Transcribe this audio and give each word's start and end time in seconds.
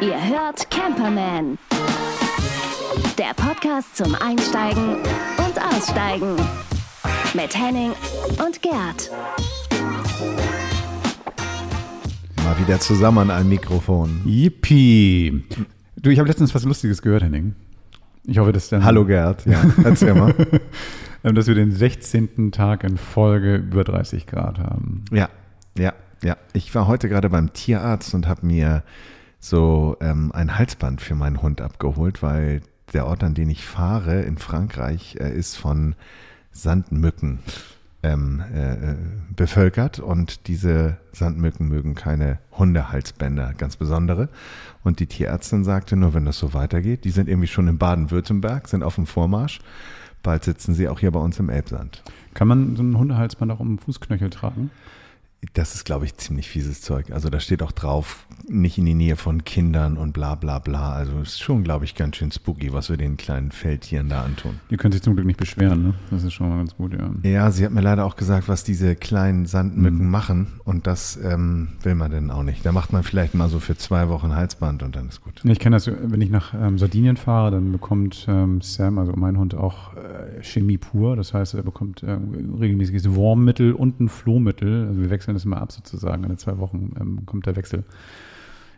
Ihr 0.00 0.28
hört 0.28 0.70
Camperman. 0.70 1.58
Der 3.18 3.34
Podcast 3.36 3.96
zum 3.96 4.14
Einsteigen 4.14 4.96
und 4.96 5.62
Aussteigen. 5.62 6.36
Mit 7.34 7.56
Henning 7.56 7.92
und 8.44 8.62
Gerd. 8.62 9.10
Mal 12.44 12.58
wieder 12.58 12.80
zusammen 12.80 13.18
an 13.18 13.30
einem 13.30 13.48
Mikrofon. 13.50 14.22
Yippie. 14.24 15.44
Du, 15.96 16.10
ich 16.10 16.18
habe 16.18 16.28
letztens 16.28 16.54
was 16.54 16.64
Lustiges 16.64 17.02
gehört, 17.02 17.22
Henning. 17.22 17.54
Ich 18.24 18.38
hoffe, 18.38 18.52
dass 18.52 18.68
dann. 18.68 18.84
Hallo 18.84 19.04
Gerd, 19.04 19.44
ja, 19.46 19.62
erzähl 19.84 20.14
mal. 20.14 20.34
Ähm, 21.22 21.34
dass 21.34 21.48
wir 21.48 21.54
den 21.54 21.70
16. 21.70 22.50
Tag 22.50 22.82
in 22.82 22.96
Folge 22.96 23.56
über 23.56 23.84
30 23.84 24.26
Grad 24.26 24.58
haben. 24.58 25.04
Ja, 25.12 25.28
ja, 25.76 25.92
ja. 26.22 26.36
Ich 26.52 26.74
war 26.74 26.86
heute 26.86 27.08
gerade 27.08 27.30
beim 27.30 27.52
Tierarzt 27.52 28.14
und 28.14 28.26
habe 28.26 28.46
mir 28.46 28.82
so 29.38 29.96
ähm, 30.00 30.32
ein 30.32 30.58
Halsband 30.58 31.00
für 31.00 31.14
meinen 31.14 31.42
Hund 31.42 31.60
abgeholt, 31.60 32.22
weil 32.22 32.60
der 32.92 33.06
Ort, 33.06 33.24
an 33.24 33.34
den 33.34 33.48
ich 33.48 33.64
fahre 33.64 34.22
in 34.22 34.38
Frankreich, 34.38 35.16
äh, 35.18 35.32
ist 35.32 35.56
von 35.56 35.94
Sandmücken 36.52 37.38
ähm, 38.02 38.42
äh, 38.54 38.94
bevölkert 39.34 39.98
und 39.98 40.48
diese 40.48 40.96
Sandmücken 41.12 41.68
mögen 41.68 41.94
keine 41.94 42.38
Hundehalsbänder, 42.52 43.54
ganz 43.56 43.76
besondere. 43.76 44.28
Und 44.82 45.00
die 45.00 45.06
Tierärztin 45.06 45.64
sagte 45.64 45.96
nur, 45.96 46.14
wenn 46.14 46.24
das 46.24 46.38
so 46.38 46.54
weitergeht, 46.54 47.04
die 47.04 47.10
sind 47.10 47.28
irgendwie 47.28 47.48
schon 47.48 47.68
in 47.68 47.78
Baden-Württemberg, 47.78 48.68
sind 48.68 48.82
auf 48.82 48.94
dem 48.94 49.06
Vormarsch. 49.06 49.60
Bald 50.22 50.44
sitzen 50.44 50.74
sie 50.74 50.88
auch 50.88 51.00
hier 51.00 51.10
bei 51.10 51.20
uns 51.20 51.38
im 51.38 51.48
Elbsand. 51.48 52.02
Kann 52.34 52.48
man 52.48 52.76
so 52.76 52.82
ein 52.82 52.96
Hundehalsband 52.96 53.52
auch 53.52 53.60
um 53.60 53.76
den 53.76 53.78
Fußknöchel 53.78 54.30
tragen? 54.30 54.70
Das 55.54 55.74
ist, 55.74 55.84
glaube 55.86 56.04
ich, 56.04 56.16
ziemlich 56.18 56.48
fieses 56.50 56.82
Zeug. 56.82 57.12
Also 57.12 57.30
da 57.30 57.40
steht 57.40 57.62
auch 57.62 57.72
drauf, 57.72 58.26
nicht 58.46 58.76
in 58.76 58.84
die 58.84 58.92
Nähe 58.92 59.16
von 59.16 59.42
Kindern 59.42 59.96
und 59.96 60.12
bla 60.12 60.34
bla 60.34 60.58
bla. 60.58 60.92
Also 60.92 61.18
ist 61.20 61.40
schon, 61.40 61.64
glaube 61.64 61.86
ich, 61.86 61.94
ganz 61.94 62.16
schön 62.16 62.30
spooky, 62.30 62.74
was 62.74 62.90
wir 62.90 62.98
den 62.98 63.16
kleinen 63.16 63.50
Feldtieren 63.50 64.10
da 64.10 64.22
antun. 64.22 64.60
Die 64.70 64.76
können 64.76 64.92
sich 64.92 65.00
zum 65.02 65.14
Glück 65.14 65.24
nicht 65.24 65.38
beschweren, 65.38 65.82
ne? 65.82 65.94
Das 66.10 66.24
ist 66.24 66.34
schon 66.34 66.50
mal 66.50 66.58
ganz 66.58 66.76
gut, 66.76 66.92
ja. 66.92 67.10
Ja, 67.22 67.50
sie 67.50 67.64
hat 67.64 67.72
mir 67.72 67.80
leider 67.80 68.04
auch 68.04 68.16
gesagt, 68.16 68.48
was 68.48 68.64
diese 68.64 68.94
kleinen 68.96 69.46
Sandmücken 69.46 70.04
Mhm. 70.04 70.10
machen. 70.10 70.46
Und 70.64 70.86
das 70.86 71.18
ähm, 71.24 71.68
will 71.82 71.94
man 71.94 72.10
denn 72.10 72.30
auch 72.30 72.42
nicht. 72.42 72.64
Da 72.66 72.72
macht 72.72 72.92
man 72.92 73.02
vielleicht 73.02 73.34
mal 73.34 73.48
so 73.48 73.60
für 73.60 73.76
zwei 73.76 74.10
Wochen 74.10 74.34
Halsband 74.36 74.82
und 74.82 74.94
dann 74.94 75.08
ist 75.08 75.22
gut. 75.22 75.40
Ich 75.44 75.58
kenne 75.58 75.76
das, 75.76 75.86
wenn 75.90 76.20
ich 76.20 76.30
nach 76.30 76.52
ähm, 76.52 76.76
Sardinien 76.78 77.16
fahre, 77.16 77.50
dann 77.52 77.72
bekommt 77.72 78.26
ähm, 78.28 78.60
Sam, 78.60 78.98
also 78.98 79.14
mein 79.16 79.38
Hund, 79.38 79.54
auch 79.54 79.94
äh, 79.96 80.42
Chemie 80.42 80.76
pur. 80.78 81.16
Das 81.16 81.32
heißt, 81.32 81.54
er 81.54 81.62
bekommt 81.62 82.02
äh, 82.02 82.18
regelmäßiges 82.60 83.14
Wurmmittel 83.14 83.72
und 83.72 84.00
ein 84.00 84.10
Flohmittel. 84.10 84.86
Also 84.86 85.00
wir 85.00 85.08
wechseln 85.10 85.29
das 85.34 85.44
immer 85.44 85.60
ab 85.60 85.72
sozusagen. 85.72 86.24
Alle 86.24 86.36
zwei 86.36 86.58
Wochen 86.58 86.92
ähm, 87.00 87.26
kommt 87.26 87.46
der 87.46 87.56
Wechsel. 87.56 87.84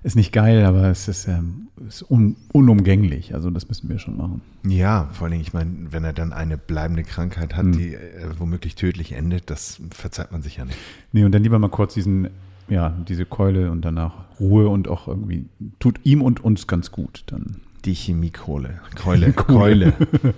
Ist 0.04 0.16
nicht 0.16 0.32
geil, 0.32 0.64
aber 0.64 0.88
es 0.88 1.06
ist, 1.06 1.28
ähm, 1.28 1.68
ist 1.86 2.02
un 2.10 2.34
unumgänglich. 2.52 3.34
Also 3.34 3.50
das 3.50 3.68
müssen 3.68 3.88
wir 3.88 4.00
schon 4.00 4.16
machen. 4.16 4.40
Ja, 4.66 5.08
vor 5.12 5.28
allem, 5.28 5.40
ich 5.40 5.52
meine, 5.52 5.70
wenn 5.90 6.02
er 6.02 6.12
dann 6.12 6.32
eine 6.32 6.58
bleibende 6.58 7.04
Krankheit 7.04 7.54
hat, 7.56 7.66
Mhm. 7.66 7.72
die 7.72 7.94
äh, 7.94 8.00
womöglich 8.36 8.74
tödlich 8.74 9.12
endet, 9.12 9.48
das 9.48 9.80
verzeiht 9.90 10.32
man 10.32 10.42
sich 10.42 10.56
ja 10.56 10.64
nicht. 10.64 10.76
Nee, 11.12 11.24
und 11.24 11.30
dann 11.32 11.44
lieber 11.44 11.60
mal 11.60 11.68
kurz 11.70 11.94
diesen, 11.94 12.30
ja, 12.68 12.90
diese 13.06 13.24
Keule 13.26 13.70
und 13.70 13.84
danach 13.84 14.14
Ruhe 14.40 14.68
und 14.68 14.88
auch 14.88 15.06
irgendwie 15.06 15.46
tut 15.78 16.00
ihm 16.02 16.20
und 16.20 16.42
uns 16.42 16.66
ganz 16.66 16.90
gut 16.90 17.22
dann. 17.26 17.58
Die 17.84 17.94
Chemiekohle. 17.94 18.80
Keule. 18.96 19.32
Keule. 19.32 19.92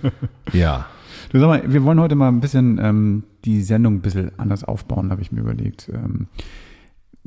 ja. 0.53 0.85
Du 1.31 1.39
sag 1.39 1.47
mal, 1.47 1.63
wir 1.73 1.83
wollen 1.83 1.99
heute 1.99 2.13
mal 2.15 2.27
ein 2.27 2.39
bisschen 2.39 2.77
ähm, 2.79 3.23
die 3.45 3.61
Sendung 3.61 3.95
ein 3.95 4.01
bisschen 4.01 4.31
anders 4.37 4.63
aufbauen, 4.63 5.11
habe 5.11 5.21
ich 5.21 5.31
mir 5.31 5.41
überlegt. 5.41 5.89
Ähm, 5.93 6.27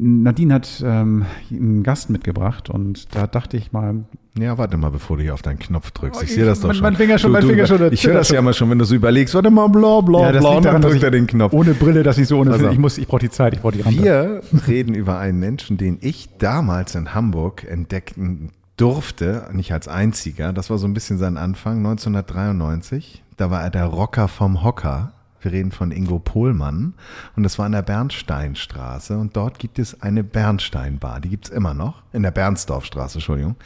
Nadine 0.01 0.55
hat 0.55 0.81
ähm, 0.87 1.27
einen 1.51 1.83
Gast 1.83 2.09
mitgebracht 2.09 2.71
und 2.71 3.13
da 3.17 3.27
dachte 3.27 3.57
ich 3.57 3.73
mal, 3.73 4.05
Ja, 4.39 4.57
warte 4.57 4.77
mal, 4.77 4.91
bevor 4.93 5.17
du 5.17 5.25
hier 5.25 5.35
auf 5.35 5.43
deinen 5.43 5.59
Knopf 5.59 5.91
drückst. 5.91 6.23
Ich 6.23 6.31
Oh, 6.31 6.35
sehe 6.37 6.45
das 6.45 6.61
doch 6.61 6.69
mein- 6.69 6.77
schon. 6.77 6.83
mein 6.85 6.95
Finger 6.97 7.19
schon, 7.19 7.31
du, 7.31 7.33
mein 7.33 7.43
du, 7.43 7.49
Finger 7.49 7.67
schon, 7.67 7.93
Ich 7.93 8.07
höre 8.07 8.15
das 8.15 8.29
ja 8.31 8.41
mal 8.41 8.55
schon, 8.55 8.71
wenn 8.71 8.79
du 8.79 8.85
so 8.85 8.95
überlegst, 8.95 9.35
warte 9.35 9.51
mal, 9.51 9.67
bla 9.69 10.01
bla 10.01 10.21
ja, 10.21 10.33
das 10.33 10.41
bla, 10.43 10.51
und 10.57 10.65
daran, 10.65 10.75
dann 10.77 10.83
dass 10.83 10.91
drückt 10.93 10.99
ich 10.99 11.05
er 11.05 11.11
den 11.11 11.27
Knopf. 11.27 11.53
ohne 11.53 11.75
Brille 11.75 12.05
das 12.05 12.17
nicht 12.17 12.29
so 12.29 12.39
ohne 12.39 12.55
auf. 12.55 12.63
Ich 12.73 12.79
muss, 12.79 12.97
ich 12.97 13.09
brauche 13.09 13.21
die 13.23 13.31
Zeit, 13.31 13.55
ich 13.55 13.61
brauche 13.61 13.73
die 13.73 13.81
Rampe. 13.81 14.01
Wir 14.05 14.43
reden 14.69 14.95
über 14.95 15.19
einen 15.19 15.41
Menschen, 15.41 15.79
den 15.79 15.99
ich 16.01 16.29
damals 16.39 16.95
in 16.95 17.13
Hamburg 17.15 17.65
entdecken 17.69 18.51
durfte, 18.77 19.49
nicht 19.53 19.73
als 19.73 19.89
einziger. 19.89 20.53
Das 20.53 20.71
war 20.71 20.79
so 20.79 20.87
ein 20.87 20.95
bisschen 20.95 21.19
sein 21.19 21.37
Anfang, 21.37 21.79
1993. 21.79 23.25
Da 23.37 23.51
war 23.51 23.63
er 23.63 23.71
der 23.71 23.87
Rocker 23.87 24.29
vom 24.29 24.63
Hocker. 24.63 25.13
Wir 25.41 25.53
reden 25.53 25.73
von 25.73 25.91
Ingo 25.91 26.19
Pohlmann 26.19 26.95
und 27.37 27.43
das 27.43 27.59
war 27.59 27.67
in 27.67 27.73
der 27.73 27.83
Bernsteinstraße 27.83 29.17
und 29.19 29.37
dort 29.37 29.59
gibt 29.59 29.79
es 29.79 30.03
eine 30.03 30.25
Bernsteinbar, 30.25 31.21
die 31.21 31.29
gibt's 31.29 31.49
immer 31.49 31.75
noch, 31.75 32.03
in 32.13 32.23
der 32.23 32.31
Bernsdorfstraße, 32.31 33.19
Entschuldigung. 33.19 33.57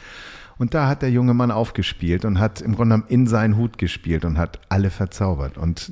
Und 0.57 0.73
da 0.73 0.87
hat 0.87 1.01
der 1.01 1.11
junge 1.11 1.33
Mann 1.33 1.51
aufgespielt 1.51 2.25
und 2.25 2.39
hat 2.39 2.61
im 2.61 2.75
Grunde 2.75 2.95
genommen 2.95 3.09
in 3.09 3.27
seinen 3.27 3.57
Hut 3.57 3.77
gespielt 3.77 4.23
und 4.23 4.37
hat 4.37 4.59
alle 4.69 4.91
verzaubert 4.91 5.57
und 5.57 5.91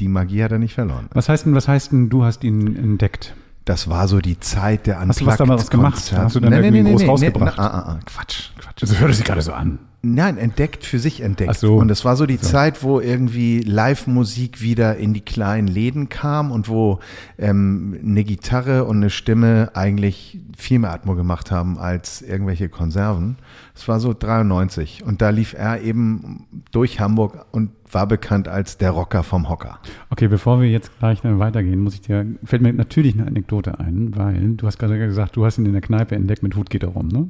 die 0.00 0.08
Magie 0.08 0.42
hat 0.42 0.52
er 0.52 0.58
nicht 0.58 0.74
verloren. 0.74 1.08
Was 1.12 1.28
heißt 1.28 1.46
denn, 1.46 1.54
was 1.54 1.68
heißt 1.68 1.92
denn, 1.92 2.08
du 2.08 2.24
hast 2.24 2.44
ihn 2.44 2.76
entdeckt? 2.76 3.34
Das 3.64 3.90
war 3.90 4.08
so 4.08 4.20
die 4.20 4.40
Zeit 4.40 4.86
der 4.86 4.98
Hast 5.00 5.20
du 5.20 5.26
was 5.26 5.36
damals 5.36 5.68
gemacht? 5.68 6.12
Hast 6.16 6.36
du 6.36 6.40
dann 6.40 6.52
irgendwie 6.52 6.90
groß 6.90 7.06
rausgebracht? 7.06 7.58
Nee, 7.58 7.62
na, 7.62 7.70
ah, 7.70 7.92
ah, 7.92 8.00
Quatsch, 8.06 8.50
Quatsch. 8.58 8.80
Das 8.80 8.98
hört 8.98 9.14
sich 9.14 9.24
gerade 9.26 9.42
so 9.42 9.52
an. 9.52 9.78
Nein, 10.00 10.38
entdeckt 10.38 10.84
für 10.84 11.00
sich 11.00 11.22
entdeckt. 11.22 11.50
Ach 11.50 11.56
so. 11.56 11.76
Und 11.76 11.90
es 11.90 12.04
war 12.04 12.14
so 12.14 12.24
die 12.24 12.40
Zeit, 12.40 12.84
wo 12.84 13.00
irgendwie 13.00 13.60
Live-Musik 13.60 14.62
wieder 14.62 14.96
in 14.96 15.12
die 15.12 15.20
kleinen 15.20 15.66
Läden 15.66 16.08
kam 16.08 16.52
und 16.52 16.68
wo 16.68 17.00
ähm, 17.36 17.98
eine 18.04 18.22
Gitarre 18.22 18.84
und 18.84 18.98
eine 18.98 19.10
Stimme 19.10 19.70
eigentlich 19.74 20.38
viel 20.56 20.78
mehr 20.78 20.92
Atmo 20.92 21.16
gemacht 21.16 21.50
haben 21.50 21.78
als 21.78 22.22
irgendwelche 22.22 22.68
Konserven. 22.68 23.38
Es 23.74 23.88
war 23.88 23.98
so 23.98 24.14
93 24.14 25.02
und 25.04 25.20
da 25.20 25.30
lief 25.30 25.54
er 25.54 25.82
eben 25.82 26.46
durch 26.70 27.00
Hamburg 27.00 27.46
und 27.50 27.70
war 27.90 28.06
bekannt 28.06 28.46
als 28.46 28.78
der 28.78 28.92
Rocker 28.92 29.24
vom 29.24 29.48
Hocker. 29.48 29.80
Okay, 30.10 30.28
bevor 30.28 30.60
wir 30.60 30.68
jetzt 30.68 30.96
gleich 31.00 31.22
dann 31.22 31.40
weitergehen, 31.40 31.80
muss 31.80 31.94
ich 31.94 32.02
dir, 32.02 32.24
fällt 32.44 32.62
mir 32.62 32.72
natürlich 32.72 33.14
eine 33.14 33.26
Anekdote 33.26 33.80
ein, 33.80 34.16
weil 34.16 34.54
du 34.54 34.64
hast 34.64 34.78
gerade 34.78 34.96
gesagt, 34.98 35.34
du 35.34 35.44
hast 35.44 35.58
ihn 35.58 35.66
in 35.66 35.72
der 35.72 35.82
Kneipe 35.82 36.14
entdeckt, 36.14 36.44
mit 36.44 36.54
Hut 36.54 36.70
geht 36.70 36.84
er 36.84 36.90
rum, 36.90 37.08
ne? 37.08 37.28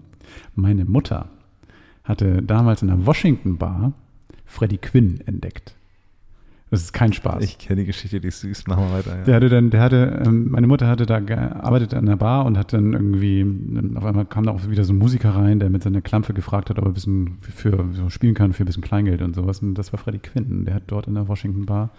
Meine 0.55 0.85
Mutter 0.85 1.31
hatte 2.09 2.43
damals 2.43 2.83
in 2.83 2.89
der 2.89 3.07
Washington 3.07 3.59
Bar 3.59 3.93
Freddie 4.47 4.79
Quinn 4.79 5.21
entdeckt. 5.27 5.75
Das 6.71 6.83
ist 6.83 6.93
kein 6.93 7.15
Spaß. 7.15 7.43
Ich 7.43 7.59
kenne 7.59 7.81
die 7.81 7.87
Geschichte, 7.87 8.21
die 8.21 8.29
ist 8.29 8.41
süß. 8.41 8.67
Machen 8.67 8.85
wir 8.85 8.99
weiter. 8.99 9.19
Ja. 9.19 9.25
Der 9.25 9.37
hatte 9.37 9.49
dann, 9.49 9.71
der 9.71 9.81
hatte, 9.81 10.23
ähm, 10.27 10.51
meine 10.51 10.67
Mutter 10.67 10.87
hatte 10.87 11.07
da 11.07 11.19
gearbeitet 11.19 11.95
an 11.95 12.05
der 12.05 12.17
Bar 12.17 12.45
und 12.45 12.59
hat 12.59 12.75
dann 12.75 12.93
irgendwie, 12.93 13.41
ähm, 13.41 13.97
auf 13.97 14.05
einmal 14.05 14.27
kam 14.27 14.45
da 14.45 14.53
auch 14.53 14.69
wieder 14.69 14.85
so 14.85 14.93
ein 14.93 14.99
Musiker 14.99 15.31
rein, 15.31 15.61
der 15.61 15.71
mit 15.71 15.83
seiner 15.83 16.03
Klampe 16.03 16.35
gefragt 16.35 16.69
hat, 16.69 16.79
ob 16.79 16.85
er 16.85 16.91
ein 16.91 16.95
bisschen 16.95 17.39
für, 17.41 17.87
so 17.93 18.11
spielen 18.11 18.35
kann 18.35 18.53
für 18.53 18.65
ein 18.65 18.67
bisschen 18.67 18.83
Kleingeld 18.83 19.23
und 19.23 19.35
sowas. 19.35 19.61
Und 19.61 19.75
das 19.75 19.93
war 19.93 19.99
Freddie 19.99 20.19
Quinn. 20.19 20.67
Der 20.67 20.75
hat 20.75 20.83
dort 20.89 21.07
in 21.07 21.15
der 21.15 21.27
Washington 21.27 21.65
Bar, 21.65 21.91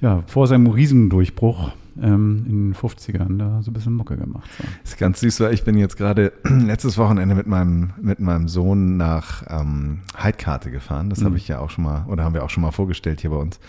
ja, 0.00 0.22
vor 0.26 0.46
seinem 0.46 0.66
Riesendurchbruch 0.66 1.72
ähm, 2.00 2.44
in 2.46 2.68
den 2.70 2.74
50ern 2.74 3.38
da 3.38 3.62
so 3.62 3.70
ein 3.70 3.74
bisschen 3.74 3.94
Mucke 3.94 4.16
gemacht. 4.16 4.48
So. 4.58 4.64
Das 4.82 4.92
ist 4.92 4.98
ganz 4.98 5.20
süß, 5.20 5.40
weil 5.40 5.54
ich 5.54 5.64
bin 5.64 5.76
jetzt 5.78 5.96
gerade 5.96 6.32
letztes 6.44 6.98
Wochenende 6.98 7.34
mit 7.34 7.46
meinem, 7.46 7.90
mit 8.00 8.20
meinem 8.20 8.48
Sohn 8.48 8.96
nach 8.96 9.42
ähm, 9.48 10.00
Heidkarte 10.20 10.70
gefahren. 10.70 11.10
Das 11.10 11.24
habe 11.24 11.36
ich 11.36 11.48
ja 11.48 11.58
auch 11.60 11.70
schon 11.70 11.84
mal, 11.84 12.04
oder 12.08 12.24
haben 12.24 12.34
wir 12.34 12.44
auch 12.44 12.50
schon 12.50 12.62
mal 12.62 12.70
vorgestellt 12.72 13.20
hier 13.20 13.30
bei 13.30 13.36
uns. 13.36 13.60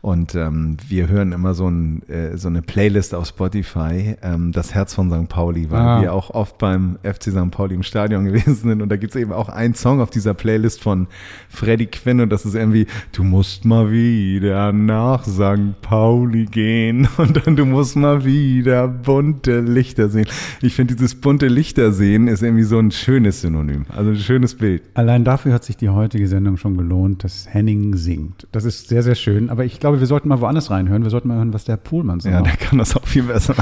Und 0.00 0.34
ähm, 0.34 0.78
wir 0.88 1.06
hören 1.06 1.30
immer 1.30 1.54
so, 1.54 1.68
ein, 1.68 2.02
äh, 2.08 2.36
so 2.36 2.48
eine 2.48 2.60
Playlist 2.60 3.14
auf 3.14 3.28
Spotify, 3.28 4.16
ähm, 4.20 4.50
das 4.50 4.74
Herz 4.74 4.94
von 4.94 5.08
St. 5.12 5.28
Pauli, 5.28 5.70
weil 5.70 5.78
Ah. 5.80 6.02
wir 6.02 6.12
auch 6.12 6.30
oft 6.30 6.58
beim 6.58 6.98
FC 7.04 7.30
St. 7.30 7.52
Pauli 7.52 7.76
im 7.76 7.84
Stadion 7.84 8.24
gewesen 8.32 8.56
sind. 8.56 8.82
Und 8.82 8.88
da 8.88 8.96
gibt 8.96 9.14
es 9.14 9.20
eben 9.20 9.30
auch 9.32 9.48
einen 9.48 9.76
Song 9.76 10.00
auf 10.00 10.10
dieser 10.10 10.34
Playlist 10.34 10.82
von 10.82 11.06
Freddie 11.48 11.86
Quinn 11.86 12.18
und 12.20 12.30
das 12.30 12.44
ist 12.44 12.56
irgendwie, 12.56 12.88
du 13.12 13.22
musst 13.22 13.64
mal 13.64 13.92
wieder 13.92 14.72
nach 14.72 15.22
St. 15.24 15.80
Pauli 15.82 16.46
gehen 16.46 17.06
und 17.16 17.46
dann 17.46 17.51
du 17.56 17.64
musst 17.64 17.96
mal 17.96 18.24
wieder 18.24 18.88
bunte 18.88 19.60
Lichter 19.60 20.08
sehen. 20.08 20.26
Ich 20.60 20.74
finde 20.74 20.94
dieses 20.94 21.14
bunte 21.14 21.48
Lichter 21.48 21.92
sehen 21.92 22.28
ist 22.28 22.42
irgendwie 22.42 22.62
so 22.64 22.78
ein 22.78 22.90
schönes 22.90 23.40
Synonym, 23.40 23.84
also 23.88 24.10
ein 24.10 24.16
schönes 24.16 24.54
Bild. 24.56 24.82
Allein 24.94 25.24
dafür 25.24 25.52
hat 25.54 25.64
sich 25.64 25.76
die 25.76 25.88
heutige 25.88 26.28
Sendung 26.28 26.56
schon 26.56 26.76
gelohnt, 26.76 27.24
dass 27.24 27.46
Henning 27.48 27.96
singt. 27.96 28.46
Das 28.52 28.64
ist 28.64 28.88
sehr, 28.88 29.02
sehr 29.02 29.14
schön. 29.14 29.50
Aber 29.50 29.64
ich 29.64 29.80
glaube, 29.80 30.00
wir 30.00 30.06
sollten 30.06 30.28
mal 30.28 30.40
woanders 30.40 30.70
reinhören. 30.70 31.02
Wir 31.02 31.10
sollten 31.10 31.28
mal 31.28 31.36
hören, 31.36 31.52
was 31.52 31.64
der 31.64 31.76
Pohlmann 31.76 32.20
so 32.20 32.28
Ja, 32.28 32.40
der 32.42 32.52
macht. 32.52 32.60
kann 32.60 32.78
das 32.78 32.96
auch 32.96 33.06
viel 33.06 33.24
besser. 33.24 33.54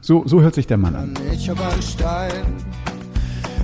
So, 0.00 0.22
so 0.26 0.40
hört 0.40 0.54
sich 0.54 0.66
der 0.66 0.76
Mann 0.78 0.94
an. 0.94 1.14
Ich 1.32 1.48
hab 1.50 1.60
einen 1.60 1.82
Stein 1.82 2.44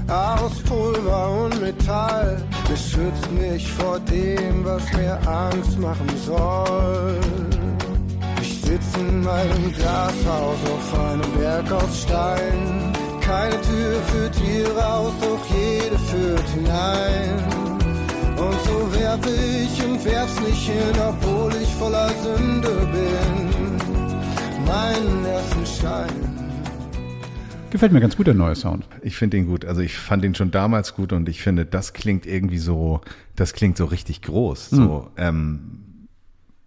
aus 0.08 0.58
Pulver 0.64 1.44
und 1.44 1.60
Metall. 1.60 2.42
Beschützt 2.68 3.30
mich 3.32 3.70
vor 3.72 4.00
dem, 4.00 4.64
was 4.64 4.82
mir 4.94 5.18
Angst 5.28 5.78
machen 5.80 6.06
soll. 6.26 7.14
Ich 8.72 8.78
sitz 8.78 8.96
in 8.96 9.22
meinem 9.22 9.72
Glashaus 9.72 10.58
auf 10.70 10.98
einem 10.98 11.32
Berg 11.38 11.70
aus 11.72 12.02
Stein. 12.02 12.92
Keine 13.20 13.60
Tür 13.60 14.00
führt 14.06 14.34
hier 14.36 14.68
raus, 14.68 15.12
doch 15.20 15.46
jede 15.54 15.98
führt 15.98 16.48
hinein. 16.50 17.34
Und 18.38 18.60
so 18.64 18.94
werf 18.98 19.20
ich 19.26 19.84
und 19.84 20.04
werf's 20.04 20.40
nicht 20.40 20.70
hin, 20.70 20.96
obwohl 21.06 21.52
ich 21.60 21.68
voller 21.74 22.08
Sünde 22.22 22.88
bin. 22.92 24.64
Meinen 24.66 25.24
ersten 25.26 25.66
Stein. 25.66 26.12
Gefällt 27.70 27.92
mir 27.92 28.00
ganz 28.00 28.16
gut, 28.16 28.26
der 28.26 28.34
neue 28.34 28.54
Sound. 28.54 28.86
Ich 29.02 29.16
finde 29.16 29.36
ihn 29.36 29.46
gut. 29.46 29.66
Also 29.66 29.82
ich 29.82 29.98
fand 29.98 30.24
ihn 30.24 30.34
schon 30.34 30.50
damals 30.50 30.94
gut 30.94 31.12
und 31.12 31.28
ich 31.28 31.42
finde, 31.42 31.66
das 31.66 31.92
klingt 31.92 32.26
irgendwie 32.26 32.58
so, 32.58 33.02
das 33.36 33.52
klingt 33.52 33.76
so 33.76 33.84
richtig 33.84 34.22
groß. 34.22 34.70
So, 34.70 35.10
ähm, 35.18 35.91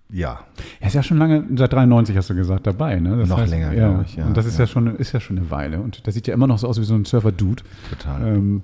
ja. 0.10 0.40
Er 0.80 0.88
ist 0.88 0.94
ja 0.94 1.04
schon 1.04 1.18
lange, 1.18 1.46
seit 1.56 1.74
93 1.74 2.16
hast 2.16 2.30
du 2.30 2.36
gesagt, 2.36 2.68
dabei, 2.68 3.00
ne? 3.00 3.18
Das 3.18 3.30
Noch 3.30 3.46
länger, 3.46 3.74
ja, 3.74 3.90
glaub 3.90 4.06
ich, 4.06 4.16
ja, 4.16 4.26
Und 4.26 4.38
das 4.38 4.46
ist 4.46 4.58
ja. 4.58 4.66
ja. 4.66 4.68
schon, 4.68 4.96
ist 4.96 5.12
ja 5.12 5.20
schon 5.20 5.38
eine 5.38 5.52
Weile. 5.52 5.80
Und 5.80 6.06
der 6.06 6.14
sieht 6.14 6.28
ja 6.28 6.34
immer 6.34 6.48
noch 6.48 6.58
so 6.58 6.68
aus 6.68 6.80
wie 6.80 6.86
so 6.86 6.96
ein 6.96 7.06
Surfer-Dude. 7.06 7.64
Total. 7.90 8.36
Ähm, 8.36 8.64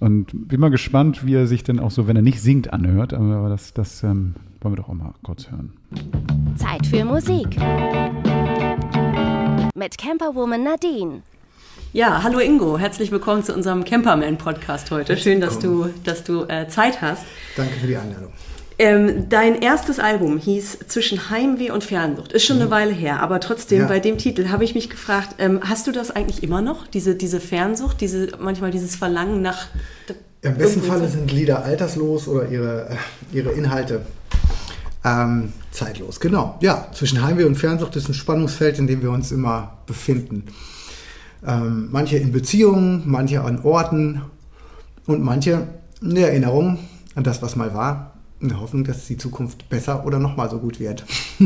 und 0.00 0.48
bin 0.48 0.60
mal 0.60 0.70
gespannt, 0.70 1.26
wie 1.26 1.34
er 1.34 1.46
sich 1.46 1.64
denn 1.64 1.80
auch 1.80 1.90
so, 1.90 2.06
wenn 2.06 2.16
er 2.16 2.22
nicht 2.22 2.40
singt, 2.40 2.72
anhört. 2.72 3.12
Aber 3.12 3.48
das, 3.48 3.74
das 3.74 4.02
ähm, 4.02 4.34
wollen 4.60 4.74
wir 4.74 4.82
doch 4.82 4.88
auch 4.88 4.94
mal 4.94 5.12
kurz 5.22 5.50
hören. 5.50 5.72
Zeit 6.56 6.86
für 6.86 7.04
Musik. 7.04 7.56
Mit 9.74 9.98
Camperwoman 9.98 10.62
Nadine. 10.62 11.22
Ja, 11.92 12.22
hallo 12.22 12.38
Ingo, 12.38 12.78
herzlich 12.78 13.10
willkommen 13.10 13.42
zu 13.42 13.54
unserem 13.54 13.82
Camperman-Podcast 13.82 14.90
heute. 14.90 15.16
Schön, 15.16 15.40
dass 15.40 15.58
du, 15.58 15.88
dass 16.04 16.22
du 16.22 16.44
äh, 16.44 16.68
Zeit 16.68 17.00
hast. 17.00 17.24
Danke 17.56 17.74
für 17.80 17.86
die 17.86 17.96
Einladung. 17.96 18.30
Ähm, 18.80 19.28
dein 19.28 19.60
erstes 19.60 19.98
Album 19.98 20.38
hieß 20.38 20.78
Zwischen 20.86 21.30
Heimweh 21.30 21.70
und 21.72 21.82
Fernsucht. 21.82 22.32
Ist 22.32 22.44
schon 22.44 22.60
eine 22.60 22.70
Weile 22.70 22.92
her, 22.92 23.20
aber 23.20 23.40
trotzdem 23.40 23.80
Ja. 23.80 23.86
bei 23.88 23.98
dem 23.98 24.18
Titel 24.18 24.50
habe 24.50 24.62
ich 24.62 24.74
mich 24.74 24.88
gefragt, 24.88 25.34
ähm, 25.38 25.60
hast 25.64 25.86
du 25.88 25.92
das 25.92 26.12
eigentlich 26.12 26.44
immer 26.44 26.62
noch? 26.62 26.86
Diese, 26.86 27.16
diese 27.16 27.40
Fernsucht, 27.40 28.00
diese, 28.00 28.28
manchmal 28.38 28.70
dieses 28.70 28.94
Verlangen 28.94 29.42
nach. 29.42 29.66
Im 30.42 30.56
besten 30.56 30.82
Falle 30.82 31.08
sind 31.08 31.32
Lieder 31.32 31.64
alterslos 31.64 32.28
oder 32.28 32.48
ihre, 32.48 32.90
äh, 32.90 33.36
ihre 33.36 33.50
Inhalte 33.50 34.02
ähm, 35.04 35.52
zeitlos. 35.72 36.20
Genau, 36.20 36.56
ja. 36.60 36.86
Zwischen 36.92 37.22
Heimweh 37.22 37.44
und 37.44 37.56
Fernsucht 37.56 37.96
ist 37.96 38.08
ein 38.08 38.14
Spannungsfeld, 38.14 38.78
in 38.78 38.86
dem 38.86 39.02
wir 39.02 39.10
uns 39.10 39.32
immer 39.32 39.78
befinden. 39.86 40.44
Ähm, 41.44 41.88
manche 41.90 42.16
in 42.18 42.30
Beziehungen, 42.30 43.02
manche 43.06 43.40
an 43.42 43.60
Orten 43.64 44.22
und 45.06 45.22
manche 45.22 45.66
in 46.00 46.14
der 46.14 46.28
Erinnerung 46.28 46.78
an 47.16 47.24
das, 47.24 47.42
was 47.42 47.56
mal 47.56 47.74
war, 47.74 48.12
in 48.40 48.48
der 48.48 48.60
Hoffnung, 48.60 48.84
dass 48.84 49.06
die 49.06 49.16
Zukunft 49.16 49.68
besser 49.68 50.06
oder 50.06 50.18
nochmal 50.18 50.48
so 50.50 50.58
gut 50.58 50.80
wird. 50.80 51.04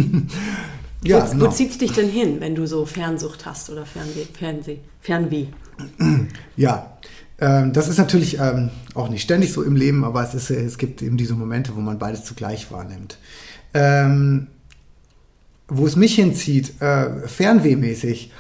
ja, 1.03 1.27
wo, 1.27 1.31
genau. 1.33 1.47
wo 1.47 1.51
zieht's 1.51 1.79
dich 1.79 1.93
denn 1.93 2.09
hin, 2.09 2.37
wenn 2.41 2.55
du 2.55 2.67
so 2.67 2.85
Fernsucht 2.85 3.47
hast 3.47 3.71
oder 3.71 3.87
Fernweh? 3.87 4.27
Fernseh, 4.39 4.79
Fernweh? 5.01 5.47
Ja, 6.57 6.99
ähm, 7.41 7.73
das 7.73 7.89
ist 7.89 7.99
natürlich 7.99 8.39
ähm, 8.39 8.71
auch 8.95 9.09
nicht 9.09 9.23
ständig 9.23 9.53
so 9.53 9.63
im 9.63 9.75
Leben, 9.75 10.05
aber 10.05 10.23
es, 10.23 10.35
ist, 10.35 10.51
äh, 10.51 10.63
es 10.63 10.79
gibt 10.79 11.03
eben 11.03 11.17
diese 11.17 11.35
Momente, 11.35 11.75
wo 11.75 11.81
man 11.81 11.99
beides 11.99 12.25
zugleich 12.25 12.71
wahrnimmt. 12.71 13.19
Ähm, 13.75 14.49
wo 15.69 15.87
es 15.87 15.97
mich 15.97 16.15
hinzieht, 16.15 16.81
äh, 16.81 17.27
fernwehmäßig. 17.27 18.31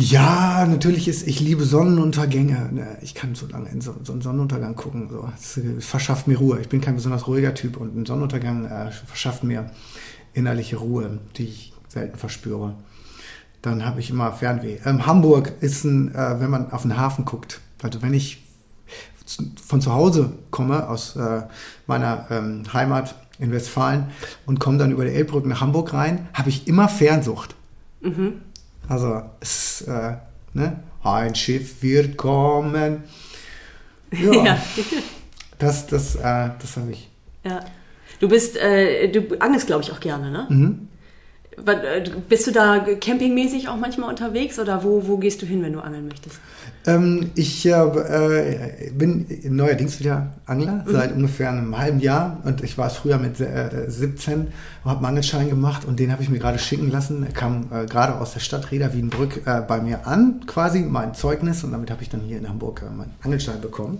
Ja, 0.00 0.64
natürlich 0.64 1.08
ist, 1.08 1.26
ich 1.26 1.40
liebe 1.40 1.64
Sonnenuntergänge. 1.64 2.68
Ne, 2.70 2.98
Ich 3.02 3.16
kann 3.16 3.34
so 3.34 3.48
lange 3.48 3.68
in 3.68 3.80
so, 3.80 3.96
so 4.04 4.12
einen 4.12 4.22
Sonnenuntergang 4.22 4.76
gucken. 4.76 5.08
So. 5.10 5.28
Äh, 5.60 5.80
verschafft 5.80 6.28
mir 6.28 6.38
Ruhe. 6.38 6.60
Ich 6.60 6.68
bin 6.68 6.80
kein 6.80 6.94
besonders 6.94 7.26
ruhiger 7.26 7.52
Typ 7.52 7.76
und 7.76 7.96
ein 7.96 8.06
Sonnenuntergang 8.06 8.66
äh, 8.66 8.92
verschafft 8.92 9.42
mir 9.42 9.72
innerliche 10.34 10.76
Ruhe, 10.76 11.18
die 11.36 11.46
ich 11.46 11.72
selten 11.88 12.16
verspüre. 12.16 12.74
Dann 13.60 13.84
habe 13.84 13.98
ich 13.98 14.10
immer 14.10 14.32
Fernweh. 14.32 14.78
Ähm, 14.84 15.04
Hamburg 15.04 15.54
ist 15.62 15.82
ein, 15.82 16.14
äh, 16.14 16.36
wenn 16.38 16.50
man 16.50 16.70
auf 16.70 16.82
den 16.82 16.96
Hafen 16.96 17.24
guckt, 17.24 17.60
also 17.82 18.00
wenn 18.00 18.14
ich 18.14 18.44
von 19.60 19.80
zu 19.80 19.92
Hause 19.92 20.30
komme, 20.52 20.88
aus 20.88 21.16
äh, 21.16 21.42
meiner 21.88 22.24
ähm, 22.30 22.62
Heimat 22.72 23.16
in 23.40 23.50
Westfalen 23.50 24.04
und 24.46 24.60
komme 24.60 24.78
dann 24.78 24.92
über 24.92 25.04
die 25.04 25.10
Elbbrücke 25.10 25.48
nach 25.48 25.60
Hamburg 25.60 25.92
rein, 25.92 26.28
habe 26.34 26.50
ich 26.50 26.68
immer 26.68 26.88
Fernsucht. 26.88 27.56
Also 28.88 29.22
es 29.40 29.82
äh, 29.82 30.16
ne? 30.54 30.80
ein 31.02 31.34
Schiff 31.34 31.82
wird 31.82 32.16
kommen. 32.16 33.04
Ja, 34.10 34.32
Ja. 34.32 34.62
das, 35.58 35.86
das, 35.86 36.16
äh, 36.16 36.50
das 36.60 36.76
habe 36.76 36.92
ich. 36.92 37.08
Ja. 37.44 37.60
Du 38.20 38.28
bist, 38.28 38.56
äh, 38.56 39.08
du 39.08 39.38
angelst, 39.38 39.66
glaube 39.66 39.82
ich, 39.82 39.92
auch 39.92 40.00
gerne, 40.00 40.30
ne? 40.30 40.46
Mhm. 40.48 40.88
Äh, 41.66 42.10
Bist 42.28 42.46
du 42.46 42.52
da 42.52 42.78
campingmäßig 42.78 43.68
auch 43.68 43.76
manchmal 43.76 44.08
unterwegs 44.10 44.58
oder 44.58 44.82
wo, 44.82 45.06
wo 45.06 45.18
gehst 45.18 45.42
du 45.42 45.46
hin, 45.46 45.62
wenn 45.62 45.72
du 45.72 45.80
angeln 45.80 46.06
möchtest? 46.06 46.40
Ähm, 46.88 47.32
ich 47.34 47.66
äh, 47.66 47.72
äh, 47.72 48.90
bin 48.92 49.26
neuerdings 49.44 50.00
wieder 50.00 50.32
Angler, 50.46 50.84
seit 50.86 51.14
ungefähr 51.14 51.50
einem 51.50 51.76
halben 51.76 52.00
Jahr. 52.00 52.38
Und 52.44 52.64
ich 52.64 52.78
war 52.78 52.86
es 52.86 52.94
früher 52.94 53.18
mit 53.18 53.40
äh, 53.40 53.84
17, 53.88 54.48
habe 54.84 54.96
einen 54.96 55.06
Angelschein 55.06 55.50
gemacht 55.50 55.84
und 55.84 56.00
den 56.00 56.10
habe 56.10 56.22
ich 56.22 56.30
mir 56.30 56.38
gerade 56.38 56.58
schicken 56.58 56.90
lassen. 56.90 57.24
Er 57.24 57.32
kam 57.32 57.66
äh, 57.70 57.84
gerade 57.84 58.14
aus 58.14 58.32
der 58.32 58.40
Stadt 58.40 58.70
Reda 58.70 58.94
Wiedenbrück 58.94 59.46
äh, 59.46 59.60
bei 59.60 59.82
mir 59.82 60.06
an, 60.06 60.40
quasi 60.46 60.80
mein 60.80 61.14
Zeugnis. 61.14 61.62
Und 61.62 61.72
damit 61.72 61.90
habe 61.90 62.02
ich 62.02 62.08
dann 62.08 62.22
hier 62.22 62.38
in 62.38 62.48
Hamburg 62.48 62.82
äh, 62.82 62.90
meinen 62.90 63.14
Angelschein 63.22 63.60
bekommen. 63.60 63.98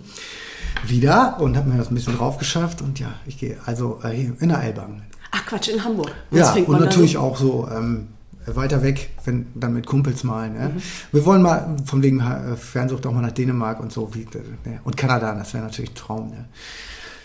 Wieder 0.86 1.40
und 1.40 1.58
habe 1.58 1.68
mir 1.68 1.76
das 1.76 1.90
ein 1.90 1.94
bisschen 1.94 2.16
drauf 2.16 2.38
geschafft. 2.38 2.80
Und 2.80 2.98
ja, 2.98 3.12
ich 3.26 3.36
gehe 3.38 3.58
also 3.66 4.00
in 4.02 4.48
der 4.48 4.62
Elbang. 4.62 5.02
Ach 5.30 5.44
Quatsch, 5.44 5.68
in 5.68 5.84
Hamburg. 5.84 6.12
Was 6.30 6.56
Ja, 6.56 6.62
und 6.62 6.80
natürlich 6.80 7.18
auch 7.18 7.36
so 7.36 7.68
ähm, 7.70 8.08
weiter 8.56 8.82
weg, 8.82 9.10
wenn 9.24 9.46
dann 9.54 9.74
mit 9.74 9.86
Kumpels 9.86 10.24
mal. 10.24 10.50
Ne? 10.50 10.72
Mhm. 10.74 10.82
Wir 11.12 11.24
wollen 11.24 11.42
mal 11.42 11.76
von 11.84 12.02
wegen 12.02 12.20
äh, 12.20 12.56
Fernsucht 12.56 13.06
auch 13.06 13.12
mal 13.12 13.22
nach 13.22 13.32
Dänemark 13.32 13.80
und 13.80 13.92
so 13.92 14.14
wie, 14.14 14.22
äh, 14.22 14.68
ne? 14.68 14.80
und 14.84 14.96
Kanada, 14.96 15.34
das 15.34 15.54
wäre 15.54 15.64
natürlich 15.64 15.90
ein 15.90 15.96
Traum. 15.96 16.30
Ne? 16.30 16.46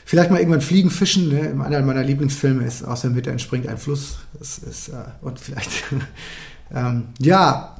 Vielleicht 0.05 0.31
mal 0.31 0.39
irgendwann 0.39 0.61
fliegen, 0.61 0.89
fischen. 0.89 1.29
Ne? 1.29 1.63
Einer 1.63 1.81
meiner 1.81 2.03
Lieblingsfilme 2.03 2.63
ist 2.65 2.83
aus 2.83 3.01
der 3.01 3.11
Mitte 3.11 3.31
entspringt 3.31 3.67
ein 3.67 3.77
Fluss. 3.77 4.17
Das 4.37 4.57
ist 4.57 4.89
äh, 4.89 4.93
und 5.21 5.39
vielleicht 5.39 5.71
ähm, 6.73 7.05
ja. 7.19 7.75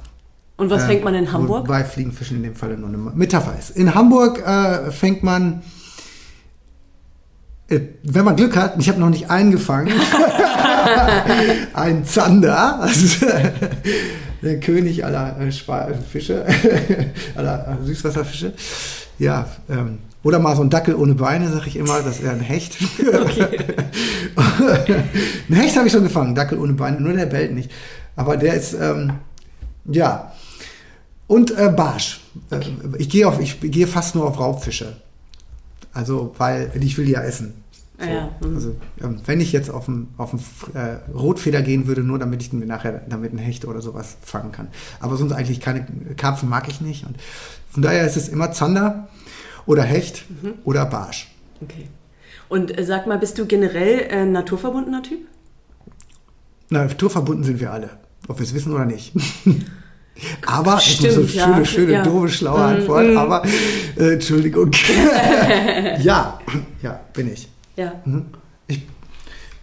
Und 0.56 0.70
was 0.70 0.84
äh, 0.84 0.86
fängt 0.86 1.04
man 1.04 1.14
in 1.14 1.32
Hamburg? 1.32 1.64
Wobei 1.64 1.84
Fliegen, 1.84 2.12
Fischen 2.12 2.38
in 2.38 2.42
dem 2.44 2.54
Falle 2.54 2.76
nur 2.76 2.88
eine 2.88 2.98
Metapher 2.98 3.58
ist. 3.58 3.70
In 3.70 3.94
Hamburg 3.94 4.38
äh, 4.46 4.90
fängt 4.90 5.22
man 5.22 5.60
äh, 5.60 5.83
wenn 7.68 8.24
man 8.24 8.36
Glück 8.36 8.56
hat, 8.56 8.74
ich 8.78 8.88
habe 8.88 9.00
noch 9.00 9.10
nicht 9.10 9.30
einen 9.30 9.50
gefangen, 9.50 9.92
ein 11.74 12.04
Zander, 12.04 12.80
also 12.80 13.26
der 14.42 14.60
König 14.60 15.04
aller 15.04 15.38
äh, 15.40 15.50
Spa- 15.50 15.88
Fische, 16.10 16.44
aller 17.34 17.78
äh, 17.80 17.86
Süßwasserfische. 17.86 18.52
Ja, 19.18 19.48
ähm, 19.70 19.98
oder 20.22 20.38
mal 20.38 20.56
so 20.56 20.62
ein 20.62 20.70
Dackel 20.70 20.94
ohne 20.94 21.14
Beine, 21.14 21.50
sag 21.50 21.66
ich 21.66 21.76
immer, 21.76 22.02
das 22.02 22.18
ist 22.18 22.24
eher 22.24 22.32
ein 22.32 22.40
Hecht. 22.40 22.76
ein 24.36 25.54
Hecht 25.54 25.76
habe 25.76 25.86
ich 25.86 25.92
schon 25.92 26.02
gefangen, 26.02 26.34
Dackel 26.34 26.58
ohne 26.58 26.72
Beine, 26.74 27.00
nur 27.00 27.12
der 27.12 27.26
bellt 27.26 27.52
nicht. 27.54 27.70
Aber 28.16 28.36
der 28.36 28.54
ist, 28.54 28.74
ähm, 28.74 29.14
ja. 29.86 30.32
Und 31.26 31.56
äh, 31.56 31.70
Barsch. 31.74 32.20
Äh, 32.50 32.60
ich 32.98 33.08
gehe 33.08 33.30
gehe 33.62 33.86
fast 33.86 34.14
nur 34.14 34.26
auf 34.26 34.38
Raubfische. 34.38 34.96
Also, 35.92 36.34
weil 36.38 36.70
ich 36.80 36.98
will 36.98 37.06
die 37.06 37.12
ja 37.12 37.22
essen. 37.22 37.63
So. 37.98 38.06
Ja, 38.08 38.28
mhm. 38.40 38.54
Also, 38.56 38.76
ähm, 39.02 39.20
wenn 39.24 39.40
ich 39.40 39.52
jetzt 39.52 39.70
auf 39.70 39.88
einen 39.88 40.12
auf 40.18 40.32
äh, 40.74 41.10
Rotfeder 41.12 41.62
gehen 41.62 41.86
würde, 41.86 42.02
nur 42.02 42.18
damit 42.18 42.42
ich 42.42 42.52
mir 42.52 42.66
nachher 42.66 43.02
damit 43.08 43.30
einen 43.30 43.38
Hecht 43.38 43.64
oder 43.66 43.80
sowas 43.82 44.16
fangen 44.22 44.50
kann. 44.50 44.68
Aber 45.00 45.16
sonst 45.16 45.32
eigentlich 45.32 45.60
keine 45.60 45.86
Karpfen 46.16 46.48
mag 46.48 46.68
ich 46.68 46.80
nicht. 46.80 47.06
Und 47.06 47.16
von 47.70 47.82
daher 47.82 48.04
ist 48.04 48.16
es 48.16 48.28
immer 48.28 48.50
Zander 48.52 49.08
oder 49.66 49.82
Hecht 49.84 50.24
Mhm. 50.42 50.54
oder 50.64 50.86
Barsch. 50.86 51.30
Okay. 51.62 51.86
Und 52.48 52.76
äh, 52.76 52.84
sag 52.84 53.06
mal, 53.06 53.18
bist 53.18 53.38
du 53.38 53.46
generell 53.46 54.00
äh, 54.10 54.22
ein 54.22 54.32
naturverbundener 54.32 55.02
Typ? 55.02 55.20
Na, 56.70 56.84
naturverbunden 56.84 57.44
sind 57.44 57.60
wir 57.60 57.72
alle, 57.72 57.90
ob 58.26 58.38
wir 58.38 58.44
es 58.44 58.54
wissen 58.54 58.72
oder 58.72 58.84
nicht. 58.86 59.12
aber, 60.46 60.78
ist 60.78 60.98
so 61.00 61.08
Stimmt, 61.10 61.30
schöne, 61.30 61.58
ja. 61.58 61.64
schöne, 61.64 61.92
Ja. 61.92 62.02
doofe, 62.02 62.28
schlaue 62.28 62.58
Mm, 62.58 62.76
Antwort, 62.76 63.06
mm. 63.14 63.16
aber 63.18 63.44
äh, 63.96 64.14
Entschuldigung. 64.14 64.70
ja, 66.02 66.38
ja, 66.82 67.00
bin 67.12 67.32
ich. 67.32 67.48
Ja. 67.76 68.00
Mhm. 68.04 68.26
Ich, 68.66 68.82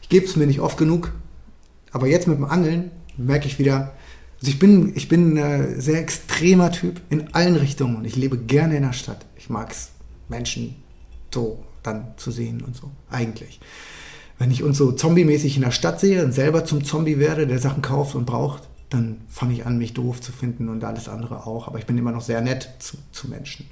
ich 0.02 0.10
gebe 0.10 0.26
es 0.26 0.36
mir 0.36 0.48
nicht 0.48 0.60
oft 0.60 0.78
genug, 0.78 1.12
aber 1.92 2.08
jetzt 2.08 2.28
mit 2.28 2.38
dem 2.38 2.46
Angeln 2.46 2.92
merke 3.18 3.48
ich 3.48 3.60
wieder, 3.60 3.94
also 4.40 4.52
ich 4.52 4.60
bin, 4.60 4.94
ich 4.96 5.08
bin 5.08 5.38
ein 5.38 5.80
sehr 5.80 6.00
extremer 6.00 6.72
Typ 6.72 7.02
in 7.10 7.34
allen 7.34 7.56
Richtungen 7.56 7.96
und 7.96 8.06
ich 8.06 8.16
lebe 8.16 8.38
gerne 8.38 8.78
in 8.78 8.84
der 8.84 8.94
Stadt. 8.94 9.26
Ich 9.38 9.50
mag 9.50 9.72
es, 9.72 9.92
Menschen 10.30 10.76
so 11.34 11.64
dann 11.84 12.14
zu 12.18 12.32
sehen 12.32 12.62
und 12.62 12.76
so, 12.76 12.92
eigentlich. 13.10 13.60
Wenn 14.40 14.52
ich 14.52 14.64
uns 14.64 14.78
so 14.78 14.92
zombie-mäßig 14.92 15.56
in 15.56 15.62
der 15.62 15.72
Stadt 15.72 16.00
sehe 16.00 16.24
und 16.26 16.32
selber 16.32 16.66
zum 16.66 16.84
Zombie 16.84 17.20
werde, 17.20 17.46
der 17.46 17.60
Sachen 17.60 17.82
kauft 17.82 18.16
und 18.16 18.26
braucht, 18.26 18.68
dann 18.90 19.22
fange 19.30 19.54
ich 19.54 19.66
an, 19.66 19.78
mich 19.78 19.94
doof 19.94 20.20
zu 20.20 20.32
finden 20.32 20.68
und 20.68 20.84
alles 20.84 21.08
andere 21.08 21.46
auch. 21.46 21.68
Aber 21.68 21.78
ich 21.78 21.86
bin 21.86 21.98
immer 21.98 22.12
noch 22.12 22.22
sehr 22.22 22.42
nett 22.42 22.70
zu, 22.80 22.98
zu 23.12 23.30
Menschen. 23.30 23.68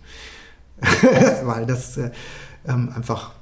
Weil 1.44 1.66
das 1.66 1.98
äh, 1.98 2.12
ähm, 2.68 2.92
einfach, 2.96 3.34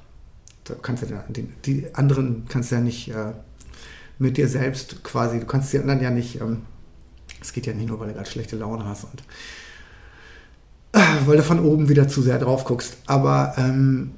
da 0.68 0.74
kannst 0.80 1.02
du 1.02 1.06
ja, 1.06 1.24
die, 1.28 1.44
die 1.64 1.94
anderen 1.94 2.46
kannst 2.48 2.70
du 2.70 2.76
ja 2.76 2.80
nicht 2.80 3.08
äh, 3.08 3.32
mit 4.18 4.36
dir 4.36 4.48
selbst 4.48 5.02
quasi, 5.04 5.40
du 5.40 5.46
kannst 5.46 5.72
die 5.72 5.78
anderen 5.78 6.00
ja 6.00 6.10
nicht, 6.10 6.40
ähm, 6.40 6.62
es 7.40 7.52
geht 7.52 7.66
ja 7.66 7.72
nicht 7.72 7.88
nur, 7.88 8.00
weil 8.00 8.08
du 8.08 8.14
gerade 8.14 8.28
schlechte 8.28 8.56
Laune 8.56 8.84
hast 8.84 9.04
und 9.04 9.22
äh, 10.92 11.26
weil 11.26 11.36
du 11.36 11.42
von 11.42 11.60
oben 11.60 11.88
wieder 11.88 12.08
zu 12.08 12.22
sehr 12.22 12.38
drauf 12.38 12.64
guckst. 12.64 12.96
Aber 13.06 13.54
ähm, 13.58 14.12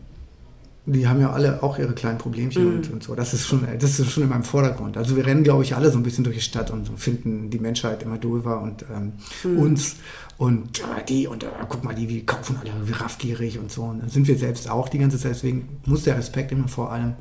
die 0.86 1.06
haben 1.06 1.20
ja 1.20 1.30
alle 1.30 1.62
auch 1.62 1.78
ihre 1.78 1.92
kleinen 1.92 2.18
Problemchen 2.18 2.64
Mhm. 2.64 2.76
und, 2.76 2.90
und 2.90 3.02
so. 3.02 3.14
Das 3.14 3.34
ist 3.34 3.46
schon, 3.46 3.66
das 3.78 4.00
ist 4.00 4.10
schon 4.10 4.22
in 4.22 4.28
meinem 4.28 4.44
Vordergrund. 4.44 4.96
Also 4.96 5.14
wir 5.16 5.26
rennen, 5.26 5.44
glaube 5.44 5.62
ich, 5.62 5.76
alle 5.76 5.90
so 5.90 5.98
ein 5.98 6.02
bisschen 6.02 6.24
durch 6.24 6.36
die 6.36 6.42
Stadt 6.42 6.70
und 6.70 6.88
finden 6.98 7.50
die 7.50 7.58
Menschheit 7.58 8.02
immer 8.02 8.18
doofer 8.18 8.60
und 8.60 8.84
ähm, 8.94 9.12
Mhm. 9.44 9.58
uns 9.58 9.96
und 10.38 10.80
äh, 10.80 11.04
die 11.06 11.26
und 11.26 11.44
äh, 11.44 11.48
guck 11.68 11.84
mal, 11.84 11.94
die, 11.94 12.06
die 12.06 12.24
kaufen 12.24 12.56
alle 12.60 12.70
wie 12.86 12.92
raffgierig 12.92 13.58
und 13.58 13.70
so. 13.70 13.82
Und 13.82 14.00
dann 14.00 14.08
sind 14.08 14.26
wir 14.26 14.38
selbst 14.38 14.70
auch 14.70 14.88
die 14.88 14.98
ganze 14.98 15.18
Zeit. 15.18 15.32
Deswegen 15.32 15.68
muss 15.84 16.04
der 16.04 16.16
Respekt 16.16 16.50
immer 16.52 16.66
vor 16.68 16.90
allem, 16.92 17.12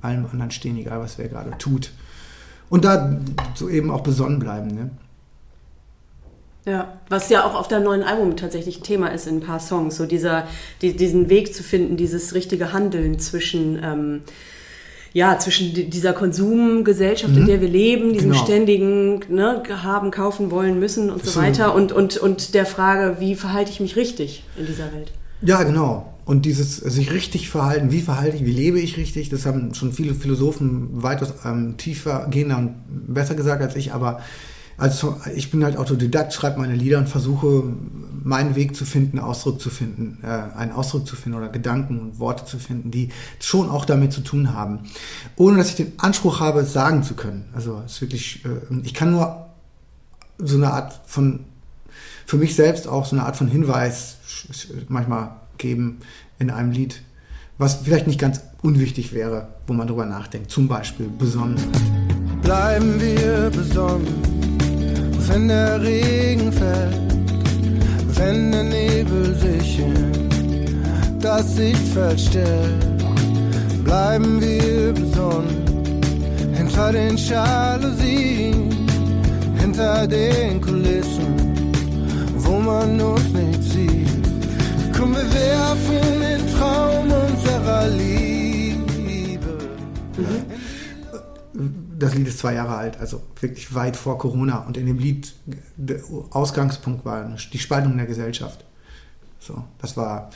allem 0.00 0.24
anderen 0.26 0.50
stehen, 0.50 0.76
egal 0.78 1.00
was 1.00 1.18
wer 1.18 1.28
gerade 1.28 1.50
tut. 1.58 1.92
Und 2.70 2.84
da 2.86 3.20
so 3.54 3.68
eben 3.68 3.90
auch 3.90 4.00
besonnen 4.00 4.38
bleiben. 4.38 4.68
Ne? 4.68 4.90
Ja, 6.66 6.98
was 7.10 7.28
ja 7.28 7.44
auch 7.44 7.54
auf 7.54 7.68
deinem 7.68 7.84
neuen 7.84 8.02
Album 8.02 8.36
tatsächlich 8.36 8.80
Thema 8.80 9.08
ist 9.08 9.26
in 9.26 9.36
ein 9.36 9.40
paar 9.40 9.60
Songs, 9.60 9.96
so 9.96 10.06
dieser, 10.06 10.46
die, 10.80 10.96
diesen 10.96 11.28
Weg 11.28 11.54
zu 11.54 11.62
finden, 11.62 11.96
dieses 11.98 12.34
richtige 12.34 12.72
Handeln 12.72 13.18
zwischen, 13.18 13.78
ähm, 13.84 14.20
ja, 15.12 15.38
zwischen 15.38 15.74
di- 15.74 15.90
dieser 15.90 16.14
Konsumgesellschaft, 16.14 17.36
in 17.36 17.46
der 17.46 17.60
wir 17.60 17.68
leben, 17.68 18.14
diesem 18.14 18.30
Genau. 18.30 18.42
ständigen 18.44 19.20
ne, 19.28 19.62
haben, 19.82 20.10
kaufen 20.10 20.50
wollen, 20.50 20.78
müssen 20.80 21.10
und 21.10 21.22
so 21.22 21.32
So. 21.32 21.40
weiter 21.40 21.74
und, 21.74 21.92
und, 21.92 22.16
und 22.16 22.54
der 22.54 22.64
Frage, 22.64 23.16
wie 23.20 23.34
verhalte 23.34 23.70
ich 23.70 23.80
mich 23.80 23.96
richtig 23.96 24.44
in 24.58 24.64
dieser 24.66 24.90
Welt? 24.94 25.12
Ja, 25.42 25.62
genau. 25.64 26.14
Und 26.24 26.46
dieses 26.46 26.78
sich 26.78 27.12
richtig 27.12 27.50
verhalten, 27.50 27.92
wie 27.92 28.00
verhalte 28.00 28.36
ich, 28.38 28.46
wie 28.46 28.52
lebe 28.52 28.80
ich 28.80 28.96
richtig, 28.96 29.28
das 29.28 29.44
haben 29.44 29.74
schon 29.74 29.92
viele 29.92 30.14
Philosophen 30.14 31.02
weitaus 31.02 31.34
ähm, 31.44 31.74
tiefer 31.76 32.26
gehender 32.30 32.56
und 32.56 32.74
besser 32.88 33.34
gesagt 33.34 33.60
als 33.62 33.76
ich, 33.76 33.92
aber 33.92 34.22
also 34.76 35.16
ich 35.34 35.50
bin 35.50 35.64
halt 35.64 35.76
Autodidakt, 35.76 36.32
schreibe 36.32 36.60
meine 36.60 36.74
Lieder 36.74 36.98
und 36.98 37.08
versuche 37.08 37.64
meinen 38.22 38.56
Weg 38.56 38.74
zu 38.74 38.84
finden, 38.84 39.18
Ausdruck 39.18 39.60
zu 39.60 39.70
finden, 39.70 40.18
äh, 40.22 40.26
einen 40.26 40.72
Ausdruck 40.72 41.06
zu 41.06 41.14
finden 41.14 41.38
oder 41.38 41.48
Gedanken 41.48 42.00
und 42.00 42.18
Worte 42.18 42.44
zu 42.44 42.58
finden, 42.58 42.90
die 42.90 43.10
schon 43.38 43.68
auch 43.68 43.84
damit 43.84 44.12
zu 44.12 44.22
tun 44.22 44.54
haben, 44.54 44.80
ohne 45.36 45.58
dass 45.58 45.68
ich 45.68 45.76
den 45.76 45.92
Anspruch 45.98 46.40
habe, 46.40 46.60
es 46.60 46.72
sagen 46.72 47.02
zu 47.02 47.14
können. 47.14 47.44
Also 47.54 47.82
es 47.84 47.92
ist 47.92 48.00
wirklich, 48.00 48.44
äh, 48.44 48.80
ich 48.82 48.94
kann 48.94 49.10
nur 49.10 49.46
so 50.38 50.56
eine 50.56 50.72
Art 50.72 51.00
von 51.06 51.44
für 52.26 52.36
mich 52.36 52.54
selbst 52.56 52.88
auch 52.88 53.04
so 53.04 53.16
eine 53.16 53.26
Art 53.26 53.36
von 53.36 53.48
Hinweis 53.48 54.16
manchmal 54.88 55.36
geben 55.58 55.98
in 56.38 56.50
einem 56.50 56.70
Lied, 56.70 57.02
was 57.58 57.76
vielleicht 57.84 58.06
nicht 58.06 58.18
ganz 58.18 58.40
unwichtig 58.62 59.12
wäre, 59.12 59.48
wo 59.66 59.72
man 59.72 59.86
drüber 59.86 60.06
nachdenkt. 60.06 60.50
Zum 60.50 60.68
Beispiel 60.68 61.08
besonnen. 61.08 61.56
bleiben 62.42 63.00
wir 63.00 63.50
besonnen, 63.50 64.06
wenn 65.28 65.48
der 65.48 65.82
Regen 65.82 66.52
fällt, 66.52 67.14
wenn 68.16 68.52
der 68.52 68.64
Nebel 68.64 69.34
sich 69.34 69.78
in 69.78 70.28
das 71.20 71.56
Sichtfeld 71.56 72.20
stellt, 72.20 72.84
bleiben 73.84 74.40
wir 74.40 74.92
besonnen, 74.92 75.64
hinter 76.52 76.92
den 76.92 77.16
Jalousien, 77.16 78.68
hinter 79.58 80.06
den 80.06 80.60
Kulissen, 80.60 81.34
wo 82.36 82.58
man 82.58 83.00
uns 83.00 83.28
nicht 83.32 83.62
sieht. 83.62 84.24
Komm, 84.96 85.14
wir 85.14 85.28
werfen 85.32 86.20
den 86.20 86.42
Traum 86.54 87.06
unserer 87.28 87.88
Liebe. 87.88 88.24
Das 91.96 92.14
Lied 92.14 92.26
ist 92.26 92.38
zwei 92.38 92.54
Jahre 92.54 92.76
alt, 92.76 92.96
also 92.98 93.22
wirklich 93.40 93.74
weit 93.74 93.96
vor 93.96 94.18
Corona. 94.18 94.58
Und 94.58 94.76
in 94.76 94.86
dem 94.86 94.98
Lied, 94.98 95.34
der 95.76 96.00
Ausgangspunkt 96.30 97.04
war 97.04 97.36
die 97.52 97.58
Spaltung 97.58 97.96
der 97.96 98.06
Gesellschaft. 98.06 98.64
So, 99.38 99.64
das 99.78 99.96
war 99.96 100.30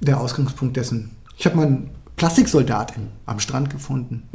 der 0.00 0.20
Ausgangspunkt 0.20 0.76
dessen. 0.76 1.10
Ich 1.36 1.44
habe 1.46 1.56
mal 1.56 1.66
einen 1.66 1.90
Plastiksoldat 2.16 2.96
im- 2.96 3.08
am 3.26 3.40
Strand 3.40 3.70
gefunden. 3.70 4.28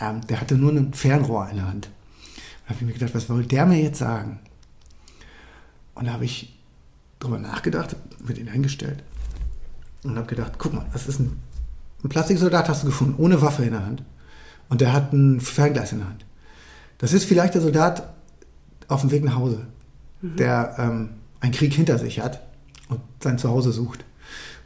Ähm, 0.00 0.20
der 0.28 0.40
hatte 0.40 0.56
nur 0.56 0.72
ein 0.72 0.94
Fernrohr 0.94 1.48
in 1.50 1.56
der 1.56 1.66
Hand. 1.68 1.90
Da 2.64 2.70
habe 2.74 2.80
ich 2.80 2.86
mir 2.86 2.92
gedacht, 2.92 3.14
was 3.14 3.28
wollte 3.30 3.48
der 3.48 3.66
mir 3.66 3.80
jetzt 3.82 3.98
sagen? 3.98 4.40
Und 5.94 6.06
da 6.06 6.12
habe 6.12 6.24
ich 6.24 6.58
drüber 7.18 7.38
nachgedacht, 7.38 7.96
mit 8.26 8.38
ihn 8.38 8.48
eingestellt 8.48 9.02
und 10.04 10.16
habe 10.16 10.26
gedacht, 10.26 10.52
guck 10.58 10.72
mal, 10.74 10.86
das 10.92 11.06
ist 11.08 11.18
ein, 11.20 11.40
ein 12.04 12.08
Plastiksoldat 12.08 12.68
hast 12.68 12.82
du 12.82 12.86
gefunden, 12.88 13.14
ohne 13.22 13.40
Waffe 13.42 13.64
in 13.64 13.72
der 13.72 13.84
Hand. 13.84 14.02
Und 14.68 14.80
der 14.80 14.92
hat 14.92 15.12
ein 15.12 15.40
Fernglas 15.40 15.92
in 15.92 15.98
der 15.98 16.08
Hand. 16.08 16.24
Das 16.98 17.12
ist 17.12 17.24
vielleicht 17.24 17.54
der 17.54 17.62
Soldat 17.62 18.14
auf 18.88 19.02
dem 19.02 19.10
Weg 19.10 19.24
nach 19.24 19.36
Hause, 19.36 19.66
der 20.20 20.76
ähm, 20.78 21.10
einen 21.40 21.52
Krieg 21.52 21.72
hinter 21.72 21.98
sich 21.98 22.20
hat 22.20 22.42
und 22.88 23.00
sein 23.22 23.38
Zuhause 23.38 23.72
sucht. 23.72 24.04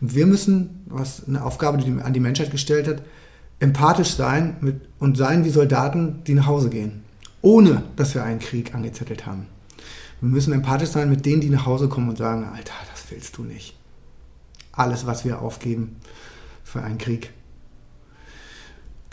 Und 0.01 0.15
wir 0.15 0.27
müssen, 0.27 0.83
was 0.87 1.27
eine 1.27 1.45
Aufgabe, 1.45 1.79
die 1.79 2.01
an 2.03 2.13
die 2.13 2.21
Menschheit 2.21 2.51
gestellt 2.51 2.89
hat, 2.89 3.03
empathisch 3.61 4.15
sein 4.15 4.57
mit, 4.61 4.81
und 4.99 5.17
sein 5.17 5.45
wie 5.45 5.51
Soldaten, 5.51 6.25
die 6.27 6.35
nach 6.35 6.47
Hause 6.47 6.71
gehen, 6.71 7.05
ohne 7.43 7.85
dass 7.97 8.15
wir 8.15 8.25
einen 8.25 8.41
Krieg 8.41 8.75
angezettelt 8.75 9.27
haben. 9.27 9.47
Wir 10.21 10.29
müssen 10.29 10.53
empathisch 10.53 10.91
sein 10.91 11.11
mit 11.11 11.27
denen, 11.27 11.41
die 11.41 11.51
nach 11.51 11.67
Hause 11.67 11.89
kommen 11.89 12.09
und 12.09 12.19
sagen, 12.19 12.45
Alter, 12.45 12.73
das 12.91 13.05
willst 13.11 13.37
du 13.37 13.45
nicht. 13.45 13.77
Alles, 14.73 15.07
was 15.07 15.25
wir 15.25 15.43
aufgeben 15.43 15.97
für 16.65 16.83
einen 16.83 16.99
Krieg. 16.99 17.31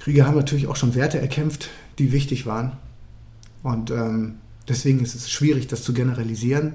Kriege 0.09 0.25
haben 0.25 0.35
natürlich 0.35 0.65
auch 0.65 0.75
schon 0.75 0.95
Werte 0.95 1.19
erkämpft, 1.19 1.69
die 1.99 2.11
wichtig 2.11 2.47
waren. 2.47 2.71
Und 3.61 3.91
ähm, 3.91 4.39
deswegen 4.67 5.01
ist 5.01 5.13
es 5.13 5.29
schwierig, 5.29 5.67
das 5.67 5.83
zu 5.83 5.93
generalisieren. 5.93 6.73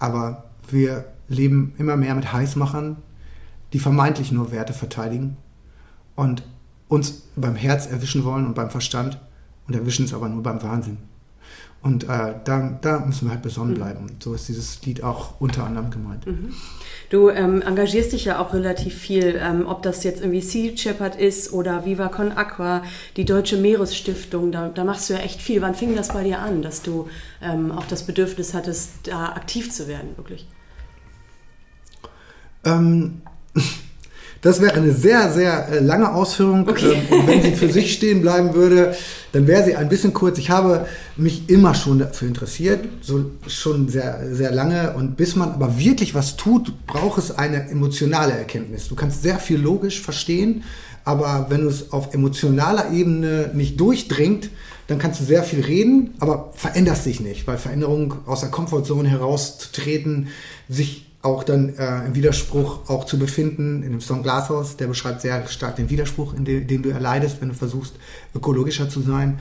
Aber 0.00 0.50
wir 0.68 1.04
leben 1.28 1.72
immer 1.78 1.96
mehr 1.96 2.16
mit 2.16 2.32
Heißmachern, 2.32 2.96
die 3.72 3.78
vermeintlich 3.78 4.32
nur 4.32 4.50
Werte 4.50 4.72
verteidigen 4.72 5.36
und 6.16 6.42
uns 6.88 7.22
beim 7.36 7.54
Herz 7.54 7.86
erwischen 7.86 8.24
wollen 8.24 8.44
und 8.44 8.56
beim 8.56 8.70
Verstand 8.70 9.20
und 9.68 9.74
erwischen 9.74 10.06
es 10.06 10.12
aber 10.12 10.28
nur 10.28 10.42
beim 10.42 10.60
Wahnsinn. 10.60 10.96
Und 11.80 12.04
äh, 12.04 12.34
da, 12.44 12.78
da 12.80 13.00
müssen 13.00 13.26
wir 13.26 13.32
halt 13.32 13.42
besonnen 13.42 13.74
bleiben. 13.74 14.06
So 14.18 14.34
ist 14.34 14.48
dieses 14.48 14.84
Lied 14.84 15.04
auch 15.04 15.40
unter 15.40 15.64
anderem 15.64 15.90
gemeint. 15.90 16.24
Du 17.08 17.30
ähm, 17.30 17.62
engagierst 17.62 18.12
dich 18.12 18.24
ja 18.24 18.40
auch 18.40 18.52
relativ 18.52 18.94
viel, 18.94 19.40
ähm, 19.40 19.64
ob 19.66 19.82
das 19.82 20.02
jetzt 20.02 20.20
irgendwie 20.20 20.40
Sea 20.40 20.76
Shepherd 20.76 21.16
ist 21.16 21.52
oder 21.52 21.84
Viva 21.84 22.08
Con 22.08 22.32
Aqua, 22.32 22.82
die 23.16 23.24
Deutsche 23.24 23.56
Meeresstiftung, 23.56 24.50
da, 24.50 24.68
da 24.68 24.82
machst 24.82 25.08
du 25.08 25.14
ja 25.14 25.20
echt 25.20 25.40
viel. 25.40 25.62
Wann 25.62 25.74
fing 25.74 25.94
das 25.94 26.08
bei 26.08 26.24
dir 26.24 26.40
an, 26.40 26.62
dass 26.62 26.82
du 26.82 27.08
ähm, 27.40 27.70
auch 27.70 27.86
das 27.86 28.04
Bedürfnis 28.04 28.54
hattest, 28.54 28.90
da 29.04 29.26
aktiv 29.26 29.70
zu 29.70 29.86
werden, 29.86 30.10
wirklich? 30.16 30.48
Ähm, 32.64 33.22
das 34.40 34.60
wäre 34.60 34.74
eine 34.74 34.92
sehr, 34.92 35.32
sehr 35.32 35.68
äh, 35.68 35.78
lange 35.80 36.12
Ausführung. 36.12 36.68
Okay. 36.68 37.02
Ähm, 37.10 37.20
und 37.20 37.26
wenn 37.26 37.42
sie 37.42 37.52
für 37.52 37.68
sich 37.72 37.92
stehen 37.92 38.22
bleiben 38.22 38.54
würde, 38.54 38.94
dann 39.32 39.46
wäre 39.46 39.64
sie 39.64 39.74
ein 39.74 39.88
bisschen 39.88 40.12
kurz. 40.12 40.38
Ich 40.38 40.50
habe 40.50 40.86
mich 41.16 41.48
immer 41.48 41.74
schon 41.74 41.98
dafür 41.98 42.28
interessiert, 42.28 42.84
so 43.00 43.30
schon 43.46 43.88
sehr, 43.88 44.20
sehr 44.32 44.52
lange. 44.52 44.94
Und 44.94 45.16
bis 45.16 45.34
man 45.36 45.50
aber 45.50 45.78
wirklich 45.78 46.14
was 46.14 46.36
tut, 46.36 46.86
braucht 46.86 47.18
es 47.18 47.36
eine 47.36 47.68
emotionale 47.68 48.32
Erkenntnis. 48.32 48.88
Du 48.88 48.94
kannst 48.94 49.22
sehr 49.22 49.38
viel 49.38 49.58
logisch 49.58 50.00
verstehen, 50.00 50.62
aber 51.04 51.46
wenn 51.48 51.62
du 51.62 51.68
es 51.68 51.92
auf 51.92 52.14
emotionaler 52.14 52.92
Ebene 52.92 53.50
nicht 53.54 53.80
durchdringt, 53.80 54.50
dann 54.86 54.98
kannst 54.98 55.20
du 55.20 55.24
sehr 55.24 55.42
viel 55.42 55.60
reden, 55.60 56.14
aber 56.18 56.50
veränderst 56.54 57.04
dich 57.04 57.20
nicht, 57.20 57.46
weil 57.46 57.58
Veränderung 57.58 58.14
aus 58.24 58.40
der 58.40 58.48
Komfortzone 58.50 59.08
herauszutreten, 59.08 60.28
sich 60.68 61.07
auch 61.22 61.42
dann 61.42 61.74
äh, 61.76 62.06
im 62.06 62.14
Widerspruch 62.14 62.88
auch 62.88 63.04
zu 63.04 63.18
befinden. 63.18 63.82
In 63.82 63.90
dem 63.90 64.00
Song 64.00 64.22
Glashaus, 64.22 64.76
der 64.76 64.86
beschreibt 64.86 65.20
sehr 65.20 65.46
stark 65.48 65.76
den 65.76 65.90
Widerspruch, 65.90 66.34
in 66.34 66.44
dem, 66.44 66.66
den 66.66 66.82
du 66.82 66.90
erleidest, 66.90 67.40
wenn 67.40 67.48
du 67.48 67.54
versuchst, 67.54 67.94
ökologischer 68.34 68.88
zu 68.88 69.00
sein. 69.00 69.40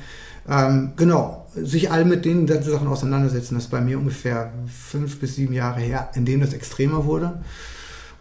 Ähm, 0.49 0.93
genau, 0.95 1.45
sich 1.55 1.91
all 1.91 2.05
mit 2.05 2.25
den 2.25 2.47
Sachen 2.47 2.87
auseinandersetzen. 2.87 3.55
Das 3.55 3.65
ist 3.65 3.69
bei 3.69 3.81
mir 3.81 3.99
ungefähr 3.99 4.53
fünf 4.67 5.19
bis 5.19 5.35
sieben 5.35 5.53
Jahre 5.53 5.81
her, 5.81 6.09
in 6.15 6.25
dem 6.25 6.41
das 6.41 6.53
extremer 6.53 7.05
wurde. 7.05 7.41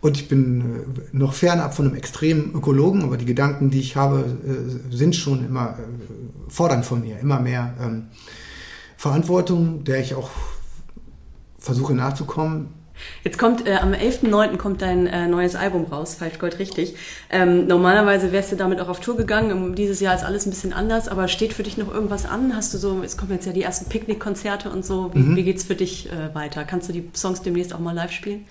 Und 0.01 0.19
ich 0.19 0.29
bin 0.29 0.61
äh, 0.61 1.17
noch 1.17 1.33
fernab 1.33 1.75
von 1.75 1.87
einem 1.87 1.97
extremen 1.97 2.53
Ökologen, 2.55 3.03
aber 3.03 3.17
die 3.17 3.25
Gedanken, 3.25 3.71
die 3.71 3.81
ich 3.81 3.97
habe, 3.97 4.37
äh, 4.47 4.95
sind 4.95 5.17
schon 5.17 5.45
immer, 5.45 5.79
äh, 5.79 6.51
fordern 6.51 6.83
von 6.83 7.01
mir 7.01 7.19
immer 7.21 7.41
mehr 7.41 7.75
ähm, 7.81 8.09
Verantwortung, 8.97 9.85
der 9.85 10.01
ich 10.01 10.15
auch 10.15 10.31
versuche 11.59 11.95
nachzukommen. 11.95 12.69
Jetzt 13.25 13.39
kommt, 13.39 13.67
äh, 13.67 13.77
am 13.77 13.93
11.09. 13.93 14.57
kommt 14.57 14.83
dein 14.83 15.07
äh, 15.07 15.27
neues 15.27 15.55
Album 15.55 15.85
raus, 15.85 16.15
Falschgold 16.15 16.59
richtig. 16.59 16.95
Ähm, 17.31 17.67
normalerweise 17.67 18.33
wärst 18.33 18.53
du 18.53 18.57
damit 18.57 18.81
auch 18.81 18.89
auf 18.89 19.01
Tour 19.01 19.17
gegangen. 19.17 19.53
Um, 19.53 19.75
dieses 19.75 20.01
Jahr 20.01 20.15
ist 20.15 20.25
alles 20.25 20.47
ein 20.47 20.51
bisschen 20.51 20.73
anders, 20.73 21.09
aber 21.09 21.29
steht 21.29 21.53
für 21.53 21.63
dich 21.63 21.77
noch 21.77 21.93
irgendwas 21.93 22.27
an? 22.27 22.55
Hast 22.55 22.75
du 22.75 22.79
so, 22.79 23.03
es 23.05 23.17
kommen 23.17 23.33
jetzt 23.33 23.47
ja 23.47 23.53
die 23.53 23.63
ersten 23.63 23.89
Picknickkonzerte 23.89 24.71
und 24.71 24.85
so. 24.85 25.11
Wie, 25.15 25.37
wie 25.37 25.45
geht's 25.45 25.65
für 25.65 25.75
dich 25.75 26.11
äh, 26.11 26.35
weiter? 26.35 26.65
Kannst 26.65 26.89
du 26.89 26.93
die 26.93 27.09
Songs 27.15 27.43
demnächst 27.43 27.75
auch 27.75 27.81
mal 27.81 27.93
live 27.93 28.13
spielen? 28.13 28.45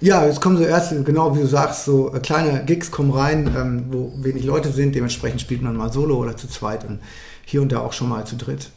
Ja, 0.00 0.24
es 0.24 0.40
kommen 0.40 0.56
so 0.56 0.64
erste, 0.64 1.02
genau 1.02 1.36
wie 1.36 1.40
du 1.40 1.46
sagst, 1.46 1.84
so 1.84 2.14
äh, 2.14 2.20
kleine 2.20 2.64
Gigs 2.64 2.90
kommen 2.90 3.10
rein, 3.10 3.54
ähm, 3.54 3.84
wo 3.90 4.12
wenig 4.16 4.44
Leute 4.44 4.70
sind. 4.70 4.94
Dementsprechend 4.94 5.40
spielt 5.40 5.62
man 5.62 5.76
mal 5.76 5.92
solo 5.92 6.16
oder 6.16 6.36
zu 6.36 6.48
zweit 6.48 6.84
und 6.84 7.00
hier 7.44 7.60
und 7.60 7.70
da 7.72 7.80
auch 7.80 7.92
schon 7.92 8.08
mal 8.08 8.24
zu 8.26 8.36
dritt. 8.36 8.70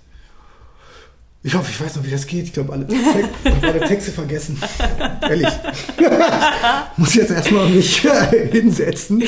Ich 1.46 1.54
hoffe, 1.56 1.70
ich 1.70 1.82
weiß 1.82 1.98
noch, 1.98 2.06
wie 2.06 2.10
das 2.10 2.26
geht. 2.26 2.46
Ich 2.46 2.54
glaube, 2.54 2.72
alle, 2.72 2.88
alle 3.62 3.80
Texte 3.82 4.12
vergessen. 4.12 4.58
Ehrlich. 5.22 5.50
Muss 6.98 7.16
jetzt 7.16 7.32
erstmal 7.32 7.70
mich 7.70 8.02
hinsetzen. 8.52 9.22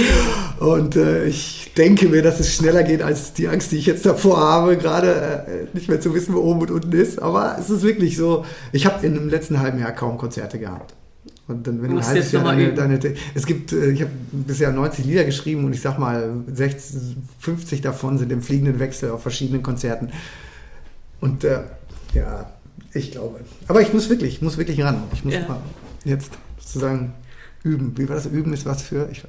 Und 0.59 0.95
äh, 0.95 1.25
ich 1.25 1.73
denke 1.75 2.07
mir, 2.07 2.21
dass 2.21 2.39
es 2.39 2.55
schneller 2.55 2.83
geht 2.83 3.01
als 3.01 3.33
die 3.33 3.49
Angst, 3.49 3.73
die 3.73 3.77
ich 3.77 3.85
jetzt 3.85 4.05
davor 4.05 4.39
habe, 4.39 4.77
gerade 4.77 5.45
äh, 5.73 5.75
nicht 5.75 5.89
mehr 5.89 5.99
zu 5.99 6.13
wissen, 6.13 6.33
wo 6.33 6.39
oben 6.39 6.61
und 6.61 6.71
unten 6.71 6.93
ist. 6.93 7.21
Aber 7.21 7.57
es 7.59 7.69
ist 7.69 7.83
wirklich 7.83 8.15
so. 8.15 8.45
Ich 8.71 8.85
habe 8.85 9.05
in 9.05 9.13
dem 9.13 9.27
letzten 9.27 9.59
halben 9.59 9.79
Jahr 9.79 9.91
kaum 9.91 10.17
Konzerte 10.17 10.57
gehabt. 10.57 10.93
Und 11.49 11.67
dann, 11.67 11.81
wenn 11.83 11.91
du 11.91 11.97
ein 11.97 12.05
halbes 12.05 12.31
Jahr 12.31 12.43
deine, 12.43 12.73
deine, 12.73 12.99
es 13.35 13.45
gibt, 13.45 13.73
äh, 13.73 13.91
ich 13.91 14.01
habe 14.01 14.11
bisher 14.31 14.71
90 14.71 15.03
Lieder 15.03 15.25
geschrieben 15.25 15.65
und 15.65 15.73
ich 15.73 15.81
sag 15.81 15.99
mal, 15.99 16.33
60, 16.47 17.17
50 17.39 17.81
davon 17.81 18.17
sind 18.17 18.31
im 18.31 18.41
fliegenden 18.41 18.79
Wechsel 18.79 19.11
auf 19.11 19.21
verschiedenen 19.21 19.61
Konzerten. 19.61 20.13
Und 21.19 21.43
äh, 21.43 21.59
ja, 22.15 22.49
ich 22.93 23.11
glaube. 23.11 23.41
Aber 23.67 23.81
ich 23.81 23.93
muss 23.93 24.09
wirklich, 24.09 24.35
ich 24.35 24.41
muss 24.41 24.57
wirklich 24.57 24.81
ran. 24.81 25.03
Ich 25.13 25.23
muss 25.23 25.33
ja. 25.33 25.61
jetzt 26.05 26.31
sozusagen 26.59 27.13
üben. 27.63 27.93
Wie 27.97 28.07
war 28.07 28.15
das? 28.15 28.25
Üben 28.25 28.53
ist 28.53 28.65
was 28.65 28.81
für 28.81 29.09
ich, 29.11 29.23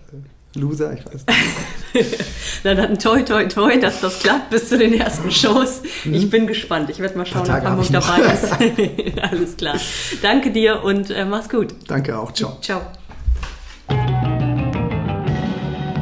Loser, 0.55 0.95
ich 0.95 1.05
weiß 1.05 1.25
nicht. 1.27 2.25
Na 2.65 2.75
dann 2.75 2.99
toi 2.99 3.23
toi 3.23 3.45
toi, 3.45 3.79
dass 3.79 4.01
das 4.01 4.21
klappt 4.21 4.51
bis 4.51 4.69
zu 4.69 4.79
den 4.79 4.95
ersten 4.95 5.31
Shows. 5.31 5.83
Mhm. 6.05 6.15
Ich 6.15 6.31
bin 6.31 6.47
gespannt. 6.47 6.89
Ich 6.91 6.99
werde 6.99 7.19
mal 7.19 7.27
schauen, 7.27 7.43
ob 7.43 7.49
Hamburg 7.49 7.89
dabei 7.91 8.33
ist. 8.33 8.53
Alles 9.23 9.57
klar. 9.57 9.77
Danke 10.23 10.51
dir 10.51 10.83
und 10.83 11.11
äh, 11.11 11.25
mach's 11.25 11.49
gut. 11.49 11.75
Danke 11.89 12.19
auch. 12.19 12.33
Ciao. 12.33 12.59
Ciao. 12.61 12.81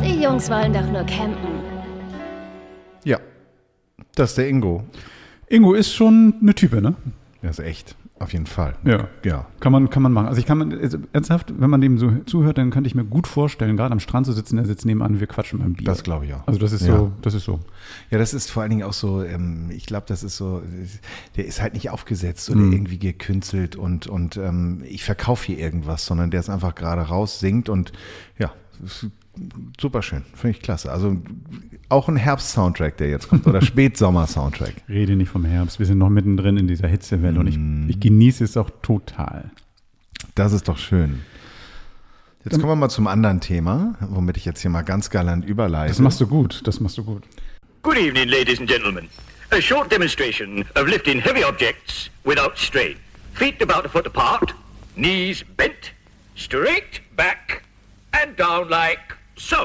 Die 0.04 0.22
Jungs 0.22 0.48
wollen 0.50 0.72
doch 0.72 0.86
nur 0.86 1.04
campen. 1.04 1.62
Ja, 3.04 3.18
das 4.14 4.30
ist 4.30 4.38
der 4.38 4.48
Ingo. 4.48 4.84
Ingo 5.54 5.74
ist 5.74 5.92
schon 5.92 6.34
eine 6.40 6.54
Type, 6.54 6.82
ne? 6.82 6.94
Das 7.42 7.58
ist 7.58 7.64
echt. 7.64 7.96
Auf 8.20 8.32
jeden 8.32 8.46
Fall. 8.46 8.74
Ja. 8.84 9.08
ja. 9.24 9.46
Kann 9.58 9.72
man, 9.72 9.90
kann 9.90 10.02
man 10.02 10.12
machen. 10.12 10.28
Also 10.28 10.38
ich 10.38 10.46
kann 10.46 10.56
man, 10.56 10.72
also 10.72 10.98
ernsthaft, 11.12 11.52
wenn 11.58 11.68
man 11.68 11.80
dem 11.80 11.98
so 11.98 12.10
zuhört, 12.26 12.58
dann 12.58 12.70
könnte 12.70 12.86
ich 12.86 12.94
mir 12.94 13.04
gut 13.04 13.26
vorstellen, 13.26 13.76
gerade 13.76 13.92
am 13.92 13.98
Strand 13.98 14.24
zu 14.24 14.32
sitzen, 14.32 14.56
der 14.56 14.64
sitzt 14.66 14.86
nebenan, 14.86 15.18
wir 15.18 15.26
quatschen 15.26 15.58
beim 15.58 15.74
Bier. 15.74 15.84
Das 15.84 16.04
glaube 16.04 16.26
ich 16.26 16.32
auch. 16.32 16.46
Also 16.46 16.60
das 16.60 16.72
ist 16.72 16.86
ja. 16.86 16.96
so, 16.96 17.12
das 17.22 17.34
ist 17.34 17.44
so. 17.44 17.58
Ja, 18.10 18.18
das 18.18 18.32
ist 18.32 18.50
vor 18.50 18.62
allen 18.62 18.70
Dingen 18.70 18.84
auch 18.84 18.92
so, 18.92 19.22
ähm, 19.22 19.70
ich 19.70 19.86
glaube, 19.86 20.06
das 20.08 20.22
ist 20.22 20.36
so, 20.36 20.62
der 21.36 21.44
ist 21.44 21.60
halt 21.60 21.74
nicht 21.74 21.90
aufgesetzt 21.90 22.48
oder 22.50 22.60
mhm. 22.60 22.72
irgendwie 22.72 22.98
gekünstelt 22.98 23.74
und, 23.74 24.06
und 24.06 24.36
ähm, 24.36 24.82
ich 24.88 25.02
verkaufe 25.04 25.46
hier 25.46 25.58
irgendwas, 25.58 26.06
sondern 26.06 26.30
der 26.30 26.40
ist 26.40 26.50
einfach 26.50 26.76
gerade 26.76 27.02
raus, 27.02 27.40
singt 27.40 27.68
und 27.68 27.92
ja, 28.38 28.52
super 29.80 30.02
schön. 30.02 30.24
Finde 30.34 30.56
ich 30.56 30.62
klasse. 30.62 30.90
Also 30.92 31.16
auch 31.88 32.08
ein 32.08 32.16
Herbst-Soundtrack, 32.16 32.96
der 32.96 33.08
jetzt 33.08 33.28
kommt, 33.28 33.46
oder 33.46 33.62
Spätsommer-Soundtrack. 33.62 34.74
Rede 34.88 35.16
nicht 35.16 35.28
vom 35.28 35.44
Herbst. 35.44 35.78
Wir 35.78 35.86
sind 35.86 35.98
noch 35.98 36.08
mittendrin 36.08 36.56
in 36.56 36.66
dieser 36.66 36.88
Hitzewelle 36.88 37.38
mm. 37.38 37.40
und 37.40 37.46
ich, 37.46 37.58
mm. 37.58 37.88
ich 37.88 38.00
genieße 38.00 38.44
es 38.44 38.56
auch 38.56 38.70
total. 38.82 39.50
Das 40.34 40.52
ist 40.52 40.68
doch 40.68 40.78
schön. 40.78 41.20
Jetzt 42.44 42.60
kommen 42.60 42.72
wir 42.72 42.76
mal 42.76 42.90
zum 42.90 43.06
anderen 43.06 43.40
Thema, 43.40 43.94
womit 44.00 44.36
ich 44.36 44.44
jetzt 44.44 44.60
hier 44.60 44.70
mal 44.70 44.82
ganz 44.82 45.08
galant 45.08 45.46
überleite. 45.46 45.88
Das 45.88 45.98
machst 45.98 46.20
du 46.20 46.26
gut, 46.26 46.60
das 46.66 46.78
machst 46.78 46.98
du 46.98 47.04
gut. 47.04 47.22
Good 47.82 47.96
evening, 47.96 48.28
ladies 48.28 48.60
and 48.60 48.68
gentlemen. 48.68 49.08
A 49.50 49.60
short 49.62 49.90
demonstration 49.90 50.64
of 50.76 50.86
lifting 50.86 51.20
heavy 51.20 51.42
objects 51.42 52.10
without 52.24 52.52
strain. 52.56 52.96
Feet 53.32 53.62
about 53.62 53.86
a 53.86 53.88
foot 53.88 54.06
apart, 54.06 54.54
knees 54.94 55.42
bent, 55.56 55.92
straight 56.34 57.00
back 57.16 57.62
and 58.12 58.36
down 58.36 58.68
like 58.68 59.16
so. 59.36 59.56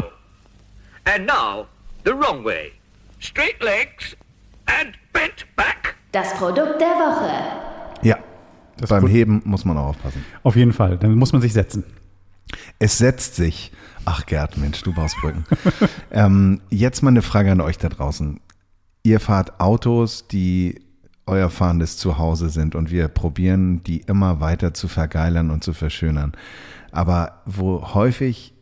And 1.05 1.25
now 1.25 1.67
the 2.03 2.11
wrong 2.11 2.43
way. 2.43 2.73
Straight 3.19 3.61
legs 3.63 4.15
and 4.67 4.95
bent 5.13 5.45
back. 5.55 5.95
Das 6.11 6.33
Produkt 6.33 6.79
der 6.79 6.87
Woche. 6.87 8.07
Ja, 8.07 8.17
das 8.77 8.89
beim 8.89 9.07
Heben 9.07 9.41
muss 9.45 9.65
man 9.65 9.77
auch 9.77 9.89
aufpassen. 9.89 10.25
Auf 10.43 10.55
jeden 10.55 10.73
Fall, 10.73 10.97
dann 10.97 11.15
muss 11.15 11.33
man 11.33 11.41
sich 11.41 11.53
setzen. 11.53 11.83
Es 12.79 12.97
setzt 12.97 13.35
sich. 13.35 13.71
Ach 14.05 14.25
Gerd, 14.25 14.57
Mensch, 14.57 14.81
du 14.81 14.93
baust 14.93 15.17
Brücken. 15.21 15.45
ähm, 16.11 16.61
jetzt 16.69 17.03
mal 17.03 17.09
eine 17.09 17.21
Frage 17.21 17.51
an 17.51 17.61
euch 17.61 17.77
da 17.77 17.89
draußen. 17.89 18.39
Ihr 19.03 19.19
fahrt 19.19 19.59
Autos, 19.59 20.27
die 20.27 20.81
euer 21.27 21.49
fahrendes 21.49 21.97
Zuhause 21.97 22.49
sind 22.49 22.75
und 22.75 22.89
wir 22.89 23.07
probieren, 23.07 23.83
die 23.83 23.99
immer 23.99 24.39
weiter 24.39 24.73
zu 24.73 24.87
vergeilern 24.87 25.51
und 25.51 25.63
zu 25.63 25.73
verschönern. 25.73 26.33
Aber 26.91 27.43
wo 27.45 27.93
häufig 27.93 28.53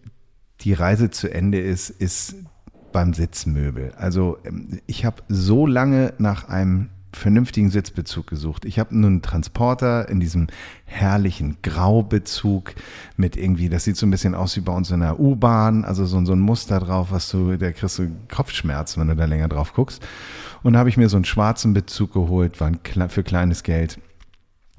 die 0.62 0.74
Reise 0.74 1.10
zu 1.10 1.32
Ende 1.32 1.60
ist, 1.60 1.89
ist 1.89 2.36
beim 2.91 3.13
Sitzmöbel. 3.13 3.93
Also 3.98 4.38
ähm, 4.43 4.80
ich 4.88 5.06
habe 5.06 5.24
so 5.28 5.65
lange 5.65 6.13
nach 6.17 6.50
einem 6.50 6.89
vernünftigen 7.13 7.70
Sitzbezug 7.70 8.28
gesucht. 8.28 8.65
Ich 8.65 8.80
habe 8.80 8.96
nun 8.96 9.13
einen 9.13 9.22
Transporter 9.22 10.08
in 10.10 10.20
diesem 10.20 10.48
herrlichen 10.86 11.58
Graubezug 11.62 12.76
mit 13.15 13.36
irgendwie, 13.36 13.70
das 13.70 13.86
sieht 13.86 13.98
so 13.98 14.06
ein 14.06 14.12
bisschen 14.12 14.36
aus 14.36 14.56
wie 14.56 14.62
bei 14.62 14.74
uns 14.74 14.91
in 14.91 15.00
der 15.00 15.20
U-Bahn, 15.20 15.84
also 15.84 16.06
so, 16.06 16.24
so 16.26 16.34
ein 16.34 16.39
Muster 16.39 16.80
drauf, 16.80 17.08
was 17.12 17.30
du, 17.30 17.58
da 17.58 17.72
kriegst 17.72 18.00
du 18.00 18.12
Kopfschmerzen, 18.34 19.02
wenn 19.02 19.08
du 19.08 19.15
da 19.15 19.26
länger 19.26 19.48
drauf 19.48 19.74
guckst. 19.74 20.06
Und 20.63 20.74
da 20.74 20.80
habe 20.80 20.89
ich 20.89 20.98
mir 20.98 21.10
so 21.10 21.17
einen 21.17 21.26
schwarzen 21.26 21.74
Bezug 21.74 22.13
geholt, 22.13 22.60
war 22.60 22.67
ein, 22.67 23.10
für 23.10 23.24
kleines 23.24 23.63
Geld. 23.63 24.00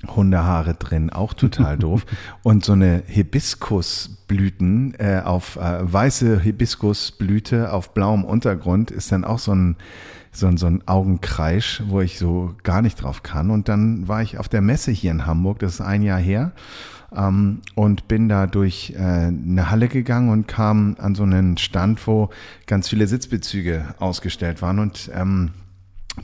Hundehaare 0.06 0.74
drin, 0.74 1.10
auch 1.10 1.34
total 1.34 1.76
doof. 1.78 2.06
Und 2.42 2.64
so 2.64 2.72
eine 2.72 3.02
Hibiskusblüten 3.06 4.94
äh, 4.98 5.22
auf 5.24 5.56
äh, 5.56 5.92
weiße 5.92 6.40
Hibiskusblüte 6.40 7.72
auf 7.72 7.94
blauem 7.94 8.24
Untergrund 8.24 8.90
ist 8.90 9.12
dann 9.12 9.24
auch 9.24 9.38
so 9.38 9.54
ein, 9.54 9.76
so 10.32 10.46
ein, 10.46 10.56
so 10.56 10.66
ein 10.66 10.86
Augenkreisch, 10.86 11.82
wo 11.86 12.00
ich 12.00 12.18
so 12.18 12.54
gar 12.62 12.82
nicht 12.82 13.02
drauf 13.02 13.22
kann. 13.22 13.50
Und 13.50 13.68
dann 13.68 14.08
war 14.08 14.22
ich 14.22 14.38
auf 14.38 14.48
der 14.48 14.60
Messe 14.60 14.92
hier 14.92 15.10
in 15.10 15.26
Hamburg, 15.26 15.58
das 15.58 15.74
ist 15.74 15.80
ein 15.80 16.02
Jahr 16.02 16.20
her, 16.20 16.52
ähm, 17.14 17.60
und 17.74 18.08
bin 18.08 18.28
da 18.28 18.46
durch 18.46 18.94
äh, 18.96 18.98
eine 18.98 19.70
Halle 19.70 19.88
gegangen 19.88 20.30
und 20.30 20.46
kam 20.46 20.96
an 20.98 21.14
so 21.14 21.24
einen 21.24 21.56
Stand, 21.56 22.06
wo 22.06 22.30
ganz 22.66 22.88
viele 22.88 23.06
Sitzbezüge 23.06 23.94
ausgestellt 23.98 24.62
waren 24.62 24.78
und 24.78 25.10
ähm, 25.14 25.50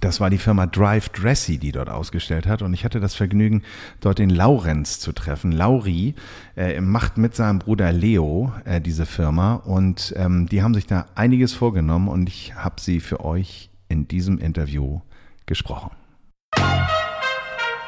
das 0.00 0.20
war 0.20 0.30
die 0.30 0.38
Firma 0.38 0.66
Drive 0.66 1.08
Dressy, 1.10 1.58
die 1.58 1.72
dort 1.72 1.88
ausgestellt 1.88 2.46
hat. 2.46 2.62
Und 2.62 2.74
ich 2.74 2.84
hatte 2.84 3.00
das 3.00 3.14
Vergnügen, 3.14 3.62
dort 4.00 4.18
den 4.18 4.30
Laurenz 4.30 5.00
zu 5.00 5.12
treffen. 5.12 5.52
Lauri 5.52 6.14
äh, 6.56 6.80
macht 6.80 7.18
mit 7.18 7.34
seinem 7.34 7.58
Bruder 7.58 7.92
Leo 7.92 8.52
äh, 8.64 8.80
diese 8.80 9.06
Firma. 9.06 9.54
Und 9.54 10.14
ähm, 10.16 10.46
die 10.48 10.62
haben 10.62 10.74
sich 10.74 10.86
da 10.86 11.06
einiges 11.14 11.52
vorgenommen. 11.52 12.08
Und 12.08 12.28
ich 12.28 12.54
habe 12.54 12.80
sie 12.80 13.00
für 13.00 13.24
euch 13.24 13.70
in 13.88 14.08
diesem 14.08 14.38
Interview 14.38 15.00
gesprochen. 15.46 15.90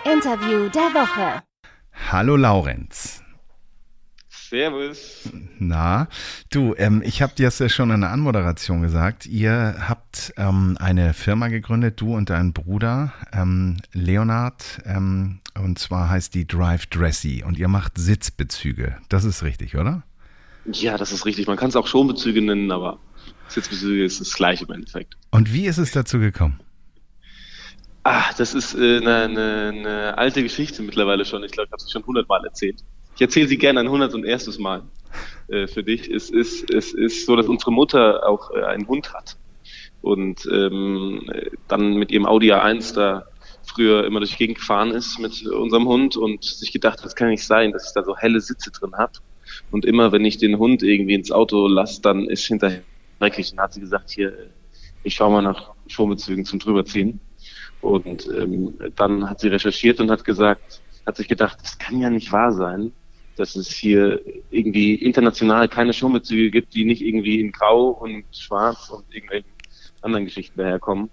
Interview 0.05 0.69
der 0.69 0.93
Woche. 0.95 1.43
Hallo 2.11 2.37
Laurenz. 2.37 3.16
Servus. 4.57 5.29
Na, 5.59 6.09
du, 6.51 6.75
ähm, 6.79 7.03
ich 7.05 7.21
habe 7.21 7.35
dir 7.35 7.49
das 7.49 7.59
ja 7.59 7.69
schon 7.69 7.91
in 7.91 8.01
der 8.01 8.11
Anmoderation 8.11 8.81
gesagt. 8.81 9.27
Ihr 9.27 9.77
habt 9.87 10.33
ähm, 10.39 10.79
eine 10.81 11.13
Firma 11.13 11.49
gegründet, 11.49 12.01
du 12.01 12.17
und 12.17 12.31
dein 12.31 12.55
Bruder 12.55 13.13
ähm, 13.35 13.77
Leonard, 13.93 14.81
ähm, 14.87 15.41
und 15.63 15.79
zwar 15.79 16.09
heißt 16.09 16.35
die 16.35 16.47
Drive 16.47 16.87
Dressy 16.87 17.45
und 17.47 17.59
ihr 17.59 17.69
macht 17.69 17.99
Sitzbezüge. 17.99 18.97
Das 19.11 19.25
ist 19.25 19.43
richtig, 19.43 19.77
oder? 19.77 20.05
Ja, 20.73 20.97
das 20.97 21.13
ist 21.13 21.27
richtig. 21.27 21.47
Man 21.47 21.59
kann 21.59 21.69
es 21.69 21.77
auch 21.77 21.87
Schonbezüge 21.87 22.41
nennen, 22.41 22.71
aber 22.71 22.99
Sitzbezüge 23.49 24.05
ist 24.05 24.23
das 24.23 24.33
gleiche 24.33 24.65
im 24.65 24.71
Endeffekt. 24.71 25.19
Und 25.33 25.53
wie 25.53 25.67
ist 25.67 25.77
es 25.77 25.91
dazu 25.91 26.19
gekommen? 26.19 26.61
Ah, 28.05 28.33
das 28.39 28.55
ist 28.55 28.75
eine 28.75 29.25
äh, 29.25 29.29
ne, 29.29 29.73
ne 29.75 30.15
alte 30.17 30.43
Geschichte 30.43 30.81
mittlerweile 30.83 31.27
schon. 31.27 31.45
Ich 31.45 31.53
glaube, 31.53 31.67
ich 31.67 31.73
habe 31.73 31.83
es 31.83 31.91
schon 31.91 32.07
hundertmal 32.07 32.43
erzählt. 32.43 32.83
Ich 33.17 33.23
erzähle 33.23 33.49
sie 33.49 33.57
gerne 33.57 33.81
ein 33.81 33.89
hundertunderstes 33.89 34.59
Mal 34.59 34.83
äh, 35.49 35.67
für 35.67 35.83
dich. 35.83 36.11
Es 36.11 36.29
ist, 36.29 36.71
es 36.71 36.93
ist 36.93 37.25
so, 37.25 37.35
dass 37.35 37.47
unsere 37.47 37.73
Mutter 37.73 38.29
auch 38.29 38.51
äh, 38.51 38.63
einen 38.63 38.87
Hund 38.87 39.15
hat 39.15 39.39
und 40.03 40.47
ähm, 40.53 41.23
dann 41.67 41.95
mit 41.95 42.11
ihrem 42.11 42.27
Audi 42.27 42.53
A1 42.53 42.95
da 42.95 43.25
früher 43.65 44.05
immer 44.05 44.21
durch 44.21 44.33
die 44.33 44.37
Gegend 44.37 44.59
gefahren 44.59 44.91
ist 44.91 45.19
mit 45.19 45.47
unserem 45.47 45.89
Hund 45.89 46.19
und 46.19 46.45
sich 46.45 46.73
gedacht, 46.73 47.01
das 47.03 47.17
kann 47.17 47.31
nicht 47.31 47.45
sein, 47.45 47.73
dass 47.73 47.89
ich 47.89 47.95
da 47.95 48.05
so 48.05 48.15
helle 48.19 48.43
Sitze 48.43 48.71
drin 48.71 48.93
habe. 48.99 49.13
Und 49.71 49.87
immer, 49.87 50.13
wenn 50.13 50.27
ich 50.27 50.37
den 50.37 50.59
Hund 50.59 50.83
irgendwie 50.83 51.15
ins 51.15 51.33
Auto 51.33 51.69
lasse, 51.69 52.03
dann 52.03 52.27
ist 52.27 52.45
hinterher 52.45 52.83
dreckig. 53.19 53.51
Und 53.53 53.61
hat 53.61 53.73
sie 53.73 53.81
gesagt, 53.81 54.11
hier, 54.11 54.51
ich 55.05 55.15
schaue 55.15 55.33
mal 55.33 55.43
nach 55.43 55.73
Schonbezügen 55.87 56.45
zum 56.45 56.59
drüberziehen. 56.59 57.19
Und 57.81 58.29
ähm, 58.29 58.75
dann 58.95 59.31
hat 59.31 59.41
sie 59.41 59.49
recherchiert 59.49 60.01
und 60.01 60.11
hat 60.11 60.23
gesagt, 60.23 60.83
hat 61.07 61.17
sich 61.17 61.29
gedacht, 61.29 61.59
das 61.63 61.79
kann 61.79 61.99
ja 61.99 62.11
nicht 62.11 62.31
wahr 62.31 62.53
sein, 62.53 62.93
dass 63.37 63.57
es 63.57 63.69
hier 63.69 64.21
irgendwie 64.51 64.95
international 64.95 65.69
keine 65.69 65.93
Schonbezüge 65.93 66.51
gibt, 66.51 66.75
die 66.75 66.85
nicht 66.85 67.03
irgendwie 67.03 67.41
in 67.41 67.53
Grau 67.53 67.89
und 67.89 68.25
Schwarz 68.33 68.91
und 68.91 69.05
irgendwelchen 69.15 69.51
anderen 70.03 70.25
Geschichten 70.25 70.59
daherkommen. 70.59 71.11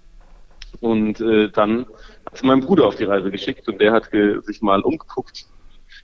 Und 0.80 1.20
äh, 1.20 1.50
dann 1.50 1.86
hat 2.26 2.38
sie 2.38 2.46
meinen 2.46 2.62
Bruder 2.62 2.86
auf 2.86 2.96
die 2.96 3.04
Reise 3.04 3.30
geschickt 3.30 3.68
und 3.68 3.80
der 3.80 3.92
hat 3.92 4.10
sich 4.44 4.62
mal 4.62 4.80
umgeguckt 4.80 5.46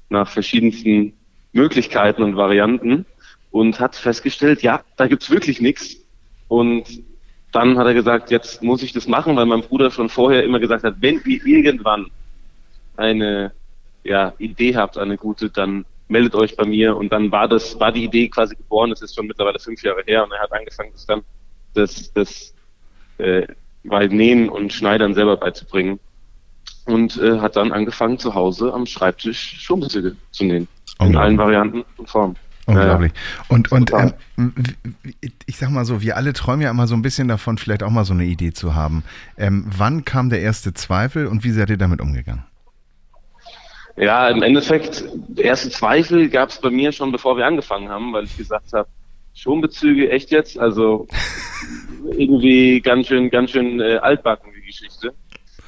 nach 0.08 0.28
verschiedensten 0.28 1.14
Möglichkeiten 1.52 2.22
und 2.22 2.36
Varianten 2.36 3.06
und 3.50 3.80
hat 3.80 3.96
festgestellt, 3.96 4.62
ja, 4.62 4.82
da 4.96 5.06
gibt's 5.06 5.30
wirklich 5.30 5.60
nichts. 5.60 5.96
Und 6.48 7.02
dann 7.52 7.78
hat 7.78 7.86
er 7.86 7.94
gesagt, 7.94 8.30
jetzt 8.30 8.62
muss 8.62 8.82
ich 8.82 8.92
das 8.92 9.08
machen, 9.08 9.36
weil 9.36 9.46
mein 9.46 9.62
Bruder 9.62 9.90
schon 9.90 10.08
vorher 10.08 10.44
immer 10.44 10.60
gesagt 10.60 10.84
hat, 10.84 10.96
wenn 11.00 11.24
wir 11.24 11.44
irgendwann 11.44 12.10
eine 12.96 13.52
ja, 14.04 14.34
Idee 14.38 14.76
habt, 14.76 14.98
eine 14.98 15.16
gute, 15.16 15.50
dann 15.50 15.84
meldet 16.10 16.34
euch 16.34 16.56
bei 16.56 16.66
mir. 16.66 16.96
Und 16.96 17.12
dann 17.12 17.30
war 17.30 17.48
das, 17.48 17.78
war 17.80 17.92
die 17.92 18.04
Idee 18.04 18.28
quasi 18.28 18.54
geboren. 18.56 18.90
Das 18.90 19.02
ist 19.02 19.14
schon 19.14 19.26
mittlerweile 19.26 19.58
fünf 19.58 19.82
Jahre 19.82 20.02
her. 20.06 20.24
Und 20.24 20.32
er 20.32 20.40
hat 20.40 20.52
angefangen, 20.52 20.90
das 20.92 21.06
dann, 21.06 21.22
das, 21.74 22.12
das, 22.12 22.54
äh, 23.18 23.46
bei 23.84 24.06
Nähen 24.06 24.48
und 24.48 24.72
Schneidern 24.72 25.14
selber 25.14 25.36
beizubringen. 25.36 25.98
Und 26.86 27.18
äh, 27.18 27.38
hat 27.38 27.56
dann 27.56 27.72
angefangen, 27.72 28.18
zu 28.18 28.34
Hause 28.34 28.72
am 28.72 28.86
Schreibtisch 28.86 29.60
Schonbezüge 29.60 30.16
zu 30.32 30.44
nähen. 30.44 30.68
In 31.00 31.16
allen 31.16 31.38
Varianten 31.38 31.84
und 31.96 32.10
Formen. 32.10 32.36
Unglaublich. 32.66 33.12
Und, 33.48 33.72
und 33.72 33.90
ähm, 33.92 34.54
ich 35.46 35.56
sag 35.56 35.70
mal 35.70 35.84
so, 35.84 36.02
wir 36.02 36.16
alle 36.16 36.32
träumen 36.32 36.62
ja 36.62 36.70
immer 36.70 36.86
so 36.86 36.94
ein 36.94 37.02
bisschen 37.02 37.28
davon, 37.28 37.58
vielleicht 37.58 37.82
auch 37.82 37.90
mal 37.90 38.04
so 38.04 38.12
eine 38.12 38.24
Idee 38.24 38.52
zu 38.52 38.74
haben. 38.74 39.02
Ähm, 39.36 39.64
wann 39.66 40.04
kam 40.04 40.30
der 40.30 40.40
erste 40.40 40.74
Zweifel 40.74 41.26
und 41.26 41.42
wie 41.42 41.50
seid 41.50 41.70
ihr 41.70 41.78
damit 41.78 42.00
umgegangen? 42.00 42.44
Ja, 44.00 44.30
im 44.30 44.42
Endeffekt, 44.42 45.04
erste 45.36 45.68
Zweifel 45.68 46.30
gab 46.30 46.48
es 46.48 46.58
bei 46.58 46.70
mir 46.70 46.90
schon, 46.90 47.12
bevor 47.12 47.36
wir 47.36 47.44
angefangen 47.44 47.90
haben, 47.90 48.14
weil 48.14 48.24
ich 48.24 48.34
gesagt 48.34 48.72
habe, 48.72 48.88
Schonbezüge, 49.34 50.10
echt 50.10 50.30
jetzt? 50.30 50.58
Also 50.58 51.06
irgendwie 52.10 52.80
ganz 52.80 53.08
schön, 53.08 53.28
ganz 53.28 53.50
schön 53.50 53.78
äh, 53.78 53.96
altbacken 53.96 54.52
die 54.54 54.66
Geschichte. 54.66 55.12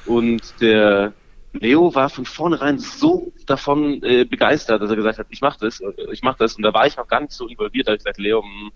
Und 0.07 0.41
der 0.61 1.13
Leo 1.53 1.93
war 1.93 2.09
von 2.09 2.25
vornherein 2.25 2.79
so 2.79 3.31
davon 3.45 4.01
äh, 4.01 4.25
begeistert, 4.25 4.81
dass 4.81 4.89
er 4.89 4.95
gesagt 4.95 5.19
hat, 5.19 5.27
ich 5.29 5.41
mach 5.41 5.57
das, 5.57 5.79
äh, 5.81 5.91
ich 6.11 6.23
mach 6.23 6.35
das. 6.35 6.55
Und 6.55 6.63
da 6.63 6.73
war 6.73 6.87
ich 6.87 6.97
noch 6.97 7.07
gar 7.07 7.21
nicht 7.21 7.33
so 7.33 7.47
involviert, 7.47 7.85
hab 7.85 7.93
ich 7.93 7.99
gesagt, 7.99 8.17
Leo, 8.17 8.41
hm, 8.41 8.71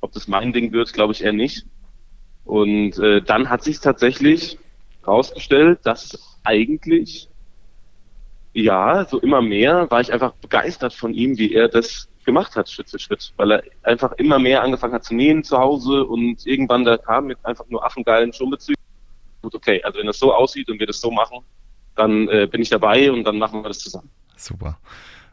ob 0.00 0.12
das 0.12 0.26
mein 0.26 0.54
Ding 0.54 0.72
wird, 0.72 0.90
glaube 0.94 1.12
ich 1.12 1.22
eher 1.22 1.34
nicht. 1.34 1.66
Und 2.46 2.98
äh, 2.98 3.20
dann 3.20 3.50
hat 3.50 3.62
sich 3.62 3.80
tatsächlich 3.80 4.58
rausgestellt, 5.06 5.80
dass 5.82 6.38
eigentlich 6.44 7.28
ja, 8.54 9.06
so 9.06 9.18
immer 9.20 9.40
mehr 9.42 9.90
war 9.90 10.00
ich 10.00 10.12
einfach 10.12 10.32
begeistert 10.34 10.92
von 10.92 11.14
ihm, 11.14 11.38
wie 11.38 11.54
er 11.54 11.68
das 11.68 12.08
gemacht 12.24 12.54
hat, 12.54 12.68
Schritt 12.70 12.90
für 12.90 12.98
Schritt, 12.98 13.32
weil 13.36 13.52
er 13.52 13.62
einfach 13.82 14.12
immer 14.12 14.38
mehr 14.38 14.62
angefangen 14.62 14.94
hat 14.94 15.04
zu 15.04 15.14
nähen 15.14 15.42
zu 15.42 15.58
Hause 15.58 16.04
und 16.04 16.46
irgendwann 16.46 16.84
da 16.84 16.96
kam 16.96 17.26
mit 17.26 17.38
einfach 17.44 17.64
nur 17.68 17.84
affengeilen 17.84 18.32
Schonbezügen. 18.32 18.80
Gut, 19.42 19.54
okay, 19.54 19.82
also 19.82 19.98
wenn 19.98 20.06
das 20.06 20.18
so 20.18 20.32
aussieht 20.32 20.68
und 20.68 20.78
wir 20.78 20.86
das 20.86 21.00
so 21.00 21.10
machen, 21.10 21.38
dann 21.96 22.28
äh, 22.28 22.46
bin 22.50 22.62
ich 22.62 22.68
dabei 22.68 23.10
und 23.10 23.24
dann 23.24 23.38
machen 23.38 23.62
wir 23.62 23.68
das 23.68 23.80
zusammen. 23.80 24.10
Super. 24.36 24.78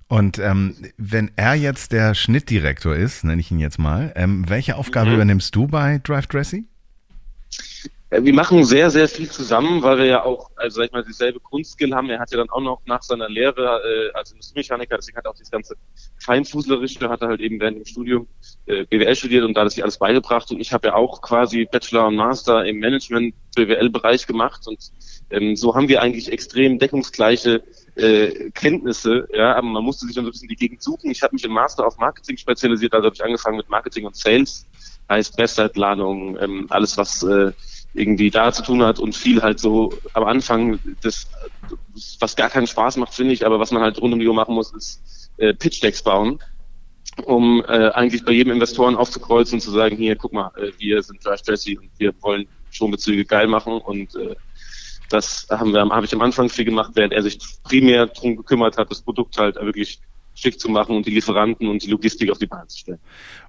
Und 0.07 0.39
ähm, 0.39 0.75
wenn 0.97 1.31
er 1.35 1.53
jetzt 1.53 1.91
der 1.91 2.15
Schnittdirektor 2.15 2.95
ist, 2.95 3.23
nenne 3.23 3.39
ich 3.39 3.51
ihn 3.51 3.59
jetzt 3.59 3.77
mal, 3.77 4.11
ähm, 4.15 4.49
welche 4.49 4.75
Aufgabe 4.75 5.09
Mhm. 5.09 5.15
übernimmst 5.15 5.55
du 5.55 5.67
bei 5.67 5.99
Drive 5.99 6.25
Dressy? 6.25 6.65
Äh, 8.09 8.23
Wir 8.23 8.33
machen 8.33 8.63
sehr, 8.63 8.89
sehr 8.89 9.07
viel 9.07 9.29
zusammen, 9.29 9.81
weil 9.83 9.99
wir 9.99 10.05
ja 10.05 10.23
auch, 10.23 10.51
also 10.55 10.77
sag 10.77 10.87
ich 10.87 10.91
mal, 10.91 11.03
dieselbe 11.03 11.39
Grundskill 11.39 11.93
haben. 11.93 12.09
Er 12.09 12.19
hat 12.19 12.31
ja 12.31 12.37
dann 12.37 12.49
auch 12.49 12.61
noch 12.61 12.81
nach 12.85 13.03
seiner 13.03 13.29
Lehre 13.29 13.81
äh, 13.83 14.17
als 14.17 14.31
Industriemechaniker, 14.31 14.95
deswegen 14.97 15.17
hat 15.17 15.25
er 15.25 15.31
auch 15.31 15.35
dieses 15.35 15.51
ganze 15.51 15.75
Feinfußlerische, 16.23 17.09
hat 17.09 17.21
er 17.21 17.29
halt 17.29 17.41
eben 17.41 17.59
während 17.59 17.77
dem 17.77 17.85
Studium 17.85 18.27
äh, 18.65 18.85
BWL 18.85 19.15
studiert 19.15 19.45
und 19.45 19.55
da 19.55 19.61
hat 19.61 19.71
sich 19.71 19.83
alles 19.83 19.97
beigebracht. 19.97 20.51
Und 20.51 20.59
ich 20.59 20.73
habe 20.73 20.87
ja 20.87 20.95
auch 20.95 21.21
quasi 21.21 21.67
Bachelor 21.71 22.07
und 22.07 22.15
Master 22.15 22.65
im 22.65 22.79
Management 22.79 23.35
BWL-Bereich 23.55 24.27
gemacht 24.27 24.67
und 24.67 24.79
ähm, 25.31 25.55
so 25.55 25.75
haben 25.75 25.87
wir 25.87 26.01
eigentlich 26.01 26.31
extrem 26.31 26.79
deckungsgleiche 26.79 27.61
äh, 27.95 28.49
Kenntnisse, 28.51 29.27
ja, 29.33 29.55
aber 29.55 29.67
man 29.67 29.83
musste 29.83 30.05
sich 30.05 30.15
dann 30.15 30.23
so 30.23 30.29
ein 30.29 30.31
bisschen 30.31 30.47
die 30.47 30.55
Gegend 30.55 30.81
suchen. 30.81 31.11
Ich 31.11 31.21
habe 31.21 31.35
mich 31.35 31.43
im 31.43 31.51
Master 31.51 31.85
auf 31.85 31.97
Marketing 31.97 32.37
spezialisiert, 32.37 32.93
also 32.93 33.07
habe 33.07 33.15
ich 33.15 33.23
angefangen 33.23 33.57
mit 33.57 33.69
Marketing 33.69 34.05
und 34.05 34.15
Sales, 34.15 34.65
heißt 35.09 35.37
Website-Planung, 35.37 36.37
ähm, 36.39 36.67
alles 36.69 36.97
was 36.97 37.21
äh, 37.23 37.51
irgendwie 37.93 38.29
da 38.29 38.51
zu 38.51 38.63
tun 38.63 38.83
hat 38.83 38.99
und 38.99 39.15
viel 39.15 39.41
halt 39.41 39.59
so 39.59 39.91
am 40.13 40.23
Anfang 40.23 40.79
das, 41.01 41.27
was 42.19 42.35
gar 42.35 42.49
keinen 42.49 42.67
Spaß 42.67 42.97
macht, 42.97 43.13
finde 43.13 43.33
ich, 43.33 43.45
aber 43.45 43.59
was 43.59 43.71
man 43.71 43.81
halt 43.81 43.99
rund 44.01 44.13
um 44.13 44.19
die 44.19 44.27
Uhr 44.27 44.33
machen 44.33 44.55
muss, 44.55 44.73
ist 44.73 45.31
äh, 45.37 45.53
Pitch-Decks 45.53 46.03
bauen, 46.03 46.39
um 47.25 47.63
äh, 47.67 47.89
eigentlich 47.89 48.23
bei 48.23 48.31
jedem 48.31 48.53
Investoren 48.53 48.95
aufzukreuzen 48.95 49.55
und 49.55 49.61
zu 49.61 49.71
sagen, 49.71 49.95
hier, 49.97 50.15
guck 50.15 50.33
mal, 50.33 50.51
äh, 50.57 50.71
wir 50.77 51.01
sind 51.01 51.25
Drive 51.25 51.41
Jesse 51.47 51.79
und 51.79 51.89
wir 51.97 52.13
wollen 52.21 52.47
Schonbezüge 52.69 53.25
geil 53.25 53.47
machen 53.47 53.73
und 53.73 54.15
äh, 54.15 54.35
das 55.09 55.47
haben 55.49 55.73
wir, 55.73 55.81
habe 55.81 56.05
ich 56.05 56.13
am 56.13 56.21
Anfang 56.21 56.49
viel 56.49 56.65
gemacht, 56.65 56.91
während 56.93 57.13
er 57.13 57.23
sich 57.23 57.39
primär 57.63 58.05
darum 58.05 58.37
gekümmert 58.37 58.77
hat, 58.77 58.91
das 58.91 59.01
Produkt 59.01 59.37
halt 59.39 59.55
wirklich 59.55 59.99
schick 60.39 60.59
zu 60.59 60.69
machen 60.69 60.95
und 60.95 61.05
die 61.05 61.11
Lieferanten 61.11 61.67
und 61.67 61.83
die 61.83 61.89
Logistik 61.89 62.31
auf 62.31 62.37
die 62.37 62.47
Bahn 62.47 62.67
zu 62.67 62.79
stellen. 62.79 62.99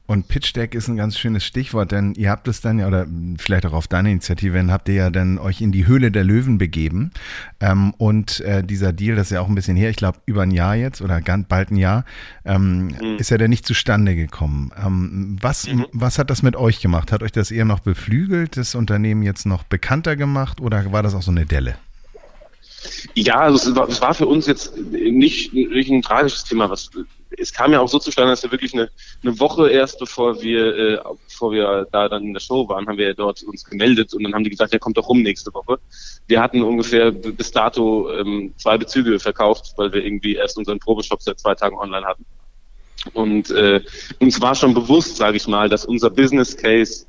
Und 0.06 0.26
Pitch 0.26 0.56
Deck 0.56 0.74
ist 0.74 0.88
ein 0.88 0.96
ganz 0.96 1.16
schönes 1.16 1.44
Stichwort, 1.44 1.92
denn 1.92 2.14
ihr 2.16 2.30
habt 2.30 2.48
es 2.48 2.60
dann 2.60 2.80
ja, 2.80 2.88
oder 2.88 3.06
vielleicht 3.38 3.64
auch 3.66 3.72
auf 3.72 3.86
deine 3.86 4.10
Initiative 4.10 4.56
hin, 4.58 4.72
habt 4.72 4.88
ihr 4.88 4.96
ja 4.96 5.10
dann 5.10 5.38
euch 5.38 5.60
in 5.60 5.70
die 5.70 5.86
Höhle 5.86 6.10
der 6.10 6.24
Löwen 6.24 6.58
begeben. 6.58 7.12
Ähm, 7.60 7.94
und 7.96 8.40
äh, 8.40 8.64
dieser 8.64 8.92
Deal, 8.92 9.14
das 9.14 9.28
ist 9.28 9.34
ja 9.34 9.40
auch 9.40 9.48
ein 9.48 9.54
bisschen 9.54 9.76
her, 9.76 9.88
ich 9.90 9.96
glaube 9.96 10.18
über 10.26 10.42
ein 10.42 10.50
Jahr 10.50 10.74
jetzt 10.74 11.00
oder 11.00 11.20
ganz 11.20 11.46
bald 11.46 11.70
ein 11.70 11.76
Jahr, 11.76 12.04
ähm, 12.44 12.88
Mhm. 12.88 13.16
ist 13.18 13.30
ja 13.30 13.38
dann 13.38 13.50
nicht 13.50 13.66
zustande 13.66 14.16
gekommen. 14.16 14.72
Ähm, 14.84 15.36
was, 15.40 15.68
was 15.92 16.18
hat 16.18 16.28
das 16.30 16.42
mit 16.42 16.56
euch 16.56 16.80
gemacht? 16.80 17.12
Hat 17.12 17.22
euch 17.22 17.32
das 17.32 17.52
eher 17.52 17.64
noch 17.64 17.80
beflügelt, 17.80 18.56
das 18.56 18.74
Unternehmen 18.74 19.22
jetzt 19.22 19.46
noch 19.46 19.62
bekannter 19.62 20.16
gemacht 20.16 20.60
oder 20.60 20.90
war 20.92 21.04
das 21.04 21.14
auch 21.14 21.22
so 21.22 21.30
eine 21.30 21.46
Delle? 21.46 21.76
Ja, 23.14 23.40
also 23.40 23.70
es 23.70 23.76
war, 23.76 23.88
es 23.88 24.00
war 24.00 24.14
für 24.14 24.26
uns 24.26 24.46
jetzt 24.46 24.76
nicht, 24.76 25.52
nicht 25.52 25.90
ein 25.90 26.02
tragisches 26.02 26.44
Thema. 26.44 26.70
Was, 26.70 26.90
es 27.36 27.52
kam 27.52 27.72
ja 27.72 27.80
auch 27.80 27.88
so 27.88 27.98
zustande, 27.98 28.32
dass 28.32 28.42
wir 28.42 28.50
wirklich 28.50 28.72
eine, 28.74 28.90
eine 29.22 29.38
Woche 29.38 29.68
erst, 29.70 29.98
bevor 29.98 30.40
wir, 30.40 30.76
äh, 30.76 30.98
bevor 31.28 31.52
wir 31.52 31.86
da 31.92 32.08
dann 32.08 32.24
in 32.24 32.32
der 32.32 32.40
Show 32.40 32.68
waren, 32.68 32.86
haben 32.86 32.98
wir 32.98 33.08
ja 33.08 33.14
dort 33.14 33.42
uns 33.42 33.64
gemeldet 33.64 34.14
und 34.14 34.22
dann 34.24 34.34
haben 34.34 34.44
die 34.44 34.50
gesagt, 34.50 34.72
ja, 34.72 34.78
kommt 34.78 34.96
doch 34.96 35.08
rum 35.08 35.22
nächste 35.22 35.52
Woche. 35.52 35.78
Wir 36.26 36.40
hatten 36.40 36.62
ungefähr 36.62 37.10
bis 37.12 37.50
dato 37.50 38.10
ähm, 38.12 38.54
zwei 38.56 38.78
Bezüge 38.78 39.18
verkauft, 39.20 39.74
weil 39.76 39.92
wir 39.92 40.04
irgendwie 40.04 40.36
erst 40.36 40.56
unseren 40.58 40.78
Probeshop 40.78 41.22
seit 41.22 41.38
zwei 41.38 41.54
Tagen 41.54 41.76
online 41.76 42.06
hatten. 42.06 42.24
Und 43.14 43.50
äh, 43.50 43.80
uns 44.18 44.40
war 44.40 44.54
schon 44.54 44.74
bewusst, 44.74 45.16
sage 45.16 45.36
ich 45.36 45.46
mal, 45.48 45.68
dass 45.68 45.84
unser 45.86 46.10
Business 46.10 46.56
Case 46.56 47.06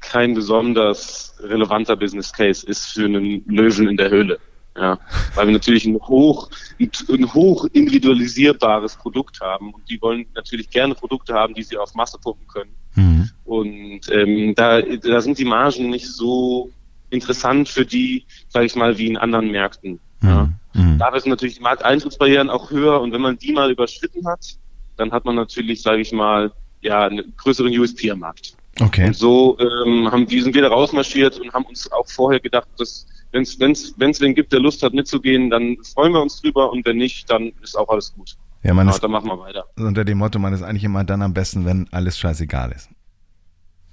kein 0.00 0.34
besonders 0.34 1.34
relevanter 1.40 1.96
Business 1.96 2.32
Case 2.32 2.64
ist 2.66 2.86
für 2.86 3.06
einen 3.06 3.44
Löwen 3.46 3.88
in 3.88 3.96
der 3.96 4.10
Höhle. 4.10 4.38
Ja, 4.78 4.98
weil 5.34 5.46
wir 5.46 5.54
natürlich 5.54 5.86
ein 5.86 5.96
hoch, 5.96 6.50
ein 6.78 7.34
hoch 7.34 7.66
individualisierbares 7.72 8.96
Produkt 8.96 9.40
haben 9.40 9.72
und 9.72 9.88
die 9.88 10.00
wollen 10.02 10.26
natürlich 10.34 10.68
gerne 10.68 10.94
Produkte 10.94 11.32
haben, 11.32 11.54
die 11.54 11.62
sie 11.62 11.78
auf 11.78 11.94
Masse 11.94 12.18
pumpen 12.18 12.46
können. 12.46 12.72
Mhm. 12.94 13.30
Und 13.44 14.00
ähm, 14.10 14.54
da, 14.54 14.82
da 14.82 15.20
sind 15.22 15.38
die 15.38 15.46
Margen 15.46 15.88
nicht 15.88 16.08
so 16.08 16.70
interessant 17.08 17.68
für 17.68 17.86
die, 17.86 18.26
sage 18.48 18.66
ich 18.66 18.76
mal, 18.76 18.98
wie 18.98 19.06
in 19.06 19.16
anderen 19.16 19.50
Märkten. 19.50 19.98
Ja. 20.22 20.50
Mhm. 20.74 20.98
Da 20.98 21.18
sind 21.18 21.30
natürlich 21.30 21.56
die 21.56 21.62
Markteintrittsbarrieren 21.62 22.50
auch 22.50 22.70
höher 22.70 23.00
und 23.00 23.12
wenn 23.12 23.22
man 23.22 23.38
die 23.38 23.52
mal 23.52 23.70
überschritten 23.70 24.26
hat, 24.26 24.56
dann 24.96 25.12
hat 25.12 25.24
man 25.24 25.36
natürlich, 25.36 25.82
sage 25.82 26.02
ich 26.02 26.12
mal, 26.12 26.52
ja, 26.80 27.06
einen 27.06 27.34
größeren 27.36 27.76
USP 27.78 28.10
am 28.10 28.20
Markt. 28.20 28.54
Okay. 28.80 29.06
Und 29.06 29.16
so 29.16 29.56
ähm, 29.58 30.10
haben 30.10 30.26
die, 30.26 30.40
sind 30.40 30.54
wir 30.54 30.62
da 30.62 30.68
rausmarschiert 30.68 31.40
und 31.40 31.52
haben 31.52 31.64
uns 31.64 31.90
auch 31.90 32.08
vorher 32.08 32.40
gedacht, 32.40 32.68
dass 32.78 33.06
wenn 33.32 33.42
es 33.42 33.58
wenn's, 33.60 33.94
wenn's 33.98 34.20
wen 34.20 34.34
gibt, 34.34 34.52
der 34.52 34.60
Lust 34.60 34.82
hat 34.82 34.94
mitzugehen, 34.94 35.50
dann 35.50 35.76
freuen 35.94 36.12
wir 36.12 36.22
uns 36.22 36.40
drüber 36.40 36.70
und 36.70 36.86
wenn 36.86 36.96
nicht, 36.96 37.30
dann 37.30 37.52
ist 37.62 37.76
auch 37.76 37.88
alles 37.88 38.14
gut. 38.14 38.36
Ja, 38.62 38.74
man 38.74 38.88
ist 38.88 39.00
dann 39.00 39.10
machen 39.10 39.28
wir 39.28 39.38
weiter. 39.38 39.64
unter 39.76 40.04
dem 40.04 40.18
Motto, 40.18 40.38
man 40.38 40.52
ist 40.52 40.62
eigentlich 40.62 40.84
immer 40.84 41.04
dann 41.04 41.22
am 41.22 41.34
besten, 41.34 41.64
wenn 41.64 41.86
alles 41.92 42.18
scheißegal 42.18 42.72
ist. 42.72 42.88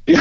Ja, 0.08 0.19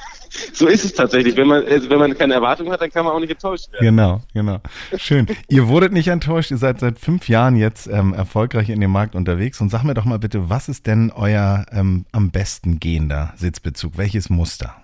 so 0.52 0.66
ist 0.66 0.84
es 0.84 0.92
tatsächlich. 0.92 1.36
Wenn 1.36 1.48
man, 1.48 1.64
also 1.64 1.88
wenn 1.88 1.98
man 1.98 2.16
keine 2.16 2.34
Erwartung 2.34 2.70
hat, 2.70 2.80
dann 2.80 2.90
kann 2.90 3.04
man 3.04 3.14
auch 3.14 3.20
nicht 3.20 3.30
enttäuscht 3.30 3.72
werden. 3.72 3.84
Genau, 3.84 4.20
genau. 4.34 4.60
Schön. 4.96 5.26
ihr 5.48 5.68
wurdet 5.68 5.92
nicht 5.92 6.08
enttäuscht, 6.08 6.50
ihr 6.50 6.58
seid 6.58 6.80
seit 6.80 6.98
fünf 6.98 7.28
Jahren 7.28 7.56
jetzt 7.56 7.86
ähm, 7.86 8.12
erfolgreich 8.12 8.68
in 8.68 8.80
dem 8.80 8.90
Markt 8.90 9.14
unterwegs. 9.14 9.60
Und 9.60 9.70
sag 9.70 9.84
mir 9.84 9.94
doch 9.94 10.04
mal 10.04 10.18
bitte, 10.18 10.50
was 10.50 10.68
ist 10.68 10.86
denn 10.86 11.10
euer 11.10 11.66
ähm, 11.72 12.04
am 12.12 12.30
besten 12.30 12.80
gehender 12.80 13.32
Sitzbezug? 13.36 13.96
Welches 13.96 14.28
Muster? 14.28 14.76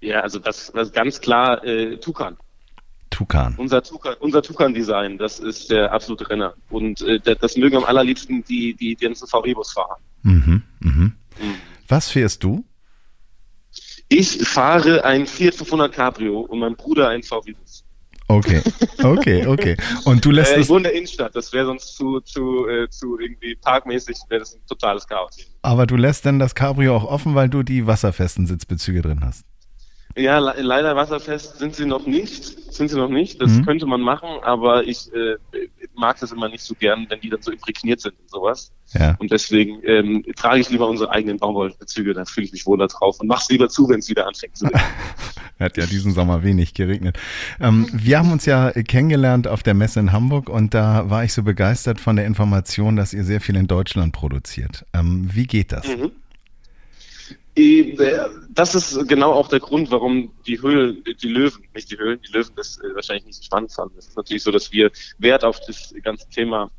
Ja, 0.00 0.20
also 0.20 0.38
das, 0.38 0.72
das 0.74 0.92
ganz 0.92 1.20
klar 1.20 1.62
äh, 1.64 1.98
Tukan. 1.98 2.36
Tukan. 3.10 3.54
Unser 3.56 3.82
Tukan, 3.82 4.14
unser 4.20 4.42
Tukan-Design, 4.42 5.18
das 5.18 5.38
ist 5.38 5.70
der 5.70 5.92
absolute 5.92 6.30
Renner. 6.30 6.54
Und 6.70 7.02
äh, 7.02 7.20
das, 7.20 7.56
mögen 7.56 7.76
am 7.76 7.84
allerliebsten 7.84 8.44
die, 8.44 8.74
die, 8.74 8.94
die 8.94 9.04
ganzen 9.04 9.26
VW-Bus-Fahrer. 9.26 9.96
Mhm, 10.22 10.62
mhm. 10.80 11.12
Was 11.88 12.10
fährst 12.10 12.44
du? 12.44 12.64
Ich 14.08 14.46
fahre 14.46 15.04
ein 15.04 15.26
Fiat 15.26 15.54
500 15.54 15.92
Cabrio 15.92 16.40
und 16.40 16.58
mein 16.58 16.76
Bruder 16.76 17.08
ein 17.08 17.22
VW-Bus. 17.22 17.84
Okay, 18.30 18.62
okay, 19.02 19.46
okay. 19.46 19.76
Und 20.04 20.24
du 20.24 20.30
lässt 20.30 20.52
Äh, 20.52 20.60
ich 20.60 20.68
wohne 20.68 20.78
in 20.78 20.82
der 20.84 20.94
Innenstadt, 20.94 21.34
das 21.34 21.52
wäre 21.52 21.66
sonst 21.66 21.96
zu, 21.96 22.20
zu, 22.20 22.68
äh, 22.68 22.88
zu 22.88 23.18
irgendwie 23.18 23.56
parkmäßig, 23.56 24.18
wäre 24.28 24.40
das 24.40 24.54
ein 24.54 24.60
totales 24.68 25.06
Chaos. 25.06 25.36
aber 25.62 25.86
du 25.86 25.96
lässt 25.96 26.26
dann 26.26 26.38
das 26.38 26.54
Cabrio 26.54 26.94
auch 26.96 27.04
offen, 27.04 27.34
weil 27.34 27.48
du 27.48 27.64
die 27.64 27.88
wasserfesten 27.88 28.46
Sitzbezüge 28.46 29.02
drin 29.02 29.20
hast. 29.24 29.44
Ja, 30.20 30.38
le 30.38 30.54
leider 30.60 30.94
wasserfest 30.96 31.58
sind 31.58 31.74
sie 31.74 31.86
noch 31.86 32.06
nicht, 32.06 32.44
sind 32.72 32.88
sie 32.88 32.96
noch 32.96 33.08
nicht. 33.08 33.40
Das 33.40 33.50
Mhm. 33.50 33.64
könnte 33.64 33.86
man 33.86 34.00
machen, 34.00 34.28
aber 34.42 34.84
ich 34.86 35.12
äh, 35.14 35.36
mag 35.94 36.18
das 36.20 36.32
immer 36.32 36.48
nicht 36.48 36.62
so 36.62 36.74
gern, 36.74 37.06
wenn 37.08 37.20
die 37.20 37.30
dann 37.30 37.42
so 37.42 37.50
imprägniert 37.50 38.00
sind 38.00 38.14
und 38.20 38.30
sowas. 38.30 38.72
Ja. 38.92 39.16
Und 39.18 39.30
deswegen 39.32 39.80
ähm, 39.84 40.24
trage 40.36 40.60
ich 40.60 40.70
lieber 40.70 40.88
unsere 40.88 41.10
eigenen 41.10 41.38
Baumwollbezüge, 41.38 42.14
da 42.14 42.24
fühle 42.24 42.46
ich 42.46 42.52
mich 42.52 42.66
wohler 42.66 42.86
drauf 42.88 43.20
und 43.20 43.28
mach's 43.28 43.48
lieber 43.50 43.68
zu, 43.68 43.88
wenn 43.88 44.00
es 44.00 44.08
wieder 44.08 44.26
anfängt 44.26 44.56
zu 44.56 44.64
regnen. 44.66 44.82
Hat 45.60 45.76
ja 45.76 45.84
diesen 45.84 46.12
Sommer 46.12 46.42
wenig 46.42 46.72
geregnet. 46.72 47.18
Ähm, 47.60 47.86
wir 47.92 48.18
haben 48.18 48.32
uns 48.32 48.46
ja 48.46 48.70
kennengelernt 48.72 49.46
auf 49.46 49.62
der 49.62 49.74
Messe 49.74 50.00
in 50.00 50.10
Hamburg 50.10 50.48
und 50.48 50.72
da 50.72 51.10
war 51.10 51.22
ich 51.22 51.34
so 51.34 51.42
begeistert 51.42 52.00
von 52.00 52.16
der 52.16 52.24
Information, 52.24 52.96
dass 52.96 53.12
ihr 53.12 53.24
sehr 53.24 53.42
viel 53.42 53.56
in 53.56 53.66
Deutschland 53.66 54.14
produziert. 54.14 54.86
Ähm, 54.94 55.28
wie 55.32 55.46
geht 55.46 55.72
das? 55.72 55.86
Mhm. 55.86 56.12
Das 58.50 58.74
ist 58.74 59.08
genau 59.08 59.32
auch 59.32 59.48
der 59.48 59.60
Grund, 59.60 59.90
warum 59.90 60.32
die 60.46 60.60
Höhlen, 60.62 61.02
die 61.20 61.28
Löwen, 61.28 61.64
nicht 61.74 61.90
die 61.90 61.98
Höhlen, 61.98 62.20
die 62.26 62.32
Löwen 62.32 62.52
das 62.56 62.78
äh, 62.78 62.94
wahrscheinlich 62.94 63.26
nicht 63.26 63.36
so 63.36 63.42
spannend 63.42 63.72
fanden. 63.72 63.98
Es 63.98 64.08
ist 64.08 64.16
natürlich 64.16 64.42
so, 64.42 64.50
dass 64.50 64.72
wir 64.72 64.90
Wert 65.18 65.44
auf 65.44 65.60
das 65.66 65.94
ganze 66.02 66.28
Thema 66.28 66.70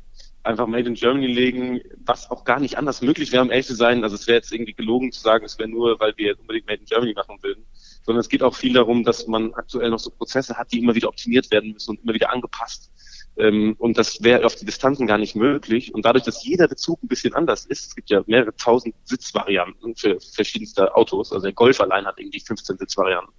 einfach 0.44 0.66
Made 0.66 0.88
in 0.88 0.94
Germany 0.94 1.26
legen, 1.26 1.80
was 2.04 2.30
auch 2.30 2.44
gar 2.44 2.58
nicht 2.58 2.76
anders 2.76 3.02
möglich 3.02 3.32
wäre, 3.32 3.42
um 3.42 3.50
ehrlich 3.50 3.66
zu 3.66 3.74
sein. 3.74 4.02
Also 4.02 4.16
es 4.16 4.26
wäre 4.26 4.38
jetzt 4.38 4.52
irgendwie 4.52 4.72
gelogen 4.72 5.12
zu 5.12 5.20
sagen, 5.20 5.44
es 5.44 5.58
wäre 5.58 5.68
nur, 5.68 6.00
weil 6.00 6.14
wir 6.16 6.38
unbedingt 6.38 6.66
Made 6.66 6.80
in 6.80 6.86
Germany 6.86 7.12
machen 7.14 7.38
würden, 7.42 7.64
sondern 8.04 8.20
es 8.20 8.28
geht 8.28 8.42
auch 8.42 8.54
viel 8.54 8.72
darum, 8.72 9.04
dass 9.04 9.26
man 9.26 9.54
aktuell 9.54 9.90
noch 9.90 10.00
so 10.00 10.10
Prozesse 10.10 10.56
hat, 10.56 10.72
die 10.72 10.80
immer 10.80 10.94
wieder 10.94 11.08
optimiert 11.08 11.50
werden 11.50 11.72
müssen 11.72 11.90
und 11.90 12.02
immer 12.02 12.14
wieder 12.14 12.32
angepasst. 12.32 12.90
Ähm, 13.36 13.74
und 13.78 13.96
das 13.98 14.22
wäre 14.22 14.44
auf 14.44 14.54
die 14.56 14.66
Distanzen 14.66 15.06
gar 15.06 15.18
nicht 15.18 15.34
möglich. 15.34 15.94
Und 15.94 16.04
dadurch, 16.04 16.24
dass 16.24 16.44
jeder 16.44 16.68
Bezug 16.68 17.02
ein 17.02 17.08
bisschen 17.08 17.34
anders 17.34 17.64
ist, 17.64 17.86
es 17.86 17.94
gibt 17.94 18.10
ja 18.10 18.22
mehrere 18.26 18.54
tausend 18.56 18.94
Sitzvarianten 19.04 19.96
für 19.96 20.18
verschiedenste 20.20 20.94
Autos. 20.94 21.32
Also 21.32 21.44
der 21.44 21.54
Golf 21.54 21.80
allein 21.80 22.04
hat 22.06 22.18
irgendwie 22.18 22.40
15 22.40 22.78
Sitzvarianten. 22.78 23.32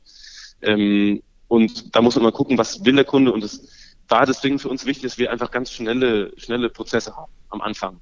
Ähm, 0.61 1.21
und 1.47 1.95
da 1.95 2.01
muss 2.01 2.15
man 2.15 2.23
mal 2.23 2.31
gucken, 2.31 2.57
was 2.57 2.83
will 2.83 2.95
der 2.95 3.05
Kunde. 3.05 3.31
Und 3.31 3.43
es 3.43 3.67
war 4.07 4.25
deswegen 4.25 4.59
für 4.59 4.69
uns 4.69 4.85
wichtig, 4.85 5.03
dass 5.03 5.17
wir 5.17 5.31
einfach 5.31 5.51
ganz 5.51 5.71
schnelle, 5.71 6.33
schnelle 6.37 6.69
Prozesse 6.69 7.15
haben 7.15 7.31
am 7.49 7.61
Anfang. 7.61 7.99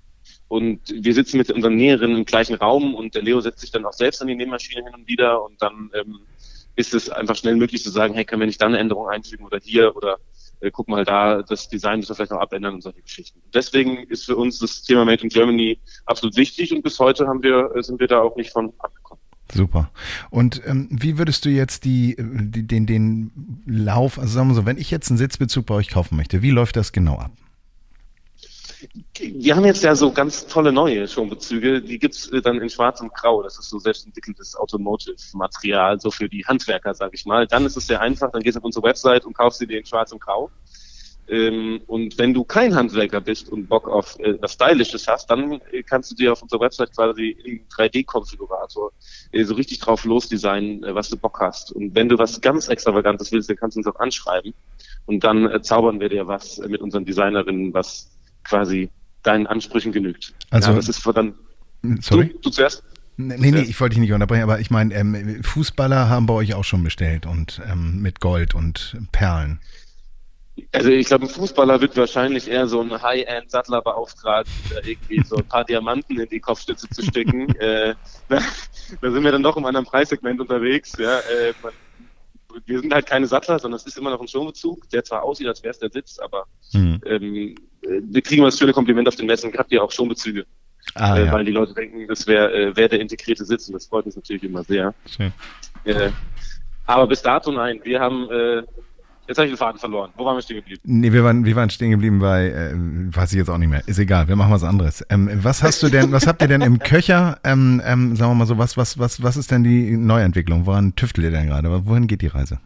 Und 0.47 0.81
wir 0.93 1.13
sitzen 1.13 1.37
mit 1.37 1.49
unseren 1.51 1.75
Näherinnen 1.75 2.17
im 2.17 2.25
gleichen 2.25 2.55
Raum 2.55 2.93
und 2.95 3.15
der 3.15 3.21
Leo 3.21 3.39
setzt 3.39 3.59
sich 3.59 3.71
dann 3.71 3.85
auch 3.85 3.93
selbst 3.93 4.21
an 4.21 4.27
die 4.27 4.35
Nähmaschine 4.35 4.83
hin 4.83 4.93
und 4.93 5.07
wieder 5.07 5.43
und 5.43 5.61
dann 5.61 5.89
ähm, 5.93 6.19
ist 6.75 6.93
es 6.93 7.09
einfach 7.09 7.35
schnell 7.35 7.55
möglich 7.55 7.83
zu 7.83 7.89
sagen, 7.89 8.13
hey, 8.13 8.25
können 8.25 8.41
wir 8.41 8.47
nicht 8.47 8.61
da 8.61 8.65
eine 8.65 8.77
Änderung 8.77 9.07
einfügen 9.07 9.45
oder 9.45 9.59
hier 9.61 9.95
oder 9.95 10.19
äh, 10.61 10.71
guck 10.71 10.87
mal 10.87 11.03
da, 11.03 11.41
das 11.41 11.67
Design 11.67 11.99
müssen 11.99 12.09
wir 12.09 12.15
vielleicht 12.15 12.31
noch 12.31 12.39
abändern 12.39 12.75
und 12.75 12.81
solche 12.81 13.01
Geschichten. 13.01 13.41
Deswegen 13.53 13.97
ist 14.07 14.25
für 14.25 14.35
uns 14.35 14.59
das 14.59 14.83
Thema 14.83 15.05
Made 15.05 15.23
in 15.23 15.29
Germany 15.29 15.79
absolut 16.05 16.35
wichtig 16.37 16.73
und 16.73 16.83
bis 16.83 16.99
heute 16.99 17.27
haben 17.27 17.43
wir, 17.43 17.75
äh, 17.75 17.83
sind 17.83 17.99
wir 17.99 18.07
da 18.07 18.21
auch 18.21 18.35
nicht 18.35 18.51
von 18.51 18.71
abgekommen. 18.79 19.21
Super. 19.53 19.91
Und 20.29 20.61
ähm, 20.65 20.87
wie 20.89 21.17
würdest 21.17 21.43
du 21.43 21.49
jetzt 21.49 21.83
die, 21.83 22.15
die, 22.17 22.65
den, 22.65 22.85
den 22.85 23.63
Lauf, 23.65 24.17
also 24.17 24.33
sagen 24.33 24.47
wir 24.47 24.55
so, 24.55 24.65
wenn 24.65 24.77
ich 24.77 24.91
jetzt 24.91 25.09
einen 25.09 25.17
Sitzbezug 25.17 25.65
bei 25.65 25.75
euch 25.75 25.89
kaufen 25.89 26.15
möchte, 26.15 26.41
wie 26.41 26.51
läuft 26.51 26.77
das 26.77 26.93
genau 26.93 27.17
ab? 27.17 27.31
Wir 29.19 29.55
haben 29.55 29.65
jetzt 29.65 29.83
ja 29.83 29.95
so 29.95 30.11
ganz 30.11 30.47
tolle 30.47 30.71
neue 30.71 31.07
Schonbezüge, 31.07 31.81
die 31.81 31.99
gibt's 31.99 32.27
äh, 32.29 32.41
dann 32.41 32.61
in 32.61 32.69
Schwarz 32.69 33.01
und 33.01 33.13
Grau. 33.13 33.43
Das 33.43 33.59
ist 33.59 33.69
so 33.69 33.79
selbstentwickeltes 33.79 34.55
Automotive-Material, 34.55 35.99
so 35.99 36.11
für 36.11 36.29
die 36.29 36.45
Handwerker, 36.45 36.93
sage 36.93 37.15
ich 37.15 37.25
mal. 37.25 37.47
Dann 37.47 37.65
ist 37.65 37.77
es 37.77 37.87
sehr 37.87 38.01
einfach, 38.01 38.31
dann 38.31 38.41
gehst 38.41 38.55
du 38.55 38.59
auf 38.59 38.65
unsere 38.65 38.85
Website 38.85 39.25
und 39.25 39.33
kaufst 39.33 39.59
sie 39.59 39.67
dir 39.67 39.79
in 39.79 39.85
Schwarz 39.85 40.11
und 40.11 40.19
Grau. 40.19 40.49
Ähm, 41.27 41.81
und 41.87 42.17
wenn 42.17 42.33
du 42.33 42.43
kein 42.43 42.75
Handwerker 42.75 43.21
bist 43.21 43.49
und 43.49 43.67
Bock 43.67 43.87
auf 43.87 44.19
äh, 44.19 44.41
was 44.41 44.53
Stylisches 44.53 45.07
hast, 45.07 45.29
dann 45.29 45.61
äh, 45.71 45.83
kannst 45.83 46.11
du 46.11 46.15
dir 46.15 46.33
auf 46.33 46.41
unserer 46.41 46.61
Website 46.61 46.93
quasi 46.93 47.37
im 47.45 47.67
3D-Konfigurator 47.69 48.91
äh, 49.31 49.43
so 49.43 49.53
richtig 49.53 49.79
drauf 49.79 50.03
losdesignen, 50.03 50.83
äh, 50.83 50.93
was 50.93 51.09
du 51.09 51.17
Bock 51.17 51.39
hast. 51.39 51.71
Und 51.71 51.95
wenn 51.95 52.09
du 52.09 52.17
was 52.17 52.41
ganz 52.41 52.67
Extravagantes 52.67 53.31
willst, 53.31 53.49
dann 53.49 53.57
kannst 53.57 53.77
du 53.77 53.79
uns 53.79 53.87
auch 53.87 53.99
anschreiben. 53.99 54.53
Und 55.05 55.23
dann 55.23 55.49
äh, 55.49 55.61
zaubern 55.61 55.99
wir 55.99 56.09
dir 56.09 56.27
was 56.27 56.57
mit 56.57 56.81
unseren 56.81 57.05
Designerinnen, 57.05 57.73
was 57.73 58.09
quasi 58.43 58.89
deinen 59.23 59.47
Ansprüchen 59.47 59.91
genügt. 59.91 60.33
Also, 60.49 60.71
ja, 60.71 60.75
das 60.75 60.89
ist 60.89 61.05
dann. 61.15 61.35
Sorry? 61.99 62.29
Du, 62.29 62.39
du 62.39 62.49
zuerst? 62.49 62.83
Nee, 63.17 63.51
nee, 63.51 63.61
ich 63.61 63.79
wollte 63.79 63.95
dich 63.95 64.01
nicht 64.01 64.13
unterbrechen, 64.13 64.43
aber 64.43 64.59
ich 64.59 64.71
meine, 64.71 64.93
ähm, 64.95 65.43
Fußballer 65.43 66.09
haben 66.09 66.25
bei 66.25 66.33
euch 66.33 66.53
auch 66.53 66.63
schon 66.63 66.83
bestellt 66.83 67.25
und 67.25 67.61
ähm, 67.69 68.01
mit 68.01 68.19
Gold 68.19 68.55
und 68.55 68.97
Perlen. 69.11 69.59
Also 70.73 70.89
ich 70.89 71.07
glaube, 71.07 71.25
ein 71.25 71.29
Fußballer 71.29 71.81
wird 71.81 71.95
wahrscheinlich 71.97 72.49
eher 72.49 72.67
so 72.67 72.81
ein 72.81 73.01
High-End-Sattler 73.01 73.81
beauftragen, 73.81 74.51
da 74.69 74.77
irgendwie 74.83 75.23
so 75.23 75.37
ein 75.37 75.45
paar 75.47 75.63
Diamanten 75.63 76.19
in 76.19 76.29
die 76.29 76.39
Kopfstütze 76.39 76.89
zu 76.89 77.03
stecken. 77.03 77.53
äh, 77.59 77.95
da, 78.27 78.39
da, 79.01 79.11
sind 79.11 79.23
wir 79.23 79.31
dann 79.31 79.43
doch 79.43 79.57
im 79.57 79.65
anderen 79.65 79.85
Preissegment 79.85 80.39
unterwegs. 80.39 80.93
Ja, 80.97 81.19
äh, 81.19 81.53
man, 81.63 81.73
wir 82.65 82.79
sind 82.79 82.93
halt 82.93 83.05
keine 83.05 83.27
Sattler, 83.27 83.59
sondern 83.59 83.79
es 83.79 83.85
ist 83.85 83.97
immer 83.97 84.09
noch 84.09 84.21
ein 84.21 84.27
Schonbezug, 84.27 84.89
der 84.89 85.03
zwar 85.03 85.23
aussieht, 85.23 85.47
als 85.47 85.63
wäre 85.63 85.71
es 85.71 85.79
der 85.79 85.91
Sitz, 85.91 86.19
aber 86.19 86.45
mhm. 86.73 87.01
ähm, 87.05 87.55
wir 88.09 88.21
kriegen 88.21 88.43
das 88.43 88.57
schöne 88.57 88.73
Kompliment 88.73 89.07
auf 89.07 89.15
den 89.15 89.25
Messen, 89.25 89.51
habt 89.57 89.71
ihr 89.71 89.83
auch 89.83 89.91
Schonbezüge. 89.91 90.45
Ah, 90.95 91.17
äh, 91.17 91.25
ja. 91.25 91.31
Weil 91.31 91.45
die 91.45 91.51
Leute 91.51 91.73
denken, 91.73 92.07
das 92.07 92.27
wäre 92.27 92.51
äh, 92.53 92.75
wär 92.75 92.89
der 92.89 92.99
integrierte 92.99 93.45
Sitz 93.45 93.67
und 93.67 93.73
das 93.73 93.85
freut 93.85 94.05
uns 94.05 94.15
natürlich 94.15 94.43
immer 94.43 94.63
sehr. 94.63 94.93
Schön. 95.05 95.31
Äh, 95.85 96.09
aber 96.85 97.07
bis 97.07 97.21
dato 97.21 97.51
nein, 97.51 97.79
wir 97.83 97.99
haben 97.99 98.29
äh, 98.29 98.63
Jetzt 99.31 99.37
habe 99.37 99.47
ich 99.47 99.53
den 99.53 99.57
Faden 99.57 99.79
verloren. 99.79 100.11
Wo 100.17 100.25
waren 100.25 100.35
wir 100.35 100.41
stehen 100.41 100.57
geblieben? 100.57 100.81
Nee, 100.83 101.13
wir 101.13 101.23
waren, 101.23 101.45
wir 101.45 101.55
waren 101.55 101.69
stehen 101.69 101.91
geblieben 101.91 102.19
bei, 102.19 102.47
äh, 102.47 102.73
weiß 102.75 103.31
ich 103.31 103.37
jetzt 103.37 103.49
auch 103.49 103.57
nicht 103.57 103.69
mehr. 103.69 103.81
Ist 103.87 103.97
egal, 103.97 104.27
wir 104.27 104.35
machen 104.35 104.51
was 104.51 104.65
anderes. 104.65 105.05
Ähm, 105.09 105.29
was 105.41 105.63
hast 105.63 105.81
du 105.83 105.87
denn, 105.87 106.11
was 106.11 106.27
habt 106.27 106.41
ihr 106.41 106.49
denn 106.49 106.59
im 106.59 106.79
Köcher? 106.83 107.39
Ähm, 107.45 107.81
ähm, 107.85 108.17
sagen 108.17 108.31
wir 108.31 108.35
mal 108.35 108.45
so, 108.45 108.57
was, 108.57 108.75
was, 108.75 108.99
was, 108.99 109.23
was 109.23 109.37
ist 109.37 109.49
denn 109.49 109.63
die 109.63 109.95
Neuentwicklung? 109.95 110.65
Woran 110.65 110.97
tüftelt 110.97 111.23
ihr 111.23 111.31
denn 111.31 111.47
gerade? 111.47 111.85
Wohin 111.85 112.07
geht 112.07 112.21
die 112.21 112.27
Reise? 112.27 112.59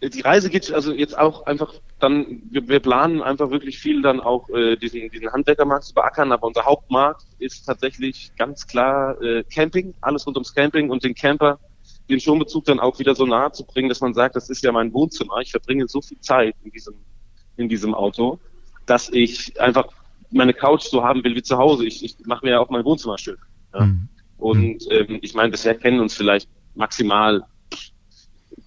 Die 0.00 0.20
Reise 0.20 0.48
geht 0.48 0.72
also 0.72 0.92
jetzt 0.92 1.18
auch 1.18 1.46
einfach 1.46 1.74
dann, 1.98 2.42
wir, 2.50 2.68
wir 2.68 2.78
planen 2.78 3.20
einfach 3.20 3.50
wirklich 3.50 3.78
viel 3.78 4.00
dann 4.00 4.20
auch 4.20 4.48
äh, 4.50 4.76
diesen, 4.76 5.10
diesen 5.10 5.32
Handwerkermarkt 5.32 5.84
zu 5.84 5.94
beackern, 5.94 6.30
aber 6.30 6.46
unser 6.46 6.64
Hauptmarkt 6.64 7.24
ist 7.40 7.66
tatsächlich 7.66 8.30
ganz 8.38 8.66
klar 8.68 9.20
äh, 9.20 9.42
Camping, 9.44 9.94
alles 10.00 10.24
rund 10.26 10.36
ums 10.36 10.54
Camping 10.54 10.90
und 10.90 11.02
den 11.02 11.14
Camper 11.14 11.58
den 12.08 12.20
Schonbezug 12.20 12.64
dann 12.64 12.80
auch 12.80 12.98
wieder 12.98 13.14
so 13.14 13.26
nahe 13.26 13.52
zu 13.52 13.64
bringen, 13.64 13.88
dass 13.88 14.00
man 14.00 14.14
sagt, 14.14 14.36
das 14.36 14.48
ist 14.48 14.62
ja 14.62 14.72
mein 14.72 14.92
Wohnzimmer. 14.92 15.38
Ich 15.40 15.50
verbringe 15.50 15.86
so 15.88 16.00
viel 16.00 16.18
Zeit 16.20 16.54
in 16.64 16.70
diesem, 16.70 16.94
in 17.56 17.68
diesem 17.68 17.94
Auto, 17.94 18.38
dass 18.86 19.10
ich 19.10 19.60
einfach 19.60 19.88
meine 20.30 20.54
Couch 20.54 20.82
so 20.82 21.04
haben 21.04 21.22
will 21.24 21.34
wie 21.34 21.42
zu 21.42 21.58
Hause. 21.58 21.86
Ich, 21.86 22.04
ich 22.04 22.16
mache 22.24 22.44
mir 22.44 22.52
ja 22.52 22.60
auch 22.60 22.70
mein 22.70 22.84
Wohnzimmer 22.84 23.18
schön. 23.18 23.36
Ja? 23.74 23.86
Mhm. 23.86 24.08
Und 24.38 24.86
ähm, 24.90 25.18
ich 25.20 25.34
meine, 25.34 25.50
bisher 25.50 25.74
kennen 25.74 26.00
uns 26.00 26.14
vielleicht 26.14 26.48
maximal 26.74 27.44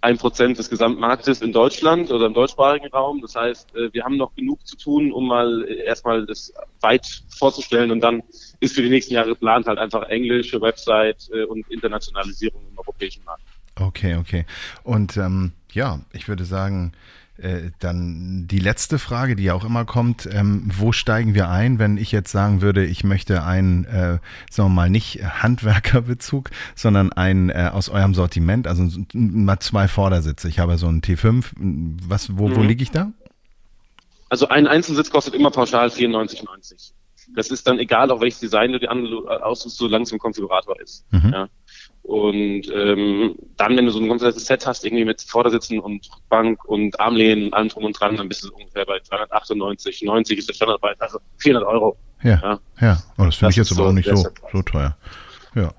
ein 0.01 0.17
Prozent 0.17 0.57
des 0.57 0.69
Gesamtmarktes 0.69 1.41
in 1.41 1.53
Deutschland 1.53 2.11
oder 2.11 2.25
im 2.25 2.33
deutschsprachigen 2.33 2.87
Raum. 2.87 3.21
Das 3.21 3.35
heißt, 3.35 3.75
äh, 3.75 3.93
wir 3.93 4.03
haben 4.03 4.17
noch 4.17 4.33
genug 4.35 4.65
zu 4.65 4.75
tun, 4.75 5.11
um 5.11 5.27
mal 5.27 5.63
äh, 5.67 5.83
erstmal 5.85 6.25
das 6.25 6.51
weit 6.81 7.23
vorzustellen 7.29 7.91
und 7.91 8.01
dann 8.01 8.23
ist 8.59 8.75
für 8.75 8.81
die 8.81 8.89
nächsten 8.89 9.13
Jahre 9.13 9.29
geplant 9.29 9.67
halt 9.67 9.77
einfach 9.77 10.03
englische 10.09 10.59
Website 10.59 11.29
äh, 11.31 11.43
und 11.43 11.69
Internationalisierung 11.69 12.61
im 12.71 12.77
europäischen 12.79 13.23
Markt. 13.23 13.43
Okay, 13.79 14.15
okay. 14.15 14.45
Und 14.83 15.17
ähm, 15.17 15.53
ja, 15.71 15.99
ich 16.13 16.27
würde 16.27 16.45
sagen, 16.45 16.93
äh, 17.37 17.71
dann 17.79 18.47
die 18.47 18.59
letzte 18.59 18.99
Frage, 18.99 19.35
die 19.35 19.43
ja 19.43 19.53
auch 19.53 19.65
immer 19.65 19.85
kommt, 19.85 20.27
ähm, 20.31 20.69
wo 20.77 20.91
steigen 20.91 21.33
wir 21.33 21.49
ein, 21.49 21.79
wenn 21.79 21.97
ich 21.97 22.11
jetzt 22.11 22.31
sagen 22.31 22.61
würde, 22.61 22.85
ich 22.85 23.03
möchte 23.03 23.43
einen, 23.43 23.85
äh, 23.85 24.19
sagen 24.49 24.69
wir 24.69 24.75
mal, 24.75 24.89
nicht 24.89 25.23
Handwerkerbezug, 25.23 26.51
sondern 26.75 27.11
einen 27.13 27.49
äh, 27.49 27.69
aus 27.73 27.89
eurem 27.89 28.13
Sortiment, 28.13 28.67
also 28.67 28.87
mal 29.13 29.59
zwei 29.59 29.87
Vordersitze. 29.87 30.49
Ich 30.49 30.59
habe 30.59 30.77
so 30.77 30.87
einen 30.87 31.01
T5. 31.01 31.45
Was, 32.07 32.37
wo, 32.37 32.47
mhm. 32.47 32.55
wo 32.57 32.61
liege 32.61 32.83
ich 32.83 32.91
da? 32.91 33.11
Also 34.29 34.47
ein 34.47 34.67
Einzelsitz 34.67 35.09
kostet 35.09 35.33
immer 35.33 35.51
pauschal 35.51 35.89
94,90. 35.89 36.91
Das 37.35 37.49
ist 37.49 37.67
dann 37.67 37.79
egal, 37.79 38.11
auch 38.11 38.21
welches 38.21 38.39
Design 38.39 38.71
du 38.71 38.79
dir 38.79 38.91
aussuchst, 38.91 39.77
solange 39.77 40.03
es 40.03 40.11
im 40.11 40.19
Konfigurator 40.19 40.79
ist. 40.79 41.05
Mhm. 41.11 41.31
Ja. 41.33 41.49
Und 42.03 42.63
ähm, 42.73 43.35
dann, 43.57 43.77
wenn 43.77 43.85
du 43.85 43.91
so 43.91 43.99
ein 43.99 44.09
komplettes 44.09 44.45
Set 44.45 44.65
hast, 44.65 44.83
irgendwie 44.83 45.05
mit 45.05 45.21
Vordersitzen 45.21 45.79
und 45.79 46.09
Bank 46.29 46.65
und 46.65 46.99
Armlehnen, 46.99 47.53
allem 47.53 47.69
drum 47.69 47.85
und 47.85 47.99
dran, 47.99 48.17
dann 48.17 48.27
bist 48.27 48.43
du 48.43 48.51
ungefähr 48.53 48.85
bei 48.85 48.99
398, 49.07 50.01
90 50.01 50.39
ist 50.39 50.49
der 50.49 50.53
Standardpreis, 50.53 50.99
also 50.99 51.19
400 51.37 51.67
Euro. 51.67 51.97
Ja, 52.23 52.39
ja. 52.41 52.59
ja. 52.81 53.03
Oh, 53.17 53.25
das 53.25 53.35
finde 53.35 53.51
ich 53.51 53.57
jetzt 53.57 53.71
aber 53.71 53.89
auch 53.89 53.91
nicht 53.91 54.09
so, 54.09 54.27
so 54.51 54.61
teuer. 54.63 54.97
Ja. 55.55 55.73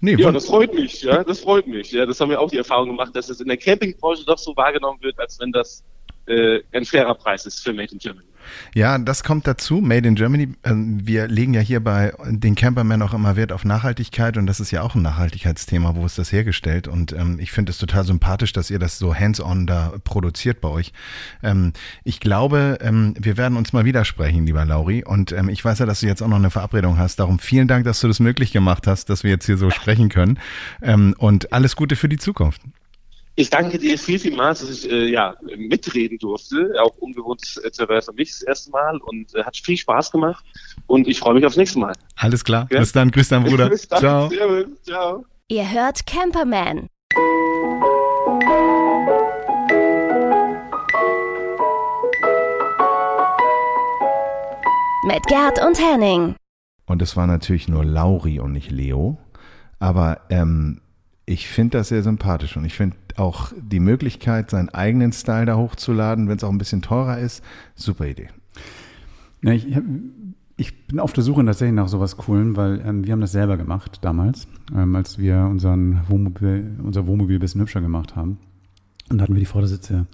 Nee, 0.00 0.14
ja, 0.16 0.30
das 0.30 0.46
freut 0.46 0.74
mich, 0.74 1.02
ja, 1.02 1.24
das 1.24 1.40
freut 1.40 1.66
mich. 1.66 1.90
Ja, 1.90 2.04
das 2.04 2.20
haben 2.20 2.28
wir 2.28 2.38
auch 2.38 2.50
die 2.50 2.58
Erfahrung 2.58 2.88
gemacht, 2.88 3.16
dass 3.16 3.30
es 3.30 3.40
in 3.40 3.48
der 3.48 3.56
Campingbranche 3.56 4.24
doch 4.26 4.38
so 4.38 4.54
wahrgenommen 4.54 5.00
wird, 5.00 5.18
als 5.18 5.40
wenn 5.40 5.52
das 5.52 5.82
äh, 6.26 6.60
ein 6.72 6.84
fairer 6.84 7.14
Preis 7.14 7.46
ist 7.46 7.62
für 7.62 7.72
Made 7.72 7.92
in 7.92 7.98
Germany. 7.98 8.26
Ja, 8.74 8.98
das 8.98 9.24
kommt 9.24 9.46
dazu. 9.46 9.80
Made 9.80 10.06
in 10.06 10.14
Germany. 10.14 10.48
Ähm, 10.64 11.06
wir 11.06 11.28
legen 11.28 11.54
ja 11.54 11.60
hier 11.60 11.80
bei 11.80 12.12
den 12.26 12.54
Campermen 12.54 13.02
auch 13.02 13.14
immer 13.14 13.36
Wert 13.36 13.52
auf 13.52 13.64
Nachhaltigkeit 13.64 14.36
und 14.36 14.46
das 14.46 14.60
ist 14.60 14.70
ja 14.70 14.82
auch 14.82 14.94
ein 14.94 15.02
Nachhaltigkeitsthema. 15.02 15.94
Wo 15.94 16.04
ist 16.06 16.18
das 16.18 16.32
hergestellt? 16.32 16.88
Und 16.88 17.12
ähm, 17.12 17.38
ich 17.40 17.52
finde 17.52 17.70
es 17.70 17.78
total 17.78 18.04
sympathisch, 18.04 18.52
dass 18.52 18.70
ihr 18.70 18.78
das 18.78 18.98
so 18.98 19.14
hands-on 19.14 19.66
da 19.66 19.92
produziert 20.04 20.60
bei 20.60 20.68
euch. 20.68 20.92
Ähm, 21.42 21.72
ich 22.04 22.20
glaube, 22.20 22.78
ähm, 22.80 23.14
wir 23.18 23.36
werden 23.36 23.56
uns 23.56 23.72
mal 23.72 23.84
widersprechen, 23.84 24.46
lieber 24.46 24.64
Lauri. 24.64 25.04
Und 25.04 25.32
ähm, 25.32 25.48
ich 25.48 25.64
weiß 25.64 25.78
ja, 25.78 25.86
dass 25.86 26.00
du 26.00 26.06
jetzt 26.06 26.22
auch 26.22 26.28
noch 26.28 26.36
eine 26.36 26.50
Verabredung 26.50 26.98
hast. 26.98 27.18
Darum 27.18 27.38
vielen 27.38 27.68
Dank, 27.68 27.84
dass 27.84 28.00
du 28.00 28.08
das 28.08 28.20
möglich 28.20 28.52
gemacht 28.52 28.86
hast, 28.86 29.10
dass 29.10 29.24
wir 29.24 29.30
jetzt 29.30 29.46
hier 29.46 29.56
so 29.56 29.70
sprechen 29.70 30.08
können. 30.08 30.38
Ähm, 30.82 31.14
und 31.18 31.52
alles 31.52 31.76
Gute 31.76 31.96
für 31.96 32.08
die 32.08 32.18
Zukunft. 32.18 32.60
Ich 33.38 33.50
danke 33.50 33.78
dir 33.78 33.98
viel, 33.98 34.18
vielmals, 34.18 34.60
dass 34.60 34.70
ich 34.70 34.90
äh, 34.90 35.10
ja, 35.10 35.34
mitreden 35.58 36.16
durfte, 36.16 36.72
auch 36.80 36.96
ungewohnt 36.96 37.60
äh, 37.62 37.70
für 37.70 38.12
mich 38.14 38.30
das 38.30 38.40
erste 38.40 38.70
Mal 38.70 38.96
und 38.96 39.34
äh, 39.34 39.44
hat 39.44 39.58
viel 39.58 39.76
Spaß 39.76 40.10
gemacht 40.10 40.42
und 40.86 41.06
ich 41.06 41.18
freue 41.18 41.34
mich 41.34 41.44
aufs 41.44 41.58
nächste 41.58 41.78
Mal. 41.78 41.92
Alles 42.16 42.42
klar, 42.44 42.66
ja? 42.70 42.78
bis 42.80 42.92
dann, 42.92 43.10
grüß 43.10 43.28
dein 43.28 43.44
Bruder. 43.44 43.68
bis 43.68 43.88
dann. 43.88 44.00
Ciao. 44.00 44.30
Ciao. 44.82 45.26
Ihr 45.48 45.70
hört 45.70 46.06
Camperman. 46.06 46.88
Mit 55.06 55.26
Gerd 55.26 55.62
und 55.62 55.78
Henning. 55.78 56.36
Und 56.86 57.02
es 57.02 57.18
war 57.18 57.26
natürlich 57.26 57.68
nur 57.68 57.84
Lauri 57.84 58.40
und 58.40 58.52
nicht 58.52 58.70
Leo, 58.70 59.18
aber 59.78 60.22
ähm, 60.30 60.80
ich 61.26 61.48
finde 61.48 61.76
das 61.78 61.88
sehr 61.88 62.02
sympathisch 62.02 62.56
und 62.56 62.64
ich 62.64 62.72
finde 62.72 62.96
auch 63.18 63.52
die 63.56 63.80
Möglichkeit, 63.80 64.50
seinen 64.50 64.68
eigenen 64.68 65.12
Style 65.12 65.46
da 65.46 65.56
hochzuladen, 65.56 66.28
wenn 66.28 66.36
es 66.36 66.44
auch 66.44 66.50
ein 66.50 66.58
bisschen 66.58 66.82
teurer 66.82 67.18
ist, 67.18 67.42
super 67.74 68.06
Idee. 68.06 68.28
Ja, 69.42 69.52
ich, 69.52 69.66
ich 70.56 70.86
bin 70.86 71.00
auf 71.00 71.12
der 71.12 71.22
Suche 71.22 71.44
tatsächlich 71.44 71.74
nach 71.74 71.88
sowas 71.88 72.16
Coolen, 72.16 72.56
weil 72.56 72.82
ähm, 72.84 73.04
wir 73.04 73.12
haben 73.12 73.20
das 73.20 73.32
selber 73.32 73.56
gemacht 73.56 73.98
damals, 74.02 74.48
ähm, 74.74 74.96
als 74.96 75.18
wir 75.18 75.46
unseren 75.50 76.00
Wohnmobil, 76.08 76.78
unser 76.82 77.06
Wohnmobil 77.06 77.36
ein 77.36 77.40
bisschen 77.40 77.60
hübscher 77.60 77.80
gemacht 77.80 78.16
haben. 78.16 78.38
Und 79.10 79.18
da 79.18 79.24
hatten 79.24 79.34
wir 79.34 79.40
die 79.40 79.46
Vordersitze 79.46 80.06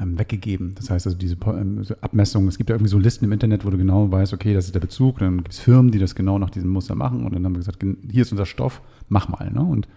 ähm, 0.00 0.18
weggegeben. 0.18 0.74
Das 0.74 0.90
heißt 0.90 1.06
also 1.06 1.16
diese 1.16 1.36
ähm, 1.46 1.84
Abmessungen, 2.00 2.48
es 2.48 2.58
gibt 2.58 2.70
ja 2.70 2.76
irgendwie 2.76 2.90
so 2.90 2.98
Listen 2.98 3.24
im 3.24 3.32
Internet, 3.32 3.64
wo 3.64 3.70
du 3.70 3.78
genau 3.78 4.10
weißt, 4.10 4.32
okay, 4.34 4.54
das 4.54 4.66
ist 4.66 4.74
der 4.74 4.80
Bezug, 4.80 5.20
dann 5.20 5.38
gibt 5.38 5.52
es 5.52 5.60
Firmen, 5.60 5.90
die 5.90 5.98
das 5.98 6.14
genau 6.14 6.38
nach 6.38 6.50
diesem 6.50 6.70
Muster 6.70 6.94
machen 6.94 7.24
und 7.24 7.34
dann 7.34 7.44
haben 7.44 7.54
wir 7.54 7.60
gesagt, 7.60 7.82
hier 7.82 8.22
ist 8.22 8.32
unser 8.32 8.46
Stoff, 8.46 8.82
mach 9.08 9.28
mal. 9.28 9.50
Ne? 9.50 9.62
Und 9.62 9.88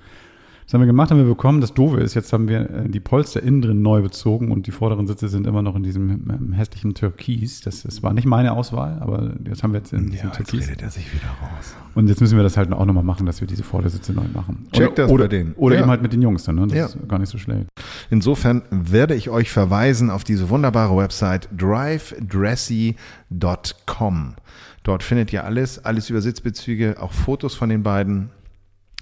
das 0.70 0.76
haben 0.76 0.82
wir 0.82 0.86
gemacht, 0.86 1.10
haben 1.10 1.18
wir 1.18 1.26
bekommen. 1.26 1.62
Das 1.62 1.74
Doofe 1.74 1.98
ist, 1.98 2.14
jetzt 2.14 2.32
haben 2.32 2.48
wir 2.48 2.70
äh, 2.70 2.88
die 2.90 3.00
Polster 3.00 3.42
innen 3.42 3.64
drin 3.64 3.82
neu 3.82 4.04
bezogen 4.04 4.52
und 4.52 4.68
die 4.68 4.72
vorderen 4.72 5.08
Sitze 5.08 5.28
sind 5.28 5.48
immer 5.48 5.64
noch 5.64 5.76
in 5.76 5.82
diesem 5.82 6.12
ähm, 6.30 6.54
hässlichen 6.54 6.94
Türkis. 6.94 7.62
Das, 7.62 7.82
das 7.82 8.04
war 8.04 8.14
nicht 8.14 8.28
meine 8.28 8.52
Auswahl, 8.52 9.00
aber 9.02 9.34
das 9.40 9.64
haben 9.64 9.74
wir 9.74 9.80
jetzt 9.80 9.94
in 9.94 10.12
diesem 10.12 10.30
Ja, 10.30 10.36
jetzt 10.38 10.48
Türkis. 10.48 10.68
redet 10.68 10.84
er 10.84 10.92
sich 10.92 11.12
wieder 11.12 11.26
raus. 11.42 11.74
Und 11.96 12.08
jetzt 12.08 12.22
müssen 12.22 12.38
wir 12.38 12.44
das 12.44 12.56
halt 12.56 12.72
auch 12.72 12.86
nochmal 12.86 13.04
machen, 13.04 13.26
dass 13.26 13.42
wir 13.42 13.48
diese 13.48 13.64
Vordersitze 13.64 14.14
neu 14.14 14.26
machen. 14.32 14.68
Check 14.72 14.90
oder, 14.92 14.96
das 14.96 15.10
oder, 15.12 15.24
bei 15.24 15.28
denen. 15.30 15.54
Oder 15.54 15.74
Ja. 15.78 15.82
eben 15.82 15.90
halt 15.90 16.04
mit 16.04 16.14
den 16.14 16.22
Jungs 16.22 16.44
dann, 16.44 16.58
ne? 16.58 16.68
Das 16.68 16.78
Ja. 16.78 16.86
ist 16.86 17.10
gar 17.10 17.18
nicht 17.18 17.30
so 17.30 17.40
schlecht. 17.40 17.66
Insofern 18.12 18.62
werde 18.70 19.16
ich 19.16 19.32
euch 19.32 19.50
verweisen 19.50 20.12
auf 20.12 20.24
diese 20.24 20.52
wunderbare 20.52 20.96
Website 20.96 21.50
drivedressy.com. 21.58 24.36
Dort 24.84 25.02
findet 25.04 25.34
ihr 25.34 25.46
alles, 25.46 25.84
alles 25.84 26.12
über 26.12 26.22
Sitzbezüge, 26.22 26.98
auch 27.02 27.12
Fotos 27.12 27.56
von 27.56 27.70
den 27.70 27.82
beiden. 27.82 28.30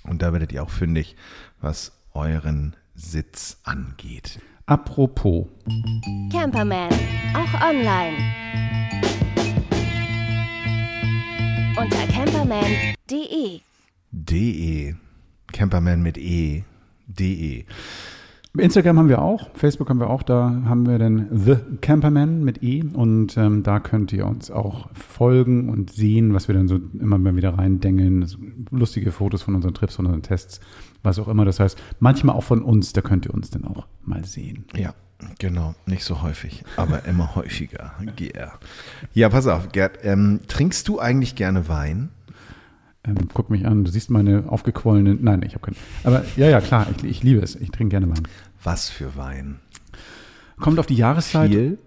Und 0.03 0.21
da 0.21 0.32
werdet 0.32 0.53
ihr 0.53 0.63
auch 0.63 0.69
fündig, 0.69 1.17
was 1.62 1.91
euren 2.13 2.76
Sitz 2.96 3.58
angeht. 3.63 4.39
Apropos, 4.65 5.48
Camperman. 6.32 6.89
Auch 7.34 7.62
online. 7.62 8.17
Unter 11.80 12.08
camperman.de. 12.08 13.62
De. 14.12 14.96
Camperman 15.52 16.02
mit 16.02 16.17
E. 16.17 16.63
De. 17.08 17.65
Instagram 18.58 18.98
haben 18.98 19.10
wir 19.10 19.22
auch, 19.22 19.50
Facebook 19.54 19.89
haben 19.89 20.00
wir 20.00 20.10
auch, 20.10 20.24
da 20.24 20.63
haben 20.65 20.88
wir 20.88 20.98
den 20.98 21.28
The 21.32 21.58
Camperman 21.82 22.43
mit 22.43 22.63
E 22.63 22.84
und 22.93 23.38
ähm, 23.38 23.63
da 23.63 23.80
könnt 23.80 24.12
ihr 24.13 24.26
uns 24.26 24.50
auch 24.50 24.89
folgen 24.93 25.70
und 25.70 25.91
sehen, 25.91 26.34
was 26.34 26.48
wir 26.48 26.56
dann 26.56 26.67
so 26.67 26.80
immer 27.00 27.17
mal 27.17 27.36
wieder 27.36 27.58
reindengeln. 27.58 28.24
Also 28.24 28.38
lustige 28.72 29.12
Fotos 29.12 29.43
von 29.43 29.56
unseren 29.56 29.74
Trips, 29.74 29.96
von 29.96 30.06
unseren 30.06 30.24
Tests, 30.24 30.60
was 31.03 31.19
auch 31.19 31.27
immer. 31.27 31.45
Das 31.45 31.60
heißt, 31.60 31.77
manchmal 31.99 32.36
auch 32.36 32.43
von 32.43 32.62
uns, 32.62 32.93
da 32.93 33.01
könnt 33.01 33.25
ihr 33.25 33.33
uns 33.33 33.49
dann 33.49 33.65
auch 33.65 33.88
mal 34.03 34.25
sehen. 34.25 34.65
Ja, 34.75 34.93
genau. 35.39 35.75
Nicht 35.86 36.03
so 36.03 36.21
häufig, 36.21 36.63
aber 36.75 37.05
immer 37.05 37.36
häufiger. 37.36 37.93
GR. 38.15 38.60
Ja, 39.13 39.29
pass 39.29 39.47
auf, 39.47 39.71
Gerd. 39.71 39.99
Ähm, 40.03 40.41
trinkst 40.47 40.88
du 40.88 40.99
eigentlich 40.99 41.36
gerne 41.36 41.67
Wein? 41.67 42.10
Ähm, 43.03 43.29
guck 43.33 43.49
mich 43.49 43.65
an, 43.65 43.86
du 43.86 43.91
siehst 43.91 44.10
meine 44.10 44.45
aufgequollenen. 44.47 45.19
Nein, 45.21 45.41
ich 45.43 45.53
habe 45.53 45.65
keinen. 45.65 45.77
Aber 46.03 46.25
ja, 46.36 46.49
ja, 46.49 46.62
klar, 46.62 46.88
ich, 46.97 47.03
ich 47.03 47.23
liebe 47.23 47.41
es. 47.41 47.55
Ich 47.55 47.71
trinke 47.71 47.91
gerne 47.91 48.10
Wein. 48.10 48.27
Was 48.63 48.89
für 48.89 49.15
Wein? 49.15 49.60
Kommt 50.60 50.79
auf 50.79 50.88
die 50.88 50.95
Jahreszeit. 50.95 51.51
Viel? 51.51 51.77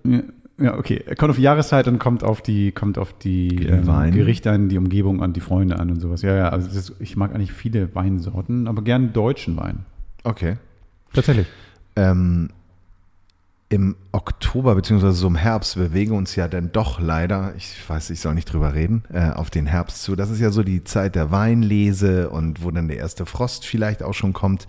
Ja, 0.60 0.76
okay. 0.76 1.02
Kommt 1.16 1.30
auf 1.30 1.36
die 1.36 1.42
Jahreszeit 1.42 1.88
und 1.88 1.98
kommt 1.98 2.22
auf 2.22 2.42
die, 2.42 2.70
kommt 2.70 2.98
auf 2.98 3.14
die 3.14 3.66
ähm. 3.66 4.10
Gerichte 4.12 4.50
an, 4.50 4.68
die 4.68 4.76
Umgebung 4.78 5.22
an, 5.22 5.32
die 5.32 5.40
Freunde 5.40 5.78
an 5.78 5.90
und 5.90 6.00
sowas. 6.00 6.22
Ja, 6.22 6.36
ja. 6.36 6.48
Also 6.50 6.68
ist, 6.78 6.92
ich 7.00 7.16
mag 7.16 7.34
eigentlich 7.34 7.52
viele 7.52 7.94
Weinsorten, 7.94 8.68
aber 8.68 8.82
gern 8.82 9.12
deutschen 9.12 9.56
Wein. 9.56 9.86
Okay. 10.22 10.56
Tatsächlich. 11.12 11.46
ähm, 11.96 12.50
im 13.70 13.94
Oktober 14.10 14.74
beziehungsweise 14.74 15.12
so 15.12 15.28
im 15.28 15.36
Herbst 15.36 15.76
bewegen 15.76 16.12
uns 16.12 16.34
ja 16.34 16.48
dann 16.48 16.72
doch 16.72 16.98
leider, 16.98 17.54
ich 17.56 17.88
weiß, 17.88 18.10
ich 18.10 18.20
soll 18.20 18.34
nicht 18.34 18.52
drüber 18.52 18.74
reden, 18.74 19.04
äh, 19.12 19.30
auf 19.30 19.48
den 19.48 19.66
Herbst 19.66 20.02
zu. 20.02 20.16
Das 20.16 20.28
ist 20.28 20.40
ja 20.40 20.50
so 20.50 20.64
die 20.64 20.82
Zeit 20.82 21.14
der 21.14 21.30
Weinlese 21.30 22.30
und 22.30 22.64
wo 22.64 22.72
dann 22.72 22.88
der 22.88 22.96
erste 22.96 23.26
Frost 23.26 23.64
vielleicht 23.64 24.02
auch 24.02 24.12
schon 24.12 24.32
kommt. 24.32 24.66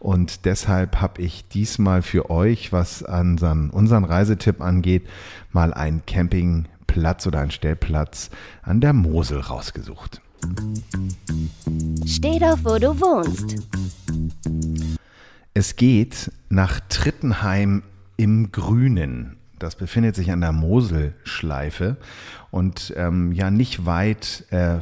Und 0.00 0.44
deshalb 0.46 1.00
habe 1.00 1.22
ich 1.22 1.46
diesmal 1.46 2.02
für 2.02 2.28
euch, 2.28 2.72
was 2.72 3.02
unseren, 3.02 3.70
unseren 3.70 4.04
Reisetipp 4.04 4.60
angeht, 4.60 5.06
mal 5.52 5.72
einen 5.72 6.04
Campingplatz 6.04 7.28
oder 7.28 7.38
einen 7.38 7.52
Stellplatz 7.52 8.30
an 8.62 8.80
der 8.80 8.94
Mosel 8.94 9.38
rausgesucht. 9.38 10.20
Steh 12.04 12.40
doch, 12.40 12.58
wo 12.64 12.78
du 12.80 13.00
wohnst. 13.00 13.62
Es 15.54 15.76
geht 15.76 16.32
nach 16.48 16.80
Trittenheim 16.88 17.84
im 18.16 18.52
Grünen. 18.52 19.36
Das 19.58 19.76
befindet 19.76 20.16
sich 20.16 20.30
an 20.30 20.40
der 20.40 20.52
Moselschleife 20.52 21.96
und 22.50 22.92
ähm, 22.96 23.32
ja 23.32 23.50
nicht 23.50 23.86
weit 23.86 24.44
äh, 24.50 24.78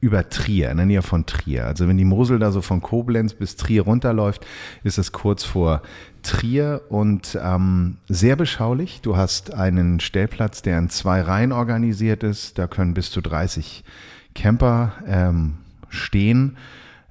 über 0.00 0.28
Trier, 0.28 0.70
in 0.70 0.76
der 0.76 0.86
Nähe 0.86 1.02
von 1.02 1.26
Trier. 1.26 1.66
Also 1.66 1.88
wenn 1.88 1.96
die 1.96 2.04
Mosel 2.04 2.38
da 2.38 2.50
so 2.50 2.60
von 2.60 2.82
Koblenz 2.82 3.34
bis 3.34 3.56
Trier 3.56 3.82
runterläuft, 3.82 4.46
ist 4.84 4.98
es 4.98 5.12
kurz 5.12 5.44
vor 5.44 5.82
Trier 6.22 6.82
und 6.88 7.38
ähm, 7.42 7.96
sehr 8.08 8.36
beschaulich. 8.36 9.00
Du 9.00 9.16
hast 9.16 9.54
einen 9.54 10.00
Stellplatz, 10.00 10.62
der 10.62 10.78
in 10.78 10.90
zwei 10.90 11.22
Reihen 11.22 11.52
organisiert 11.52 12.22
ist. 12.22 12.58
Da 12.58 12.66
können 12.66 12.94
bis 12.94 13.10
zu 13.10 13.20
30 13.20 13.84
Camper 14.34 14.92
ähm, 15.06 15.54
stehen 15.88 16.56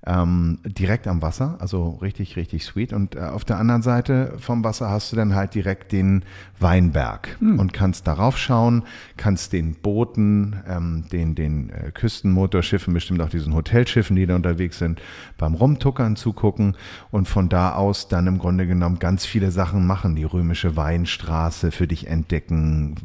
ähm, 0.05 0.59
direkt 0.63 1.07
am 1.07 1.21
Wasser, 1.21 1.57
also 1.59 1.89
richtig, 2.01 2.35
richtig 2.35 2.63
sweet. 2.63 2.93
Und 2.93 3.15
äh, 3.15 3.21
auf 3.21 3.43
der 3.43 3.57
anderen 3.57 3.81
Seite 3.81 4.33
vom 4.37 4.63
Wasser 4.63 4.89
hast 4.89 5.11
du 5.11 5.15
dann 5.15 5.33
halt 5.33 5.55
direkt 5.55 5.91
den 5.91 6.23
Weinberg 6.59 7.37
und 7.41 7.73
kannst 7.73 8.07
darauf 8.07 8.37
schauen, 8.37 8.83
kannst 9.17 9.53
den 9.53 9.75
Booten, 9.75 10.57
ähm, 10.67 11.05
den, 11.11 11.33
den 11.33 11.69
äh, 11.69 11.91
Küstenmotorschiffen, 11.91 12.93
bestimmt 12.93 13.21
auch 13.21 13.29
diesen 13.29 13.55
Hotelschiffen, 13.55 14.15
die 14.15 14.25
da 14.25 14.35
unterwegs 14.35 14.77
sind, 14.77 15.01
beim 15.37 15.55
Rumtuckern 15.55 16.15
zugucken 16.15 16.77
und 17.11 17.27
von 17.27 17.49
da 17.49 17.73
aus 17.73 18.07
dann 18.07 18.27
im 18.27 18.37
Grunde 18.37 18.67
genommen 18.67 18.99
ganz 18.99 19.25
viele 19.25 19.51
Sachen 19.51 19.87
machen. 19.87 20.15
Die 20.15 20.23
römische 20.23 20.75
Weinstraße 20.75 21.71
für 21.71 21.87
dich 21.87 22.07
entdecken, 22.07 22.95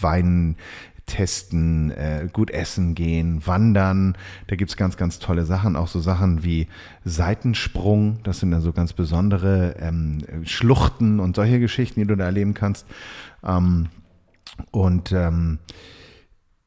Wein 0.00 0.56
testen, 1.10 1.90
äh, 1.90 2.28
gut 2.32 2.50
essen 2.52 2.94
gehen, 2.94 3.44
wandern. 3.44 4.16
Da 4.46 4.54
gibt's 4.54 4.76
ganz, 4.76 4.96
ganz 4.96 5.18
tolle 5.18 5.44
Sachen. 5.44 5.74
Auch 5.74 5.88
so 5.88 6.00
Sachen 6.00 6.44
wie 6.44 6.68
Seitensprung. 7.04 8.20
Das 8.22 8.38
sind 8.38 8.52
dann 8.52 8.60
so 8.60 8.72
ganz 8.72 8.92
besondere 8.92 9.74
ähm, 9.80 10.18
Schluchten 10.44 11.18
und 11.18 11.34
solche 11.34 11.58
Geschichten, 11.58 12.00
die 12.00 12.06
du 12.06 12.16
da 12.16 12.26
erleben 12.26 12.54
kannst. 12.54 12.86
Ähm, 13.44 13.88
und 14.70 15.10
ähm, 15.10 15.58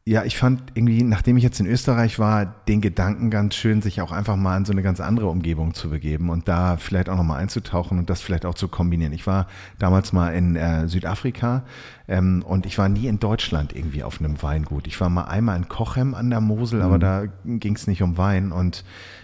ja, 0.06 0.26
ich 0.26 0.38
fand 0.38 0.62
irgendwie, 0.74 1.02
nachdem 1.02 1.38
ich 1.38 1.44
jetzt 1.44 1.62
in 1.62 1.66
Österreich 1.66 2.20
war, 2.20 2.46
den 2.68 2.82
Gedanken 2.82 3.30
ganz 3.30 3.56
schön, 3.56 3.82
sich 3.82 4.02
auch 4.02 4.12
einfach 4.12 4.36
mal 4.36 4.58
in 4.58 4.66
so 4.66 4.74
eine 4.74 4.84
ganz 4.84 5.00
andere 5.00 5.28
Umgebung 5.28 5.74
zu 5.74 5.90
begeben 5.90 6.30
und 6.30 6.50
da 6.50 6.76
vielleicht 6.76 7.08
auch 7.08 7.16
nochmal 7.16 7.40
einzutauchen 7.40 7.98
und 7.98 8.10
das 8.10 8.20
vielleicht 8.20 8.46
auch 8.46 8.56
zu 8.56 8.68
kombinieren. 8.68 9.14
Ich 9.14 9.26
war 9.28 9.48
damals 9.80 10.12
mal 10.12 10.34
in 10.36 10.58
äh, 10.58 10.90
Südafrika 10.90 11.64
ähm, 12.10 12.44
und 12.46 12.66
ich 12.66 12.78
war 12.78 12.90
nie 12.90 13.08
in 13.08 13.22
Deutschland 13.22 13.74
irgendwie 13.74 14.04
auf 14.04 14.20
einem 14.20 14.42
Weingut. 14.44 14.88
Ich 14.88 15.00
war 15.00 15.08
mal 15.08 15.24
einmal 15.24 15.56
in 15.56 15.70
Cochem 15.70 16.16
an 16.16 16.30
der 16.30 16.42
Mosel, 16.42 16.82
aber 16.82 17.00
da 17.00 17.28
ging 17.46 17.76
es 17.76 17.88
nicht 17.88 18.02
um 18.04 18.18
Wein 18.18 18.52
und 18.52 18.84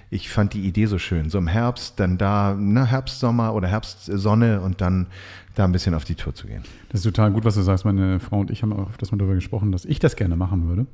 ich 0.09 0.29
fand 0.29 0.53
die 0.53 0.61
Idee 0.61 0.87
so 0.87 0.97
schön. 0.97 1.29
So 1.29 1.37
im 1.37 1.47
Herbst, 1.47 1.99
dann 1.99 2.17
da, 2.17 2.55
ne, 2.55 2.85
Herbst, 2.85 3.19
Sommer 3.19 3.53
oder 3.53 3.67
Herbstsonne 3.67 4.61
und 4.61 4.81
dann 4.81 5.07
da 5.55 5.65
ein 5.65 5.71
bisschen 5.71 5.93
auf 5.93 6.03
die 6.03 6.15
Tour 6.15 6.33
zu 6.33 6.47
gehen. 6.47 6.63
Das 6.89 7.01
ist 7.01 7.03
total 7.03 7.31
gut, 7.31 7.45
was 7.45 7.55
du 7.55 7.61
sagst. 7.61 7.85
Meine 7.85 8.19
Frau 8.19 8.39
und 8.39 8.49
ich 8.49 8.63
haben 8.63 8.73
auch 8.73 8.89
öfters 8.89 9.11
mal 9.11 9.17
darüber 9.17 9.35
gesprochen, 9.35 9.71
dass 9.71 9.85
ich 9.85 9.99
das 9.99 10.15
gerne 10.15 10.35
machen 10.35 10.67
würde. 10.67 10.85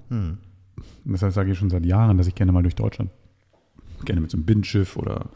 Und 1.05 1.13
deshalb 1.13 1.33
sage 1.33 1.51
ich 1.51 1.57
schon 1.57 1.69
seit 1.69 1.85
Jahren, 1.85 2.17
dass 2.17 2.27
ich 2.27 2.35
gerne 2.35 2.51
mal 2.51 2.63
durch 2.63 2.75
Deutschland, 2.75 3.09
gerne 4.03 4.21
mit 4.21 4.31
so 4.31 4.37
einem 4.37 4.45
Bindschiff 4.45 4.97
oder 4.97 5.27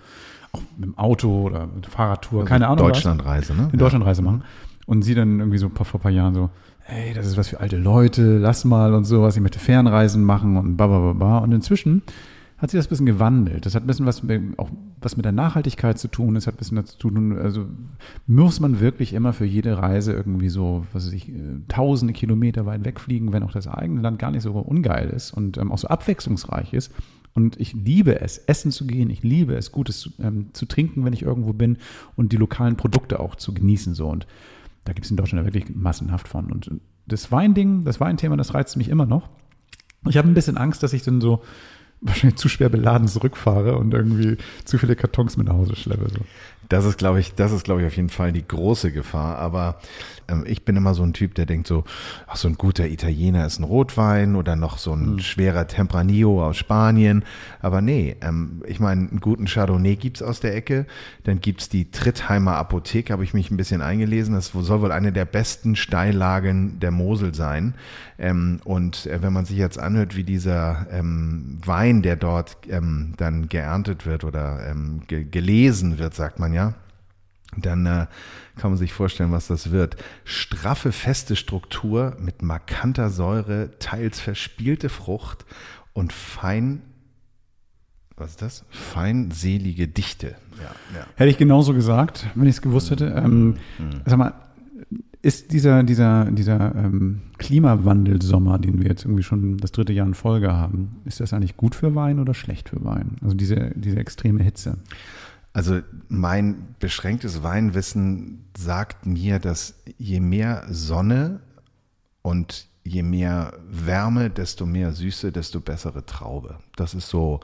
auch 0.51 0.61
mit 0.77 0.85
dem 0.85 0.97
Auto 0.97 1.43
oder 1.43 1.67
mit 1.67 1.85
Fahrradtour, 1.85 2.43
keine 2.45 2.67
Ahnung. 2.67 2.87
Deutschlandreise, 2.87 3.53
ne? 3.53 3.69
in 3.71 3.79
Deutschlandreise 3.79 4.21
machen. 4.21 4.43
Und 4.87 5.03
sie 5.03 5.13
dann 5.13 5.39
irgendwie 5.39 5.59
so 5.59 5.69
vor 5.69 5.99
ein 5.99 6.01
paar 6.01 6.11
Jahren 6.11 6.33
so, 6.33 6.49
ey, 6.87 7.13
das 7.13 7.27
ist 7.27 7.37
was 7.37 7.49
für 7.49 7.59
alte 7.59 7.77
Leute, 7.77 8.39
lass 8.39 8.65
mal 8.65 8.95
und 8.95 9.05
sowas, 9.05 9.35
ich 9.35 9.41
möchte 9.41 9.59
Fernreisen 9.59 10.23
machen 10.23 10.57
und 10.57 10.75
ba, 10.75 10.87
ba, 10.87 10.99
ba, 10.99 11.13
ba. 11.13 11.37
Und 11.37 11.51
inzwischen 11.51 12.01
hat 12.59 12.71
sich 12.71 12.77
das 12.77 12.87
ein 12.87 12.89
bisschen 12.89 13.05
gewandelt. 13.05 13.65
Das 13.65 13.73
hat 13.73 13.83
ein 13.83 13.87
bisschen 13.87 14.05
was 14.05 14.21
mit, 14.21 14.59
auch 14.59 14.69
was 14.99 15.15
mit 15.15 15.23
der 15.23 15.31
Nachhaltigkeit 15.31 15.97
zu 15.97 16.09
tun. 16.09 16.35
Es 16.35 16.45
hat 16.45 16.55
ein 16.55 16.57
bisschen 16.57 16.75
dazu 16.75 16.97
zu 16.97 17.09
tun, 17.09 17.37
also 17.37 17.65
muss 18.27 18.59
man 18.59 18.81
wirklich 18.81 19.13
immer 19.13 19.31
für 19.31 19.45
jede 19.45 19.77
Reise 19.77 20.11
irgendwie 20.11 20.49
so, 20.49 20.85
was 20.91 21.05
weiß 21.05 21.13
ich, 21.13 21.29
äh, 21.29 21.61
tausende 21.69 22.13
Kilometer 22.13 22.65
weit 22.65 22.83
wegfliegen, 22.83 23.31
wenn 23.31 23.43
auch 23.43 23.53
das 23.53 23.67
eigene 23.67 24.01
Land 24.01 24.19
gar 24.19 24.31
nicht 24.31 24.43
so 24.43 24.51
ungeil 24.51 25.09
ist 25.09 25.31
und 25.31 25.57
ähm, 25.57 25.71
auch 25.71 25.77
so 25.77 25.87
abwechslungsreich 25.87 26.73
ist. 26.73 26.91
Und 27.33 27.57
ich 27.59 27.73
liebe 27.73 28.19
es, 28.19 28.39
essen 28.39 28.71
zu 28.71 28.85
gehen. 28.85 29.09
Ich 29.09 29.23
liebe 29.23 29.55
es, 29.55 29.71
Gutes 29.71 29.99
zu, 29.99 30.09
ähm, 30.19 30.47
zu 30.51 30.65
trinken, 30.65 31.05
wenn 31.05 31.13
ich 31.13 31.21
irgendwo 31.21 31.53
bin 31.53 31.77
und 32.17 32.33
die 32.33 32.37
lokalen 32.37 32.75
Produkte 32.75 33.21
auch 33.21 33.35
zu 33.35 33.53
genießen. 33.53 33.93
So. 33.93 34.09
Und 34.09 34.27
da 34.83 34.91
gibt 34.91 35.05
es 35.05 35.11
in 35.11 35.17
Deutschland 35.17 35.45
wirklich 35.45 35.73
massenhaft 35.73 36.27
von. 36.27 36.51
Und 36.51 36.71
das 37.07 37.31
Weinding, 37.31 37.85
das 37.85 38.01
Weinthema, 38.01 38.35
das 38.35 38.53
reizt 38.53 38.75
mich 38.75 38.89
immer 38.89 39.05
noch. 39.05 39.29
Ich 40.09 40.17
habe 40.17 40.27
ein 40.27 40.33
bisschen 40.33 40.57
Angst, 40.57 40.83
dass 40.83 40.91
ich 40.91 41.03
dann 41.03 41.21
so 41.21 41.41
wahrscheinlich 42.01 42.39
zu 42.39 42.49
schwer 42.49 42.69
beladen 42.69 43.07
zurückfahre 43.07 43.77
und 43.77 43.93
irgendwie 43.93 44.37
zu 44.65 44.77
viele 44.77 44.95
Kartons 44.95 45.37
mit 45.37 45.47
nach 45.47 45.55
Hause 45.55 45.75
schleppe. 45.75 46.09
So. 46.09 46.19
Das 46.69 46.85
ist, 46.85 46.97
glaube 46.97 47.19
ich, 47.19 47.33
das 47.35 47.51
ist, 47.51 47.63
glaube 47.63 47.81
ich, 47.81 47.87
auf 47.87 47.95
jeden 47.95 48.09
Fall 48.09 48.31
die 48.31 48.47
große 48.47 48.91
Gefahr. 48.91 49.37
Aber 49.39 49.79
ähm, 50.27 50.43
ich 50.47 50.63
bin 50.63 50.75
immer 50.75 50.93
so 50.93 51.03
ein 51.03 51.13
Typ, 51.13 51.35
der 51.35 51.45
denkt 51.45 51.67
so, 51.67 51.83
ach, 52.27 52.35
so 52.35 52.47
ein 52.47 52.55
guter 52.55 52.87
Italiener 52.87 53.45
ist 53.45 53.59
ein 53.59 53.63
Rotwein 53.63 54.35
oder 54.35 54.55
noch 54.55 54.77
so 54.77 54.93
ein 54.93 55.13
Hm. 55.13 55.19
schwerer 55.19 55.67
Tempranillo 55.67 56.45
aus 56.45 56.57
Spanien. 56.57 57.23
Aber 57.61 57.81
nee, 57.81 58.15
ähm, 58.21 58.61
ich 58.67 58.79
meine, 58.79 59.09
einen 59.09 59.19
guten 59.19 59.45
Chardonnay 59.47 59.95
gibt's 59.95 60.21
aus 60.21 60.39
der 60.39 60.55
Ecke. 60.55 60.85
Dann 61.23 61.41
gibt's 61.41 61.69
die 61.69 61.89
Trittheimer 61.91 62.55
Apotheke, 62.55 63.13
habe 63.13 63.23
ich 63.23 63.33
mich 63.33 63.49
ein 63.51 63.57
bisschen 63.57 63.81
eingelesen. 63.81 64.35
Das 64.35 64.51
soll 64.53 64.81
wohl 64.81 64.91
eine 64.91 65.11
der 65.11 65.25
besten 65.25 65.75
Steillagen 65.75 66.79
der 66.79 66.91
Mosel 66.91 67.33
sein. 67.33 67.73
Ähm, 68.19 68.59
und 68.63 69.07
äh, 69.07 69.23
wenn 69.23 69.33
man 69.33 69.45
sich 69.45 69.57
jetzt 69.57 69.79
anhört, 69.79 70.15
wie 70.15 70.23
dieser 70.23 70.85
ähm, 70.91 71.57
Wein, 71.65 72.01
der 72.03 72.15
dort 72.15 72.57
ähm, 72.69 73.13
dann 73.17 73.49
geerntet 73.49 74.05
wird 74.05 74.23
oder 74.23 74.67
ähm, 74.69 75.01
ge 75.07 75.23
gelesen 75.23 75.97
wird, 75.97 76.13
sagt 76.13 76.37
man 76.39 76.53
ja, 76.53 76.58
dann 77.57 77.85
äh, 77.85 78.07
kann 78.57 78.71
man 78.71 78.77
sich 78.77 78.93
vorstellen, 78.93 79.31
was 79.31 79.47
das 79.47 79.71
wird. 79.71 79.97
Straffe, 80.23 80.91
feste 80.91 81.35
Struktur 81.35 82.15
mit 82.19 82.41
markanter 82.41 83.09
Säure, 83.09 83.71
teils 83.79 84.19
verspielte 84.19 84.89
Frucht 84.89 85.45
und 85.93 86.13
fein, 86.13 86.81
was 88.15 88.31
ist 88.31 88.41
das? 88.41 88.65
Feinselige 88.69 89.87
Dichte. 89.87 90.35
Ja, 90.57 90.99
ja. 90.99 91.05
Hätte 91.15 91.29
ich 91.29 91.37
genauso 91.37 91.73
gesagt, 91.73 92.27
wenn 92.35 92.47
ich 92.47 92.55
es 92.55 92.61
gewusst 92.61 92.91
hätte. 92.91 93.07
Ähm, 93.07 93.55
Sag 94.05 94.17
mal, 94.17 94.33
ist 95.21 95.51
dieser, 95.51 95.83
dieser, 95.83 96.25
dieser 96.31 96.75
ähm, 96.75 97.21
Klimawandelsommer, 97.37 98.57
den 98.59 98.79
wir 98.79 98.87
jetzt 98.87 99.03
irgendwie 99.03 99.23
schon 99.23 99.57
das 99.57 99.71
dritte 99.71 99.91
Jahr 99.91 100.07
in 100.07 100.13
Folge 100.13 100.53
haben, 100.53 100.97
ist 101.05 101.19
das 101.19 101.33
eigentlich 101.33 101.57
gut 101.57 101.75
für 101.75 101.93
Wein 101.95 102.19
oder 102.19 102.33
schlecht 102.33 102.69
für 102.69 102.83
Wein? 102.83 103.17
Also 103.21 103.35
diese, 103.35 103.71
diese 103.75 103.97
extreme 103.97 104.43
Hitze. 104.43 104.77
Also 105.59 105.81
mein 106.07 106.73
beschränktes 106.79 107.43
Weinwissen 107.43 108.45
sagt 108.57 109.05
mir, 109.05 109.39
dass 109.39 109.73
je 109.97 110.21
mehr 110.21 110.63
Sonne 110.69 111.41
und 112.21 112.67
je 112.85 113.03
mehr 113.03 113.51
Wärme, 113.69 114.29
desto 114.29 114.65
mehr 114.65 114.93
Süße, 114.93 115.33
desto 115.33 115.59
bessere 115.59 116.05
Traube. 116.05 116.59
Das 116.77 116.93
ist 116.93 117.09
so 117.09 117.41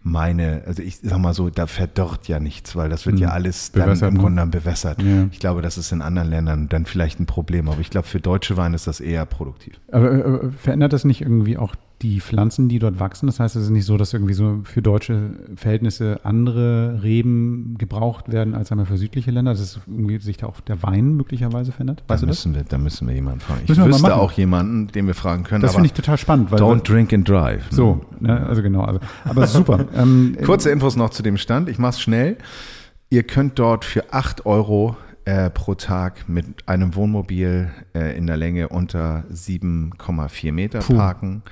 meine, 0.00 0.62
also 0.64 0.80
ich 0.80 0.98
sag 0.98 1.18
mal 1.18 1.34
so, 1.34 1.50
da 1.50 1.66
verdorrt 1.66 2.28
ja 2.28 2.38
nichts, 2.38 2.76
weil 2.76 2.88
das 2.88 3.04
wird 3.04 3.16
Hm. 3.16 3.22
ja 3.22 3.28
alles 3.30 3.72
dann 3.72 3.86
Bewässert, 3.86 4.08
im 4.10 4.14
ne? 4.14 4.20
Grunde 4.20 4.34
genommen 4.36 4.52
bewässert. 4.52 5.02
Ja. 5.02 5.26
Ich 5.32 5.40
glaube, 5.40 5.60
das 5.60 5.76
ist 5.76 5.90
in 5.90 6.02
anderen 6.02 6.30
Ländern 6.30 6.68
dann 6.68 6.86
vielleicht 6.86 7.18
ein 7.18 7.26
Problem, 7.26 7.68
aber 7.68 7.80
ich 7.80 7.90
glaube, 7.90 8.06
für 8.06 8.20
deutsche 8.20 8.56
Weine 8.56 8.76
ist 8.76 8.86
das 8.86 9.00
eher 9.00 9.26
produktiv. 9.26 9.80
Aber 9.90 10.12
äh, 10.12 10.50
verändert 10.52 10.92
das 10.92 11.04
nicht 11.04 11.20
irgendwie 11.20 11.58
auch 11.58 11.74
die 12.02 12.20
Pflanzen, 12.20 12.68
die 12.68 12.78
dort 12.78 13.00
wachsen? 13.00 13.26
Das 13.26 13.40
heißt, 13.40 13.56
es 13.56 13.64
ist 13.64 13.70
nicht 13.70 13.86
so, 13.86 13.96
dass 13.96 14.12
irgendwie 14.12 14.34
so 14.34 14.60
für 14.64 14.82
deutsche 14.82 15.30
Verhältnisse 15.56 16.20
andere 16.24 17.00
Reben 17.02 17.76
gebraucht 17.78 18.30
werden 18.30 18.54
als 18.54 18.70
einmal 18.70 18.86
für 18.86 18.98
südliche 18.98 19.30
Länder, 19.30 19.52
dass 19.52 19.60
es 19.60 19.80
irgendwie 19.86 20.18
sich 20.18 20.36
da 20.36 20.46
auch 20.46 20.60
der 20.60 20.82
Wein 20.82 21.14
möglicherweise 21.14 21.72
verändert? 21.72 22.04
Da 22.06 22.14
Weißt 22.14 22.22
das? 22.22 22.28
müssen 22.28 22.54
wir, 22.54 22.64
da 22.64 22.78
müssen 22.78 23.08
wir 23.08 23.14
jemanden 23.14 23.40
fragen. 23.40 23.60
Ich 23.62 23.68
Müssen 23.68 23.84
wüsste 23.86 24.16
auch 24.16 24.32
jemanden, 24.32 24.88
den 24.88 25.06
wir 25.06 25.14
fragen 25.14 25.44
können. 25.44 25.62
Das 25.62 25.72
finde 25.72 25.86
ich 25.86 25.92
total 25.94 26.18
spannend. 26.18 26.50
Weil 26.50 26.60
don't 26.60 26.82
drink 26.82 27.12
and 27.12 27.28
drive. 27.28 27.70
ne? 27.70 27.76
So, 27.76 28.00
ne, 28.20 28.46
also 28.46 28.62
genau. 28.62 28.82
Also, 28.82 29.00
aber 29.24 29.46
super. 29.46 29.86
ähm, 29.94 30.36
Kurze 30.44 30.70
Infos 30.70 30.96
noch 30.96 31.10
zu 31.10 31.22
dem 31.22 31.36
Stand. 31.38 31.68
Ich 31.68 31.78
mach's 31.78 32.00
schnell. 32.00 32.36
Ihr 33.08 33.22
könnt 33.22 33.58
dort 33.58 33.84
für 33.84 34.12
8 34.12 34.46
Euro 34.46 34.96
äh, 35.26 35.50
pro 35.50 35.74
Tag 35.74 36.28
mit 36.28 36.46
einem 36.68 36.94
Wohnmobil 36.94 37.70
äh, 37.94 38.16
in 38.16 38.28
der 38.28 38.36
Länge 38.36 38.68
unter 38.68 39.24
7,4 39.32 40.52
Meter 40.52 40.78
Puh. 40.78 40.94
parken. 40.94 41.42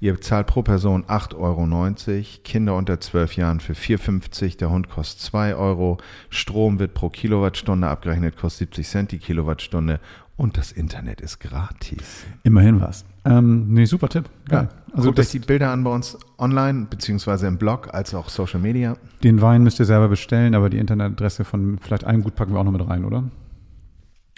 Ihr 0.00 0.20
zahlt 0.20 0.48
pro 0.48 0.62
Person 0.62 1.04
8,90 1.04 1.36
Euro. 1.38 2.24
Kinder 2.42 2.74
unter 2.74 3.00
12 3.00 3.36
Jahren 3.36 3.60
für 3.60 3.74
4,50. 3.74 4.58
Der 4.58 4.70
Hund 4.70 4.90
kostet 4.90 5.20
2 5.20 5.54
Euro. 5.54 5.98
Strom 6.28 6.80
wird 6.80 6.92
pro 6.92 7.08
Kilowattstunde 7.08 7.86
abgerechnet, 7.86 8.36
kostet 8.36 8.74
70 8.74 8.88
Cent 8.88 9.12
die 9.12 9.18
Kilowattstunde. 9.18 10.00
Und 10.36 10.56
das 10.56 10.72
Internet 10.72 11.20
ist 11.20 11.38
gratis. 11.38 12.24
immerhin 12.42 12.80
was. 12.80 13.04
Ähm, 13.24 13.72
nee, 13.72 13.84
super 13.84 14.08
Tipp. 14.08 14.28
Geil. 14.48 14.68
Also 14.92 15.08
Guckt 15.08 15.20
euch 15.20 15.26
das, 15.26 15.32
die 15.32 15.38
Bilder 15.40 15.70
an 15.70 15.84
bei 15.84 15.90
uns 15.90 16.18
online, 16.38 16.86
beziehungsweise 16.90 17.46
im 17.46 17.58
Blog, 17.58 17.92
als 17.94 18.14
auch 18.14 18.28
Social 18.28 18.60
Media. 18.60 18.96
den 19.22 19.40
Wein 19.40 19.62
müsst 19.62 19.78
ihr 19.78 19.84
selber 19.84 20.08
bestellen, 20.08 20.54
aber 20.54 20.70
die 20.70 20.78
Internetadresse 20.78 21.44
von 21.44 21.78
vielleicht 21.80 22.04
einem 22.04 22.22
Gut 22.22 22.34
packen 22.34 22.52
wir 22.52 22.60
auch 22.60 22.64
noch 22.64 22.72
mit 22.72 22.86
rein, 22.88 23.04
oder? 23.04 23.24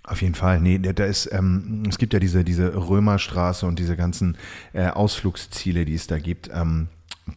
Auf 0.04 0.20
jeden 0.20 0.34
Fall. 0.34 0.60
Nee, 0.60 0.78
da 0.78 0.92
da 0.92 1.04
ist, 1.04 1.30
ähm, 1.32 1.84
es 1.88 1.96
gibt 1.96 2.12
ja 2.12 2.18
diese, 2.18 2.44
diese 2.44 2.74
Römerstraße 2.74 3.66
und 3.66 3.78
diese 3.78 3.96
ganzen 3.96 4.36
äh, 4.72 4.88
Ausflugsziele, 4.88 5.84
die 5.84 5.94
es 5.94 6.08
da 6.08 6.18
gibt. 6.18 6.50
Ähm, 6.52 6.88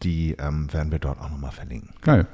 die 0.02 0.34
ähm, 0.38 0.72
werden 0.72 0.90
wir 0.90 0.98
dort 0.98 1.20
auch 1.20 1.30
nochmal 1.30 1.52
verlinken. 1.52 1.90
Geil. 2.02 2.26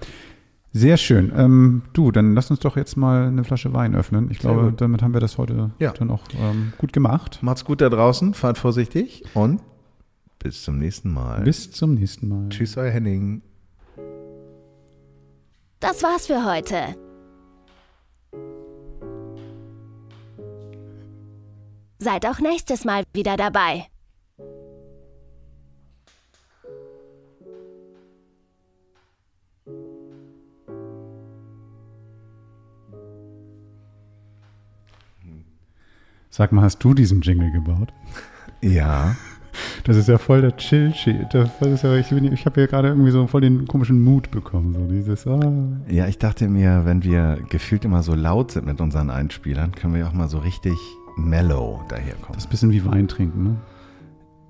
Sehr 0.74 0.96
schön. 0.96 1.30
Ähm, 1.36 1.82
du, 1.92 2.10
dann 2.10 2.34
lass 2.34 2.50
uns 2.50 2.60
doch 2.60 2.76
jetzt 2.76 2.96
mal 2.96 3.26
eine 3.26 3.44
Flasche 3.44 3.74
Wein 3.74 3.94
öffnen. 3.94 4.30
Ich 4.30 4.38
glaube, 4.38 4.70
gut. 4.70 4.80
damit 4.80 5.02
haben 5.02 5.12
wir 5.12 5.20
das 5.20 5.36
heute 5.36 5.70
Ja. 5.78 5.92
dann 5.92 6.10
auch 6.10 6.22
ähm, 6.40 6.72
gut 6.78 6.92
gemacht. 6.94 7.38
Macht's 7.42 7.64
gut 7.64 7.80
da 7.82 7.90
draußen, 7.90 8.32
fahrt 8.32 8.56
vorsichtig 8.56 9.22
und 9.34 9.60
bis 10.38 10.62
zum 10.62 10.78
nächsten 10.78 11.12
Mal. 11.12 11.42
Bis 11.42 11.70
zum 11.70 11.94
nächsten 11.94 12.28
Mal. 12.28 12.48
Tschüss, 12.48 12.76
euer 12.76 12.90
Henning. 12.90 13.42
Das 15.80 16.02
war's 16.02 16.26
für 16.26 16.44
heute. 16.44 16.76
Seid 21.98 22.26
auch 22.26 22.40
nächstes 22.40 22.84
Mal 22.84 23.04
wieder 23.12 23.36
dabei. 23.36 23.86
Sag 36.34 36.50
mal, 36.50 36.62
hast 36.62 36.78
du 36.78 36.94
diesen 36.94 37.20
Jingle 37.20 37.50
gebaut? 37.50 37.92
Ja. 38.62 39.14
Das 39.84 39.98
ist 39.98 40.08
ja 40.08 40.16
voll 40.16 40.40
der 40.40 40.56
chill 40.56 40.94
shit 40.94 41.26
Das 41.30 41.50
ist 41.60 41.82
ja, 41.84 41.94
ich 41.96 42.08
bin- 42.08 42.32
ich 42.32 42.46
habe 42.46 42.58
ja 42.62 42.66
gerade 42.66 42.88
irgendwie 42.88 43.10
so 43.10 43.26
voll 43.26 43.42
den 43.42 43.66
komischen 43.68 44.00
Mut 44.00 44.30
bekommen. 44.30 44.72
So 44.72 44.86
dieses, 44.86 45.26
ah. 45.26 45.52
Ja, 45.90 46.06
ich 46.06 46.16
dachte 46.16 46.48
mir, 46.48 46.86
wenn 46.86 47.02
wir 47.02 47.38
gefühlt 47.50 47.84
immer 47.84 48.02
so 48.02 48.14
laut 48.14 48.50
sind 48.50 48.64
mit 48.64 48.80
unseren 48.80 49.10
Einspielern, 49.10 49.72
können 49.72 49.92
wir 49.94 50.08
auch 50.08 50.14
mal 50.14 50.26
so 50.26 50.38
richtig 50.38 50.72
mellow 51.18 51.82
daherkommen. 51.90 52.32
Das 52.32 52.44
ist 52.44 52.46
ein 52.46 52.50
bisschen 52.50 52.70
wie 52.72 52.86
Wein 52.86 53.08
trinken, 53.08 53.42
ne? 53.44 53.56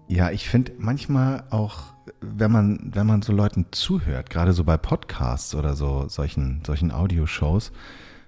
Ja, 0.07 0.31
ich 0.31 0.49
finde 0.49 0.71
manchmal 0.79 1.43
auch, 1.51 1.95
wenn 2.21 2.53
man, 2.53 2.93
wenn 2.95 3.09
man 3.09 3.23
so 3.23 3.33
Leuten 3.33 3.67
zuhört, 3.73 4.31
gerade 4.31 4.53
so 4.53 4.63
bei 4.63 4.77
Podcasts 4.77 5.53
oder 5.57 5.75
so 5.75 6.05
solchen, 6.07 6.61
solchen 6.65 6.93
Audioshows, 6.93 7.73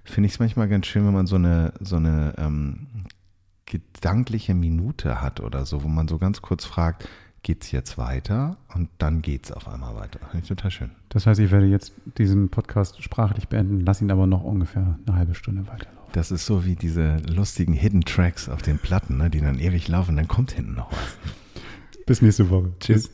finde 0.03 0.27
ich 0.27 0.33
es 0.33 0.39
manchmal 0.39 0.67
ganz 0.67 0.87
schön, 0.87 1.05
wenn 1.05 1.13
man 1.13 1.25
so 1.25 1.37
eine, 1.37 1.71
so 1.79 1.95
eine 1.95 2.33
ähm, 2.37 2.87
gedankliche 3.65 4.53
Minute 4.53 5.21
hat 5.21 5.39
oder 5.39 5.65
so, 5.65 5.83
wo 5.83 5.87
man 5.87 6.07
so 6.07 6.17
ganz 6.17 6.41
kurz 6.41 6.65
fragt, 6.65 7.07
geht's 7.43 7.71
jetzt 7.71 7.97
weiter? 7.97 8.57
Und 8.73 8.89
dann 8.97 9.21
geht's 9.21 9.51
auf 9.51 9.67
einmal 9.67 9.95
weiter. 9.95 10.19
Finde 10.31 10.43
ich 10.43 10.47
total 10.47 10.71
schön. 10.71 10.91
Das 11.09 11.27
heißt, 11.27 11.39
ich 11.39 11.51
werde 11.51 11.67
jetzt 11.67 11.93
diesen 12.17 12.49
Podcast 12.49 13.01
sprachlich 13.03 13.47
beenden, 13.47 13.81
lass 13.81 14.01
ihn 14.01 14.11
aber 14.11 14.27
noch 14.27 14.43
ungefähr 14.43 14.97
eine 15.05 15.15
halbe 15.15 15.35
Stunde 15.35 15.67
weiterlaufen. 15.67 16.11
Das 16.11 16.31
ist 16.31 16.45
so 16.45 16.65
wie 16.65 16.75
diese 16.75 17.17
lustigen 17.27 17.73
Hidden 17.73 18.01
Tracks 18.01 18.49
auf 18.49 18.61
den 18.61 18.79
Platten, 18.79 19.17
ne, 19.17 19.29
die 19.29 19.41
dann 19.41 19.59
ewig 19.59 19.87
laufen, 19.87 20.15
dann 20.15 20.27
kommt 20.27 20.51
hinten 20.51 20.75
noch 20.75 20.91
was. 20.91 21.17
Bis 22.05 22.21
nächste 22.21 22.49
Woche. 22.49 22.71
Tschüss. 22.79 23.11